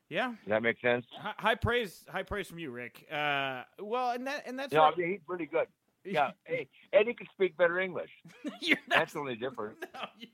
[0.08, 1.06] Yeah, Does that make sense?
[1.16, 3.06] high, high praise, high praise from you, Ric.
[3.12, 5.66] Uh, well, and that and that's No, I mean, he's pretty good.
[6.04, 6.30] Yeah.
[6.44, 8.10] hey, Eddie can speak better English.
[8.62, 9.76] You're not That's the only difference.
[9.94, 10.28] No, you-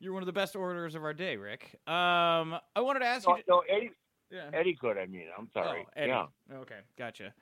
[0.00, 1.78] you're one of the best orators of our day, Ric.
[1.86, 3.42] Um, I wanted to ask No, you.
[3.48, 3.90] no, Eddie,
[4.30, 4.50] yeah.
[4.52, 4.96] Eddie could.
[4.98, 5.84] I mean, I'm sorry.
[5.86, 6.08] Oh, Eddie.
[6.10, 6.26] yeah.
[6.58, 7.32] Okay, gotcha.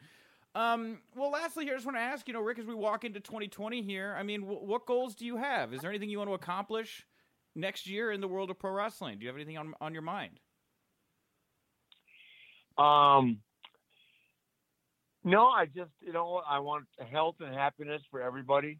[0.55, 3.05] Um, well, lastly, here, I just want to ask, you know, Ric, as we walk
[3.05, 5.73] into 2020 here, I mean, w- what goals do you have?
[5.73, 7.07] Is there anything you want to accomplish
[7.55, 9.19] next year in the world of pro wrestling?
[9.19, 10.41] Do you have anything on on your mind?
[12.77, 13.39] Um,
[15.23, 18.79] no, I just, you know, I want health and happiness for everybody.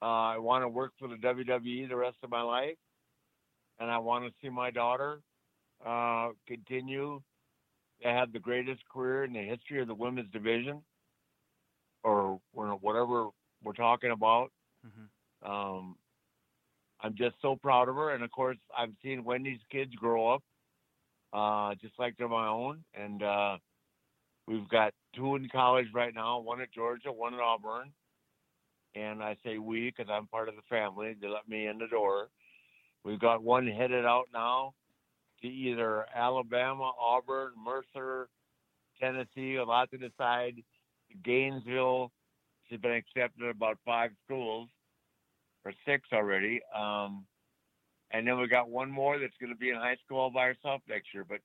[0.00, 2.76] Uh, I want to work for the WWE the rest of my life,
[3.80, 5.20] and I want to see my daughter
[5.84, 7.22] uh, continue
[8.02, 10.82] to have the greatest career in the history of the women's division,
[12.02, 13.28] or whatever
[13.62, 14.52] we're talking about.
[14.86, 15.08] Mhm.
[15.42, 15.98] Um,
[17.00, 20.42] I'm just so proud of her, and of course, I've seen Wendy's kids grow up
[21.32, 22.84] uh, just like they're my own.
[22.94, 23.58] And uh,
[24.46, 27.92] we've got two in college right now, one at Georgia, one at Auburn.
[28.94, 31.14] and I say we because I'm part of the family.
[31.20, 32.28] They let me in the door.
[33.04, 34.74] We've got one headed out now
[35.42, 38.28] to either Alabama, Auburn, Mercer,
[39.00, 40.62] Tennessee, a lot to decide.
[41.24, 42.12] Gainesville,
[42.68, 44.68] she's been accepted at about five schools
[45.64, 46.60] or six already.
[46.76, 47.24] Um,
[48.10, 50.46] and then we got one more that's going to be in high school all by
[50.46, 51.24] herself next year.
[51.28, 51.40] But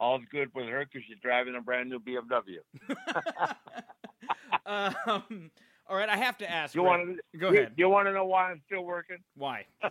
[0.00, 2.58] all's good with her because she's driving a brand new BMW.
[5.06, 5.50] um,
[5.88, 6.74] all right, I have to ask.
[6.74, 7.72] You want to Go ahead.
[7.76, 9.18] You, want to know why I'm still working?
[9.36, 9.66] Why?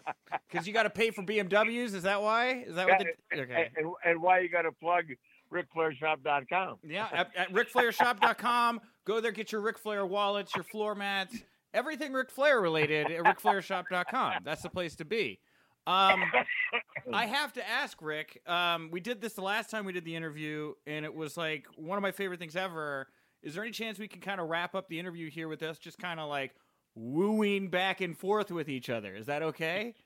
[0.50, 1.96] Because you got to pay for BMWs.
[1.96, 2.64] Is that why?
[2.68, 3.00] Is that what?
[3.32, 3.72] The, okay.
[3.76, 5.06] And, and why you got to plug
[5.52, 6.78] RicFlairShop.com?
[6.84, 8.82] Yeah, at, at RicFlairShop.com.
[9.06, 11.38] Go there, get your Ric Flair wallets, your floor mats,
[11.74, 14.44] everything Ric Flair related at RicFlairShop.com.
[14.44, 15.40] That's the place to be.
[15.86, 16.24] Um,
[17.14, 18.42] I have to ask Ric.
[18.48, 21.66] Um, we did this the last time we did the interview, and it was like
[21.76, 23.08] one of my favorite things ever.
[23.44, 25.78] Is there any chance we can kind of wrap up the interview here with us,
[25.78, 26.56] just kind of like
[26.96, 29.14] wooing back and forth with each other?
[29.16, 29.94] Is that okay?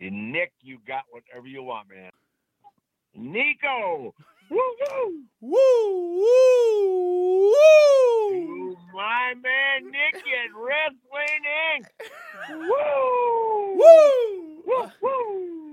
[0.00, 2.12] And Nick, you got whatever you want, man.
[3.16, 4.14] Nico,
[4.50, 8.76] woo woo, Woo woo woo!
[8.94, 11.42] my man Nick at Wrestling
[11.74, 11.86] Inc.
[12.50, 14.62] Woo, Woo!
[14.64, 15.67] woo, woo.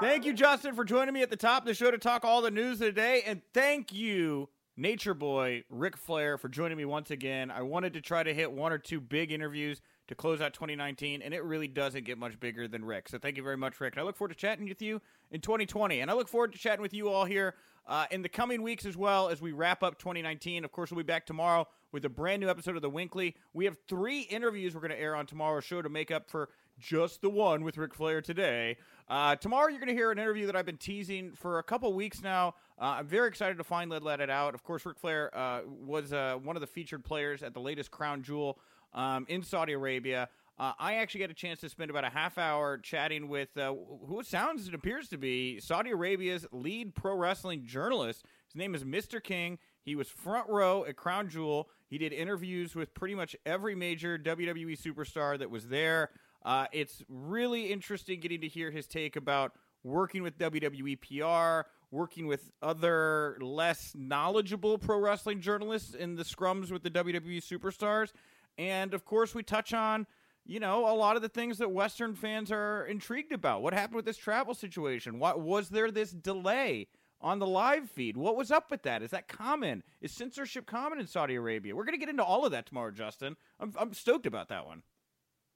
[0.00, 2.42] Thank you, Justin, for joining me at the top of the show to talk all
[2.42, 3.22] the news of the day.
[3.24, 7.50] And thank you, Nature Boy, Ric Flair, for joining me once again.
[7.50, 11.22] I wanted to try to hit one or two big interviews to close out 2019,
[11.22, 13.08] and it really doesn't get much bigger than Ric.
[13.08, 13.94] So thank you very much, Ric.
[13.94, 15.00] And I look forward to chatting with you
[15.30, 16.00] in 2020.
[16.00, 17.54] And I look forward to chatting with you all here
[17.86, 20.64] uh, in the coming weeks as well as we wrap up 2019.
[20.64, 23.36] Of course, we'll be back tomorrow with a brand new episode of The WINCLY.
[23.52, 26.48] We have three interviews we're going to air on tomorrow's show to make up for
[26.78, 28.76] just the one with Ric Flair today.
[29.08, 31.92] Uh, tomorrow, you're going to hear an interview that I've been teasing for a couple
[31.92, 32.54] weeks now.
[32.80, 34.54] Uh, I'm very excited to finally let it out.
[34.54, 37.90] Of course, Ric Flair uh, was uh, one of the featured players at the latest
[37.90, 38.58] Crown Jewel
[38.94, 40.28] um, in Saudi Arabia.
[40.56, 43.74] Uh, I actually got a chance to spend about a half hour chatting with uh,
[44.06, 48.24] who sounds and appears to be Saudi Arabia's lead pro wrestling journalist.
[48.46, 49.22] His name is Mr.
[49.22, 49.58] King.
[49.82, 51.68] He was front row at Crown Jewel.
[51.88, 56.10] He did interviews with pretty much every major WWE superstar that was there.
[56.44, 59.52] Uh, it's really interesting getting to hear his take about
[59.82, 66.70] working with WWE PR, working with other less knowledgeable pro wrestling journalists in the scrums
[66.70, 68.12] with the WWE superstars.
[68.58, 70.06] And of course, we touch on,
[70.44, 73.62] you know, a lot of the things that Western fans are intrigued about.
[73.62, 75.18] What happened with this travel situation?
[75.18, 76.88] What was there this delay
[77.20, 78.16] on the live feed?
[78.16, 79.02] What was up with that?
[79.02, 79.82] Is that common?
[80.00, 81.74] Is censorship common in Saudi Arabia?
[81.74, 83.36] We're going to get into all of that tomorrow, Justin.
[83.58, 84.82] I'm, I'm stoked about that one.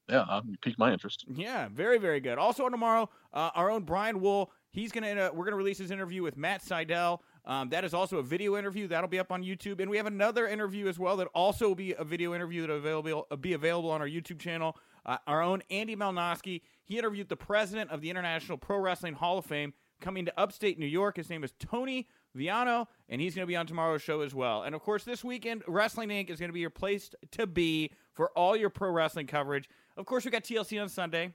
[0.08, 1.24] Yeah, you piqued my interest.
[1.28, 2.38] Yeah, very, very good.
[2.38, 4.50] Also on tomorrow, uh, our own Brian Wool.
[4.70, 5.08] He's gonna.
[5.08, 7.22] Uh, we're gonna release his interview with Matt Seidel.
[7.44, 10.06] Um, that is also a video interview that'll be up on YouTube, and we have
[10.06, 13.52] another interview as well that also will be a video interview that available uh, be
[13.52, 14.76] available on our YouTube channel.
[15.04, 16.62] Uh, our own Andy Malnoski.
[16.84, 20.78] He interviewed the president of the International Pro Wrestling Hall of Fame coming to upstate
[20.78, 21.16] New York.
[21.16, 24.62] His name is Tony Vellano, and he's going to be on tomorrow's show as well.
[24.62, 26.30] And of course, this weekend, Wrestling Inc.
[26.30, 29.68] is going to be your place to be for all your pro wrestling coverage.
[29.98, 31.34] Of course, we got TLC on Sunday.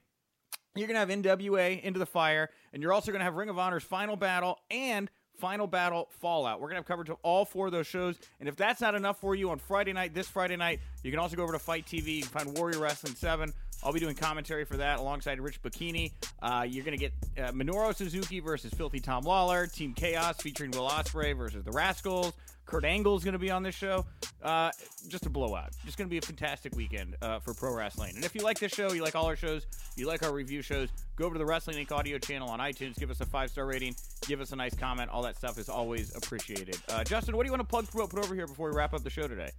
[0.74, 3.50] You're going to have NWA Into the Fire, and you're also going to have Ring
[3.50, 6.62] of Honor's Final Battle and Final Battle Fallout.
[6.62, 8.16] We're going to have coverage of all four of those shows.
[8.40, 11.20] And if that's not enough for you on Friday night, this Friday night, you can
[11.20, 12.16] also go over to FITE TV.
[12.16, 13.52] You can find Warrior Wrestling 7.
[13.84, 16.12] I'll be doing commentary for that alongside Rich Bocchini.
[16.42, 20.72] Uh, you're going to get uh, Minoru Suzuki versus Filthy Tom Lawlor, Team Chaos featuring
[20.72, 22.34] Will Ospreay versus the Rascalz.
[22.66, 24.06] Kurt Angle is going to be on this show.
[24.42, 24.72] Uh,
[25.08, 25.72] just a blowout.
[25.86, 28.16] Just going to be a fantastic weekend uh, for pro wrestling.
[28.16, 29.66] And if you like this show, you like all our shows,
[29.96, 31.92] you like our review shows, go over to the Wrestling Inc.
[31.92, 33.96] audio channel on iTunes, give us a five star rating,
[34.28, 35.10] give us a nice comment.
[35.12, 36.78] All that stuff is always appreciated.
[36.90, 39.04] Uh, Justin, what do you want to plug put over here before we wrap up
[39.04, 39.52] the show today?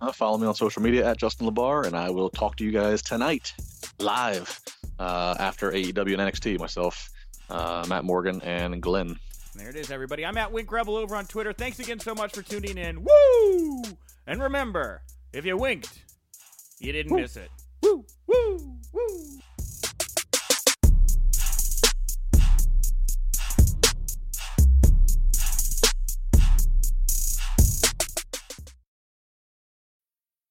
[0.00, 2.70] Uh, follow me on social media at Justin LaBar, and I will talk to you
[2.70, 3.52] guys tonight
[3.98, 4.60] live
[4.98, 6.58] uh, after AEW and NXT.
[6.58, 7.10] Myself,
[7.50, 9.18] uh, Matt Morgan, and Glenn.
[9.54, 10.26] There it is, everybody.
[10.26, 11.52] I'm at Wink Rebel over on Twitter.
[11.52, 13.04] Thanks again so much for tuning in.
[13.04, 13.82] Woo!
[14.26, 15.02] And remember,
[15.32, 16.02] if you winked,
[16.80, 17.50] you didn't miss it.
[17.82, 18.04] Woo!
[18.26, 18.76] Woo!
[18.92, 19.38] Woo!